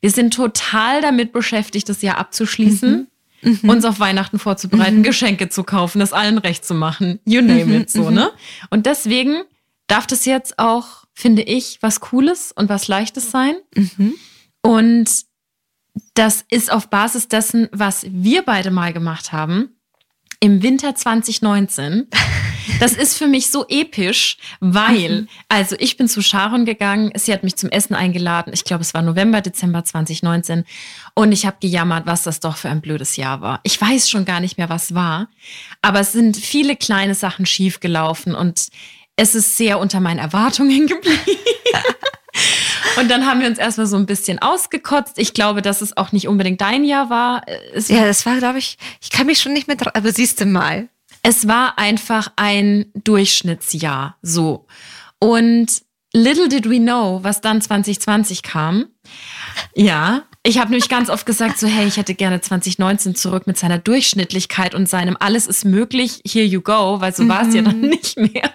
Wir 0.00 0.12
sind 0.12 0.34
total 0.34 1.00
damit 1.02 1.32
beschäftigt, 1.32 1.88
das 1.88 2.00
Jahr 2.00 2.18
abzuschließen. 2.18 3.08
Mhm. 3.42 3.58
mhm. 3.60 3.68
uns 3.68 3.84
auf 3.84 3.98
Weihnachten 3.98 4.38
vorzubereiten, 4.38 4.98
mhm. 4.98 5.02
Geschenke 5.02 5.48
zu 5.48 5.64
kaufen, 5.64 5.98
das 5.98 6.12
allen 6.12 6.38
recht 6.38 6.64
zu 6.64 6.74
machen. 6.74 7.18
You 7.24 7.42
name 7.42 7.76
it, 7.76 7.90
so, 7.90 8.04
mhm. 8.04 8.14
ne? 8.14 8.30
Und 8.70 8.86
deswegen 8.86 9.42
darf 9.86 10.06
das 10.06 10.24
jetzt 10.24 10.58
auch, 10.58 11.04
finde 11.12 11.42
ich, 11.42 11.78
was 11.80 12.00
Cooles 12.00 12.52
und 12.52 12.68
was 12.68 12.88
Leichtes 12.88 13.30
sein. 13.30 13.56
Mhm. 13.74 14.14
Und 14.62 15.10
das 16.14 16.44
ist 16.50 16.72
auf 16.72 16.88
Basis 16.88 17.28
dessen, 17.28 17.68
was 17.72 18.06
wir 18.08 18.42
beide 18.42 18.70
mal 18.70 18.92
gemacht 18.92 19.32
haben. 19.32 19.76
Im 20.40 20.62
Winter 20.62 20.94
2019 20.94 22.08
Das 22.80 22.92
ist 22.92 23.16
für 23.16 23.26
mich 23.26 23.50
so 23.50 23.66
episch, 23.68 24.36
weil, 24.60 25.22
mhm. 25.22 25.28
also 25.48 25.76
ich 25.78 25.96
bin 25.96 26.08
zu 26.08 26.22
Sharon 26.22 26.64
gegangen, 26.64 27.12
sie 27.14 27.32
hat 27.32 27.44
mich 27.44 27.56
zum 27.56 27.70
Essen 27.70 27.94
eingeladen. 27.94 28.52
Ich 28.52 28.64
glaube, 28.64 28.82
es 28.82 28.94
war 28.94 29.02
November, 29.02 29.40
Dezember 29.40 29.84
2019. 29.84 30.64
Und 31.14 31.32
ich 31.32 31.46
habe 31.46 31.56
gejammert, 31.60 32.06
was 32.06 32.22
das 32.22 32.40
doch 32.40 32.56
für 32.56 32.68
ein 32.68 32.80
blödes 32.80 33.16
Jahr 33.16 33.40
war. 33.40 33.60
Ich 33.62 33.80
weiß 33.80 34.08
schon 34.08 34.24
gar 34.24 34.40
nicht 34.40 34.58
mehr, 34.58 34.68
was 34.68 34.94
war. 34.94 35.28
Aber 35.82 36.00
es 36.00 36.12
sind 36.12 36.36
viele 36.36 36.76
kleine 36.76 37.14
Sachen 37.14 37.46
schiefgelaufen 37.46 38.34
und 38.34 38.68
es 39.16 39.34
ist 39.34 39.56
sehr 39.56 39.78
unter 39.78 40.00
meinen 40.00 40.18
Erwartungen 40.18 40.86
geblieben. 40.86 41.18
Und 42.98 43.10
dann 43.10 43.26
haben 43.26 43.40
wir 43.40 43.48
uns 43.48 43.58
erstmal 43.58 43.86
so 43.86 43.96
ein 43.96 44.06
bisschen 44.06 44.38
ausgekotzt. 44.40 45.18
Ich 45.18 45.34
glaube, 45.34 45.62
dass 45.62 45.80
es 45.80 45.96
auch 45.96 46.12
nicht 46.12 46.28
unbedingt 46.28 46.60
dein 46.60 46.84
Jahr 46.84 47.10
war. 47.10 47.42
Es 47.72 47.88
ja, 47.88 48.04
das 48.04 48.24
war, 48.26 48.38
glaube 48.38 48.58
ich, 48.58 48.78
ich 49.00 49.10
kann 49.10 49.26
mich 49.26 49.40
schon 49.40 49.52
nicht 49.52 49.66
mehr, 49.66 49.76
aber 49.94 50.12
siehst 50.12 50.40
du 50.40 50.46
mal. 50.46 50.88
Es 51.22 51.48
war 51.48 51.78
einfach 51.78 52.32
ein 52.36 52.86
Durchschnittsjahr, 52.94 54.16
so. 54.20 54.66
Und 55.18 55.82
little 56.12 56.48
did 56.48 56.68
we 56.68 56.78
know, 56.78 57.20
was 57.22 57.40
dann 57.40 57.60
2020 57.60 58.42
kam. 58.42 58.86
Ja, 59.74 60.24
ich 60.42 60.58
habe 60.58 60.70
nämlich 60.70 60.90
ganz 60.90 61.08
oft 61.08 61.24
gesagt, 61.24 61.58
so 61.58 61.66
hey, 61.66 61.86
ich 61.86 61.96
hätte 61.96 62.14
gerne 62.14 62.40
2019 62.40 63.14
zurück 63.14 63.46
mit 63.46 63.56
seiner 63.58 63.78
Durchschnittlichkeit 63.78 64.74
und 64.74 64.88
seinem 64.88 65.16
alles 65.18 65.46
ist 65.46 65.64
möglich, 65.64 66.20
here 66.26 66.44
you 66.44 66.60
go, 66.60 67.00
weil 67.00 67.14
so 67.14 67.22
mhm. 67.22 67.28
war 67.30 67.48
es 67.48 67.54
ja 67.54 67.62
dann 67.62 67.80
nicht 67.80 68.18
mehr. 68.18 68.52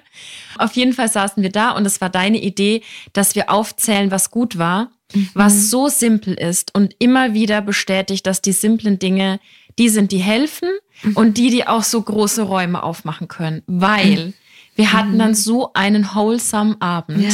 Auf 0.60 0.74
jeden 0.74 0.94
Fall 0.94 1.10
saßen 1.10 1.42
wir 1.44 1.52
da 1.52 1.72
und 1.72 1.86
es 1.86 2.02
war 2.02 2.10
deine 2.10 2.40
Idee, 2.42 2.82
dass 3.14 3.36
wir 3.36 3.50
aufzählen, 3.50 4.12
was 4.12 4.32
gut 4.32 4.58
war, 4.58 4.92
mhm. 5.14 5.30
was 5.34 5.70
so 5.70 5.88
simpel 5.88 6.34
ist 6.34 6.76
und 6.76 6.96
immer 7.00 7.34
wieder 7.34 7.62
bestätigt, 7.62 8.26
dass 8.26 8.42
die 8.42 8.52
simplen 8.52 9.00
Dinge 9.00 9.40
die 9.78 9.90
sind, 9.90 10.12
die 10.12 10.18
helfen 10.18 10.70
mhm. 11.04 11.16
und 11.16 11.38
die, 11.38 11.50
die 11.50 11.68
auch 11.68 11.84
so 11.84 12.02
große 12.02 12.42
Räume 12.42 12.84
aufmachen 12.84 13.28
können, 13.28 13.64
weil 13.66 14.28
mhm. 14.28 14.34
wir 14.76 14.94
hatten 14.94 15.18
dann 15.18 15.34
so 15.34 15.72
einen 15.74 16.14
wholesome 16.14 16.76
Abend. 16.82 17.24
Ja. 17.24 17.32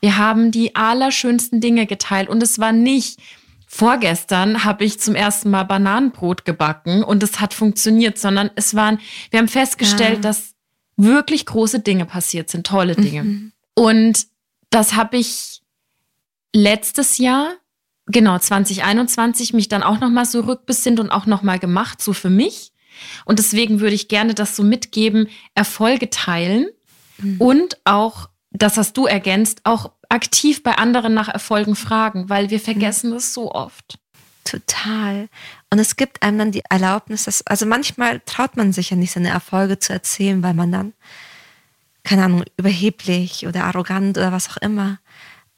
Wir 0.00 0.16
haben 0.16 0.50
die 0.50 0.74
allerschönsten 0.74 1.60
Dinge 1.60 1.86
geteilt 1.86 2.28
und 2.28 2.42
es 2.42 2.58
war 2.58 2.72
nicht 2.72 3.20
Vorgestern 3.74 4.64
habe 4.64 4.84
ich 4.84 5.00
zum 5.00 5.14
ersten 5.14 5.48
Mal 5.48 5.62
Bananenbrot 5.62 6.44
gebacken 6.44 7.02
und 7.02 7.22
es 7.22 7.40
hat 7.40 7.54
funktioniert, 7.54 8.18
sondern 8.18 8.50
es 8.54 8.74
waren, 8.74 8.98
wir 9.30 9.38
haben 9.38 9.48
festgestellt, 9.48 10.16
ja. 10.16 10.20
dass 10.20 10.51
wirklich 10.96 11.46
große 11.46 11.80
Dinge 11.80 12.06
passiert 12.06 12.50
sind, 12.50 12.66
tolle 12.66 12.94
Dinge. 12.96 13.24
Mhm. 13.24 13.52
Und 13.74 14.26
das 14.70 14.94
habe 14.94 15.16
ich 15.16 15.62
letztes 16.54 17.18
Jahr, 17.18 17.54
genau 18.06 18.38
2021, 18.38 19.52
mich 19.52 19.68
dann 19.68 19.82
auch 19.82 20.00
nochmal 20.00 20.26
so 20.26 20.40
rückbesinnt 20.40 21.00
und 21.00 21.10
auch 21.10 21.26
nochmal 21.26 21.58
gemacht, 21.58 22.02
so 22.02 22.12
für 22.12 22.30
mich. 22.30 22.72
Und 23.24 23.38
deswegen 23.38 23.80
würde 23.80 23.94
ich 23.94 24.08
gerne 24.08 24.34
das 24.34 24.54
so 24.54 24.62
mitgeben, 24.62 25.28
Erfolge 25.54 26.10
teilen 26.10 26.66
mhm. 27.18 27.40
und 27.40 27.78
auch, 27.84 28.28
das 28.50 28.76
hast 28.76 28.96
du 28.96 29.06
ergänzt, 29.06 29.62
auch 29.64 29.92
aktiv 30.10 30.62
bei 30.62 30.76
anderen 30.76 31.14
nach 31.14 31.28
Erfolgen 31.28 31.74
fragen, 31.74 32.28
weil 32.28 32.50
wir 32.50 32.60
vergessen 32.60 33.10
mhm. 33.10 33.14
das 33.14 33.32
so 33.32 33.50
oft. 33.52 33.98
Total. 34.44 35.28
Und 35.70 35.78
es 35.78 35.96
gibt 35.96 36.22
einem 36.22 36.38
dann 36.38 36.52
die 36.52 36.64
Erlaubnis, 36.68 37.24
dass, 37.24 37.46
also 37.46 37.66
manchmal 37.66 38.20
traut 38.26 38.56
man 38.56 38.72
sich 38.72 38.90
ja 38.90 38.96
nicht, 38.96 39.12
seine 39.12 39.30
Erfolge 39.30 39.78
zu 39.78 39.92
erzählen, 39.92 40.42
weil 40.42 40.54
man 40.54 40.72
dann, 40.72 40.92
keine 42.02 42.24
Ahnung, 42.24 42.44
überheblich 42.56 43.46
oder 43.46 43.64
arrogant 43.64 44.18
oder 44.18 44.32
was 44.32 44.50
auch 44.50 44.56
immer. 44.56 44.98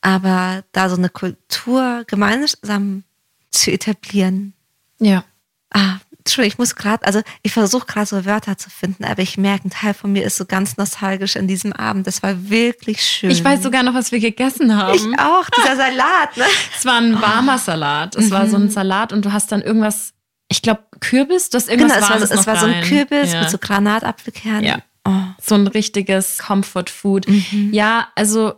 Aber 0.03 0.65
da 0.73 0.91
so 0.91 0.97
eine 0.97 1.09
Kultur 1.09 2.05
gemeinsam 2.07 3.05
zu 3.51 3.71
etablieren. 3.71 4.53
Ja. 4.99 5.25
Ah, 5.71 5.99
Entschuldigung, 6.27 6.53
ich 6.55 6.59
muss 6.59 6.75
gerade, 6.75 7.05
also 7.07 7.21
ich 7.43 7.53
versuche 7.53 7.87
gerade 7.87 8.07
so 8.07 8.25
Wörter 8.25 8.57
zu 8.57 8.71
finden, 8.71 9.05
aber 9.05 9.21
ich 9.21 9.37
merke, 9.37 9.69
ein 9.69 9.71
Teil 9.71 9.93
von 9.93 10.11
mir 10.11 10.25
ist 10.25 10.37
so 10.37 10.47
ganz 10.47 10.79
nostalgisch 10.79 11.37
in 11.37 11.47
diesem 11.47 11.75
Abend. 11.75 12.07
Das 12.07 12.23
war 12.23 12.49
wirklich 12.49 13.03
schön. 13.03 13.31
Ich 13.31 13.45
weiß 13.45 13.63
sogar 13.63 13.83
noch, 13.83 13.93
was 13.93 14.11
wir 14.11 14.21
gegessen 14.21 14.75
haben. 14.75 14.95
Ich 14.95 15.03
auch, 15.19 15.51
dieser 15.51 15.77
Salat. 15.85 16.37
Ne? 16.37 16.45
Es 16.75 16.87
war 16.87 16.97
ein 16.97 17.21
warmer 17.21 17.59
Salat. 17.59 18.17
Es 18.17 18.27
mhm. 18.27 18.31
war 18.31 18.49
so 18.49 18.57
ein 18.57 18.65
mhm. 18.65 18.71
Salat 18.71 19.13
und 19.13 19.27
du 19.27 19.33
hast 19.35 19.53
dann 19.53 19.61
irgendwas, 19.61 20.15
ich 20.49 20.63
glaube 20.63 20.85
Kürbis, 21.01 21.51
du 21.51 21.57
hast 21.57 21.69
irgendwas 21.69 21.97
genau, 21.97 22.15
es 22.17 22.31
war, 22.31 22.39
es 22.39 22.47
war 22.47 22.57
so 22.57 22.67
ein 22.67 22.83
Kürbis 22.85 23.35
ja. 23.35 23.43
mit 23.43 23.51
so 23.51 23.59
Granatapfelkernen. 23.59 24.65
Ja. 24.65 24.79
Oh. 25.07 25.13
So 25.43 25.57
ein 25.57 25.67
richtiges 25.67 26.39
Comfort 26.39 26.89
Food. 26.89 27.29
Mhm. 27.29 27.69
Ja, 27.75 28.09
also 28.15 28.55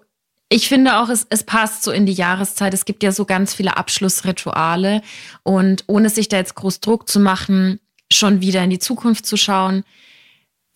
ich 0.49 0.68
finde 0.68 0.99
auch, 0.99 1.09
es, 1.09 1.26
es 1.28 1.42
passt 1.42 1.82
so 1.82 1.90
in 1.90 2.07
die 2.07 2.12
Jahreszeit. 2.12 2.72
Es 2.72 2.84
gibt 2.84 3.03
ja 3.03 3.11
so 3.11 3.24
ganz 3.24 3.55
viele 3.55 3.76
Abschlussrituale 3.76 5.03
und 5.42 5.84
ohne 5.88 6.09
sich 6.09 6.28
da 6.28 6.36
jetzt 6.36 6.55
groß 6.55 6.80
Druck 6.80 7.09
zu 7.09 7.18
machen, 7.18 7.80
schon 8.12 8.40
wieder 8.40 8.62
in 8.62 8.70
die 8.70 8.78
Zukunft 8.78 9.26
zu 9.26 9.36
schauen, 9.36 9.82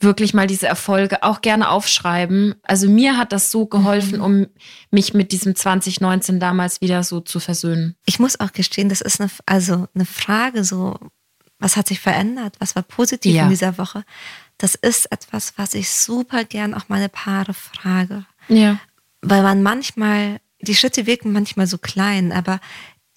wirklich 0.01 0.35
mal 0.35 0.47
diese 0.47 0.67
Erfolge 0.67 1.23
auch 1.23 1.41
gerne 1.41 1.69
aufschreiben. 1.69 2.57
Also 2.63 2.89
mir 2.89 3.17
hat 3.17 3.33
das 3.33 3.53
so 3.53 3.67
geholfen, 3.67 4.19
mhm. 4.19 4.25
um 4.25 4.47
mich 4.91 5.15
mit 5.15 5.31
diesem 5.31 5.55
2019 5.55 6.41
damals 6.41 6.81
wieder 6.81 7.05
so 7.05 7.21
zu 7.21 7.39
versöhnen. 7.39 7.95
Ich 8.07 8.19
muss 8.19 8.41
auch 8.41 8.53
gestehen, 8.53 8.89
das 8.89 9.03
ist 9.03 9.21
eine, 9.21 9.31
also 9.47 9.87
eine 9.95 10.07
Frage 10.07 10.65
so, 10.65 10.99
was 11.61 11.77
hat 11.77 11.87
sich 11.87 12.01
verändert? 12.01 12.57
Was 12.59 12.75
war 12.75 12.83
positiv 12.83 13.35
ja. 13.35 13.45
in 13.45 13.51
dieser 13.51 13.77
Woche? 13.77 14.05
Das 14.57 14.75
ist 14.75 15.13
etwas, 15.13 15.53
was 15.59 15.75
ich 15.75 15.91
super 15.91 16.45
gern 16.45 16.75
auch 16.75 16.89
meine 16.89 17.11
Paare 17.11 17.53
frage. 17.55 18.25
Ja 18.49 18.81
weil 19.23 19.43
man 19.43 19.63
manchmal, 19.63 20.41
die 20.61 20.75
Schritte 20.75 21.07
wirken 21.07 21.33
manchmal 21.33 21.67
so 21.67 21.79
klein, 21.79 22.33
aber 22.33 22.61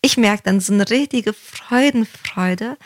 ich 0.01 0.18
merke 0.18 0.43
dann 0.43 0.60
so 0.60 0.74
eine 0.74 0.89
richtige 0.89 1.34
Freudenfreude, 1.34 2.78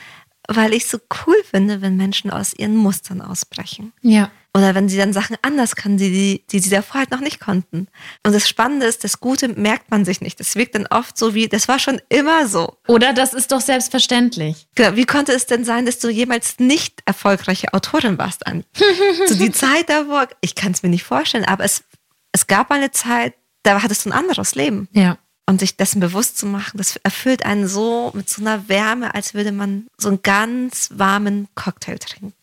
weil 0.47 0.74
ich 0.74 0.86
so 0.86 0.99
cool 1.26 1.36
finde, 1.49 1.82
wenn 1.82 1.97
Menschen 1.97 2.32
aus 2.32 2.53
ihren 2.53 2.76
Mustern 2.76 3.22
ausbrechen. 3.22 3.91
Ja. 4.01 4.32
Oder 4.53 4.74
wenn 4.74 4.89
sie 4.89 4.97
dann 4.97 5.13
Sachen 5.13 5.36
anders 5.41 5.76
können, 5.76 5.97
die, 5.97 6.09
die, 6.09 6.47
die 6.49 6.59
sie 6.59 6.70
davor 6.70 7.01
halt 7.01 7.11
noch 7.11 7.20
nicht 7.20 7.39
konnten. 7.39 7.88
Und 8.26 8.34
das 8.34 8.47
Spannende 8.47 8.88
ist, 8.88 9.03
das 9.03 9.20
Gute 9.20 9.49
merkt 9.49 9.91
man 9.91 10.03
sich 10.03 10.22
nicht. 10.22 10.39
Das 10.39 10.55
wirkt 10.55 10.74
dann 10.74 10.88
oft 10.88 11.18
so 11.18 11.36
wie, 11.36 11.47
das 11.47 11.68
war 11.68 11.78
schon 11.78 12.01
immer 12.09 12.47
so. 12.47 12.78
Oder 12.88 13.13
das 13.13 13.34
ist 13.34 13.51
doch 13.51 13.61
selbstverständlich. 13.61 14.68
Genau. 14.74 14.95
Wie 14.95 15.05
konnte 15.05 15.34
es 15.34 15.45
denn 15.45 15.63
sein, 15.63 15.86
dass 15.86 15.99
du 15.99 16.09
jemals 16.09 16.57
nicht 16.59 17.03
erfolgreiche 17.05 17.74
Autorin 17.74 18.18
warst, 18.18 18.47
Anni? 18.47 18.63
so 19.28 19.36
die 19.36 19.51
Zeit 19.51 19.89
davor, 19.89 20.28
ich 20.41 20.55
kann 20.55 20.72
es 20.72 20.82
mir 20.82 20.89
nicht 20.89 21.03
vorstellen, 21.03 21.45
aber 21.45 21.63
es 21.65 21.84
es 22.32 22.47
gab 22.47 22.71
eine 22.71 22.91
Zeit, 22.91 23.34
da 23.63 23.82
hattest 23.82 24.05
du 24.05 24.09
ein 24.09 24.13
anderes 24.13 24.55
Leben. 24.55 24.88
Ja. 24.91 25.17
Und 25.49 25.61
sich 25.61 25.78
dessen 25.78 26.01
bewusst 26.01 26.38
zu 26.38 26.45
machen, 26.45 26.78
das 26.78 26.97
erfüllt 26.97 27.45
einen 27.45 27.67
so 27.67 28.11
mit 28.13 28.30
so 28.30 28.41
einer 28.41 28.67
Wärme, 28.67 29.15
als 29.15 29.34
würde 29.34 29.53
man 29.53 29.88
so 29.97 30.09
einen 30.09 30.21
ganz 30.21 30.89
warmen 30.93 31.47
Cocktail 31.55 31.97
trinken. 31.99 32.34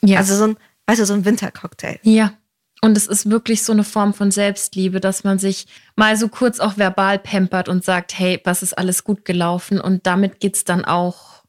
Ja. 0.00 0.18
Also 0.18 0.36
so 0.36 0.44
ein, 0.44 0.56
weißt 0.86 1.00
du, 1.00 1.06
so 1.06 1.12
ein 1.12 1.26
Wintercocktail. 1.26 1.98
Ja. 2.02 2.32
Und 2.80 2.96
es 2.96 3.06
ist 3.06 3.28
wirklich 3.28 3.62
so 3.62 3.72
eine 3.72 3.84
Form 3.84 4.14
von 4.14 4.30
Selbstliebe, 4.30 5.00
dass 5.00 5.24
man 5.24 5.38
sich 5.38 5.66
mal 5.96 6.16
so 6.16 6.28
kurz 6.28 6.60
auch 6.60 6.76
verbal 6.76 7.18
pampert 7.18 7.68
und 7.68 7.84
sagt, 7.84 8.18
hey, 8.18 8.40
was 8.44 8.62
ist 8.62 8.76
alles 8.76 9.04
gut 9.04 9.24
gelaufen? 9.24 9.80
Und 9.80 10.06
damit 10.06 10.40
geht 10.40 10.56
es 10.56 10.64
dann 10.64 10.84
auch 10.84 11.42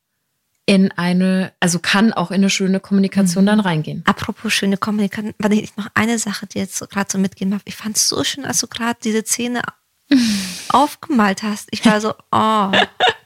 in 0.68 0.92
eine, 0.92 1.54
also 1.62 1.80
kann 1.80 2.12
auch 2.14 2.30
in 2.30 2.36
eine 2.36 2.50
schöne 2.50 2.82
Kommunikation 2.82 3.46
mhm. 3.46 3.48
dann 3.48 3.60
reingehen. 3.62 4.04
Apropos 4.06 4.54
schöne 4.54 4.78
Kommunikation, 4.78 5.34
war 5.40 5.50
ich 5.50 5.76
noch 5.78 5.88
eine 5.94 6.20
Sache, 6.20 6.46
die 6.46 6.60
jetzt 6.60 6.88
gerade 6.90 7.10
so 7.10 7.18
mitgeben 7.18 7.52
darf. 7.52 7.62
Ich 7.66 7.76
fand 7.76 7.96
es 7.96 8.08
so 8.08 8.24
schön, 8.24 8.46
als 8.46 8.60
du 8.60 8.68
gerade 8.68 9.00
diese 9.02 9.24
Szene 9.24 9.62
aufgemalt 10.70 11.42
hast. 11.42 11.70
Ich 11.72 11.86
war 11.86 12.02
so, 12.02 12.14
oh, 12.32 12.72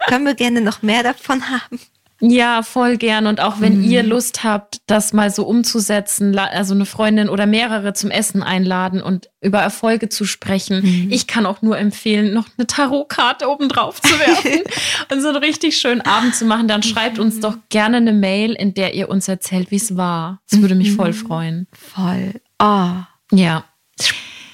können 0.07 0.25
wir 0.25 0.35
gerne 0.35 0.61
noch 0.61 0.83
mehr 0.83 1.01
davon 1.01 1.49
haben? 1.49 1.79
Ja, 2.21 2.61
voll 2.61 2.97
gern. 2.97 3.25
Und 3.25 3.41
auch 3.41 3.59
wenn 3.59 3.79
mhm. 3.79 3.83
ihr 3.83 4.03
Lust 4.03 4.43
habt, 4.43 4.77
das 4.85 5.11
mal 5.11 5.31
so 5.31 5.45
umzusetzen, 5.45 6.37
also 6.37 6.75
eine 6.75 6.85
Freundin 6.85 7.29
oder 7.29 7.47
mehrere 7.47 7.93
zum 7.93 8.11
Essen 8.11 8.43
einladen 8.43 9.01
und 9.01 9.29
über 9.41 9.59
Erfolge 9.59 10.07
zu 10.07 10.25
sprechen. 10.25 10.81
Mhm. 10.83 11.11
Ich 11.11 11.25
kann 11.25 11.47
auch 11.47 11.63
nur 11.63 11.79
empfehlen, 11.79 12.31
noch 12.33 12.47
eine 12.57 12.67
Tarotkarte 12.67 13.49
oben 13.49 13.69
drauf 13.69 13.99
zu 14.01 14.19
werfen 14.19 14.61
und 15.11 15.21
so 15.21 15.29
einen 15.29 15.37
richtig 15.37 15.77
schönen 15.77 16.01
Abend 16.01 16.35
zu 16.35 16.45
machen. 16.45 16.67
Dann 16.67 16.83
schreibt 16.83 17.17
uns 17.17 17.39
doch 17.39 17.57
gerne 17.69 17.97
eine 17.97 18.13
Mail, 18.13 18.53
in 18.53 18.75
der 18.75 18.93
ihr 18.93 19.09
uns 19.09 19.27
erzählt, 19.27 19.71
wie 19.71 19.77
es 19.77 19.97
war. 19.97 20.41
Das 20.49 20.61
würde 20.61 20.75
mich 20.75 20.93
voll 20.93 21.09
mhm. 21.09 21.13
freuen. 21.13 21.67
Voll. 21.73 22.33
Oh. 22.59 22.91
Ja. 23.31 23.65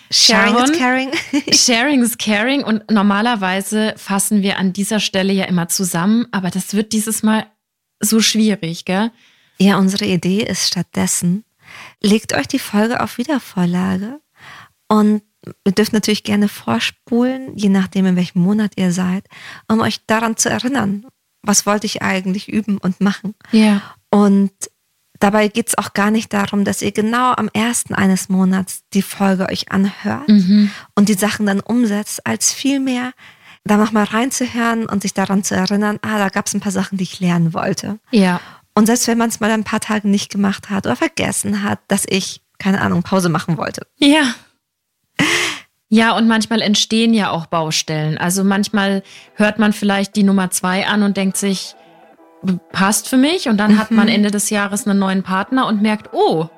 Sharing 0.10 0.54
Sharon, 0.56 0.72
is 0.72 0.80
caring. 0.80 1.12
sharing 1.52 2.02
is 2.02 2.18
caring. 2.18 2.64
Und 2.64 2.90
normalerweise 2.90 3.94
fassen 3.98 4.42
wir 4.42 4.58
an 4.58 4.72
dieser 4.72 5.02
Stelle 5.02 5.34
ja 5.34 5.44
immer 5.46 5.68
zusammen, 5.68 6.28
aber 6.32 6.50
das 6.50 6.74
wird 6.74 6.94
dieses 6.94 7.24
Mal 7.24 7.46
so 8.00 8.22
schwierig, 8.22 8.86
gell? 8.86 9.12
Ja, 9.60 9.78
unsere 9.78 10.06
Idee 10.06 10.44
ist 10.44 10.68
stattdessen, 10.68 11.44
legt 12.02 12.34
euch 12.34 12.48
die 12.48 12.60
Folge 12.60 13.02
auf 13.02 13.18
Wiedervorlage 13.18 14.20
und 14.88 15.22
ihr 15.66 15.72
dürft 15.72 15.94
natürlich 15.94 16.24
gerne 16.24 16.48
vorspulen, 16.48 17.56
je 17.56 17.70
nachdem, 17.70 18.06
in 18.06 18.16
welchem 18.16 18.42
Monat 18.42 18.74
ihr 18.76 18.92
seid, 18.92 19.28
um 19.68 19.80
euch 19.80 20.06
daran 20.06 20.38
zu 20.38 20.50
erinnern, 20.50 21.06
was 21.42 21.66
wollte 21.66 21.86
ich 21.86 22.02
eigentlich 22.02 22.50
üben 22.50 22.78
und 22.78 23.02
machen. 23.02 23.34
Ja. 23.52 23.82
Und 24.12 24.52
dabei 25.20 25.48
geht 25.48 25.70
es 25.70 25.78
auch 25.78 25.94
gar 25.94 26.12
nicht 26.12 26.34
darum, 26.34 26.64
dass 26.64 26.82
ihr 26.82 26.92
genau 26.92 27.34
am 27.34 27.50
ersten 27.54 27.94
eines 27.96 28.30
Monats 28.30 28.82
die 28.94 29.02
Folge 29.02 29.48
euch 29.50 29.72
anhört 29.72 30.28
mhm. 30.28 30.72
und 30.96 31.10
die 31.10 31.14
Sachen 31.14 31.46
dann 31.46 31.60
umsetzt, 31.60 32.26
als 32.26 32.54
vielmehr 32.54 33.14
da 33.68 33.78
nochmal 33.78 34.06
reinzuhören 34.06 34.86
und 34.88 35.02
sich 35.02 35.14
daran 35.14 35.44
zu 35.44 35.56
erinnern, 35.56 36.00
ah, 36.02 36.18
da 36.18 36.30
gab 36.30 36.48
es 36.48 36.54
ein 36.54 36.60
paar 36.60 36.72
Sachen, 36.72 36.98
die 36.98 37.04
ich 37.04 37.20
lernen 37.20 37.54
wollte. 37.54 38.00
Ja. 38.12 38.40
Und 38.74 38.86
selbst 38.86 39.08
wenn 39.08 39.18
man 39.18 39.30
es 39.30 39.40
mal 39.40 39.52
ein 39.52 39.64
paar 39.64 39.80
Tage 39.80 40.08
nicht 40.08 40.32
gemacht 40.32 40.70
hat 40.70 40.86
oder 40.86 40.96
vergessen 40.96 41.64
hat, 41.64 41.80
dass 41.88 42.06
ich 42.08 42.42
keine 42.60 42.82
Ahnung, 42.82 43.04
Pause 43.04 43.30
machen 43.30 43.58
wollte. 43.58 43.88
Ja. 43.98 44.34
Ja, 45.90 46.18
und 46.18 46.28
manchmal 46.28 46.62
entstehen 46.62 47.14
ja 47.14 47.30
auch 47.32 47.46
Baustellen. 47.46 48.18
Also 48.18 48.44
manchmal 48.44 49.04
hört 49.36 49.58
man 49.58 49.72
vielleicht 49.72 50.16
die 50.16 50.24
Nummer 50.24 50.52
zwei 50.52 50.86
an 50.86 51.04
und 51.04 51.16
denkt 51.16 51.38
sich, 51.38 51.76
passt 52.72 53.08
für 53.08 53.18
mich. 53.18 53.48
Und 53.48 53.58
dann 53.58 53.74
mhm. 53.74 53.80
hat 53.80 53.92
man 53.92 54.08
mhm. 54.08 54.14
Ende 54.14 54.32
des 54.32 54.50
Jahres 54.50 54.86
einen 54.86 55.00
neuen 55.00 55.24
Partner 55.24 55.66
und 55.66 55.82
merkt, 55.82 56.14
oh, 56.14 56.50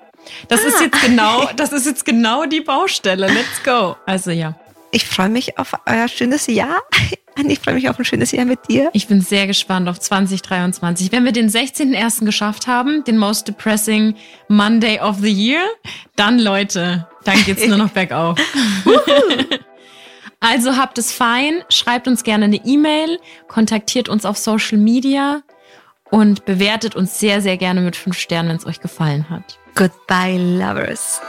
das 0.47 0.63
ah. 0.63 0.67
ist 0.67 0.81
jetzt 0.81 1.01
genau, 1.01 1.47
das 1.55 1.71
ist 1.73 1.85
jetzt 1.85 2.05
genau 2.05 2.45
die 2.45 2.61
Baustelle. 2.61 3.27
Let's 3.27 3.63
go. 3.63 3.95
Also 4.05 4.31
ja. 4.31 4.55
Ich 4.91 5.05
freue 5.05 5.29
mich 5.29 5.57
auf 5.57 5.73
euer 5.85 6.07
schönes 6.07 6.47
Jahr. 6.47 6.77
Ich 7.47 7.59
freue 7.59 7.75
mich 7.75 7.87
auf 7.87 7.97
ein 7.97 8.03
schönes 8.03 8.33
Jahr 8.33 8.43
mit 8.43 8.67
dir. 8.67 8.89
Ich 8.91 9.07
bin 9.07 9.21
sehr 9.21 9.47
gespannt 9.47 9.87
auf 9.87 9.97
2023. 9.97 11.13
Wenn 11.13 11.23
wir 11.23 11.31
den 11.31 11.49
16.01. 11.49 12.25
geschafft 12.25 12.67
haben, 12.67 13.05
den 13.05 13.17
most 13.17 13.47
depressing 13.47 14.15
Monday 14.49 14.99
of 14.99 15.19
the 15.21 15.31
Year, 15.31 15.61
dann 16.17 16.37
Leute, 16.37 17.07
dann 17.23 17.41
geht's 17.45 17.65
nur 17.65 17.77
noch 17.77 17.89
bergauf. 17.93 18.37
also 20.41 20.75
habt 20.75 20.97
es 20.97 21.13
fein, 21.13 21.63
schreibt 21.69 22.09
uns 22.09 22.23
gerne 22.23 22.43
eine 22.43 22.57
E-Mail, 22.57 23.19
kontaktiert 23.47 24.09
uns 24.09 24.25
auf 24.25 24.37
Social 24.37 24.77
Media 24.77 25.41
und 26.11 26.43
bewertet 26.43 26.97
uns 26.97 27.21
sehr, 27.21 27.41
sehr 27.41 27.55
gerne 27.55 27.79
mit 27.79 27.95
fünf 27.95 28.17
Sternen, 28.17 28.49
wenn 28.49 28.57
es 28.57 28.65
euch 28.65 28.81
gefallen 28.81 29.29
hat. 29.29 29.59
Goodbye, 29.75 30.35
Lovers. 30.37 31.21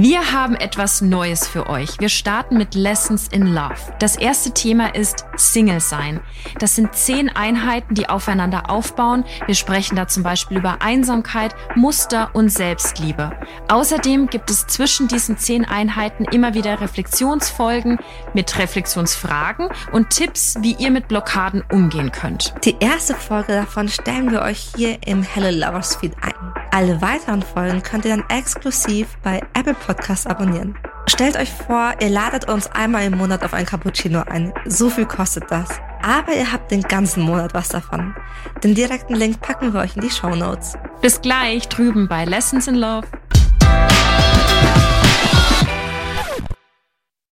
Wir 0.00 0.30
haben 0.30 0.54
etwas 0.54 1.00
Neues 1.00 1.48
für 1.48 1.68
euch. 1.68 1.98
Wir 1.98 2.08
starten 2.08 2.56
mit 2.56 2.76
Lessons 2.76 3.26
in 3.32 3.48
Love. 3.48 3.74
Das 3.98 4.14
erste 4.14 4.52
Thema 4.52 4.94
ist 4.94 5.24
Single 5.34 5.80
sein. 5.80 6.20
Das 6.60 6.76
sind 6.76 6.94
zehn 6.94 7.28
Einheiten, 7.28 7.96
die 7.96 8.08
aufeinander 8.08 8.70
aufbauen. 8.70 9.24
Wir 9.46 9.56
sprechen 9.56 9.96
da 9.96 10.06
zum 10.06 10.22
Beispiel 10.22 10.58
über 10.58 10.82
Einsamkeit, 10.82 11.52
Muster 11.74 12.30
und 12.32 12.48
Selbstliebe. 12.48 13.32
Außerdem 13.66 14.28
gibt 14.28 14.52
es 14.52 14.68
zwischen 14.68 15.08
diesen 15.08 15.36
zehn 15.36 15.64
Einheiten 15.64 16.26
immer 16.26 16.54
wieder 16.54 16.80
Reflexionsfolgen 16.80 17.98
mit 18.34 18.56
Reflexionsfragen 18.56 19.68
und 19.90 20.10
Tipps, 20.10 20.58
wie 20.60 20.76
ihr 20.76 20.92
mit 20.92 21.08
Blockaden 21.08 21.64
umgehen 21.72 22.12
könnt. 22.12 22.54
Die 22.64 22.76
erste 22.78 23.14
Folge 23.16 23.52
davon 23.52 23.88
stellen 23.88 24.30
wir 24.30 24.42
euch 24.42 24.68
hier 24.76 24.98
im 25.08 25.24
Hello 25.24 25.50
Lovers 25.50 25.96
Feed 25.96 26.12
ein. 26.22 26.34
Alle 26.70 27.00
weiteren 27.00 27.42
Folgen 27.42 27.82
könnt 27.82 28.04
ihr 28.04 28.16
dann 28.16 28.28
exklusiv 28.28 29.16
bei 29.24 29.42
Apple 29.54 29.74
Podcasts 29.88 30.26
abonnieren. 30.26 30.76
Stellt 31.06 31.38
euch 31.38 31.50
vor, 31.50 31.94
ihr 32.02 32.10
ladet 32.10 32.46
uns 32.50 32.66
einmal 32.66 33.06
im 33.06 33.16
Monat 33.16 33.42
auf 33.42 33.54
ein 33.54 33.64
Cappuccino 33.64 34.22
ein. 34.28 34.52
So 34.66 34.90
viel 34.90 35.06
kostet 35.06 35.50
das. 35.50 35.70
Aber 36.02 36.34
ihr 36.34 36.52
habt 36.52 36.70
den 36.70 36.82
ganzen 36.82 37.22
Monat 37.22 37.54
was 37.54 37.70
davon. 37.70 38.14
Den 38.62 38.74
direkten 38.74 39.14
Link 39.14 39.40
packen 39.40 39.72
wir 39.72 39.80
euch 39.80 39.96
in 39.96 40.02
die 40.02 40.10
Show 40.10 40.34
Notes. 40.34 40.76
Bis 41.00 41.22
gleich 41.22 41.68
drüben 41.68 42.06
bei 42.06 42.26
Lessons 42.26 42.68
in 42.68 42.74
Love. 42.74 43.06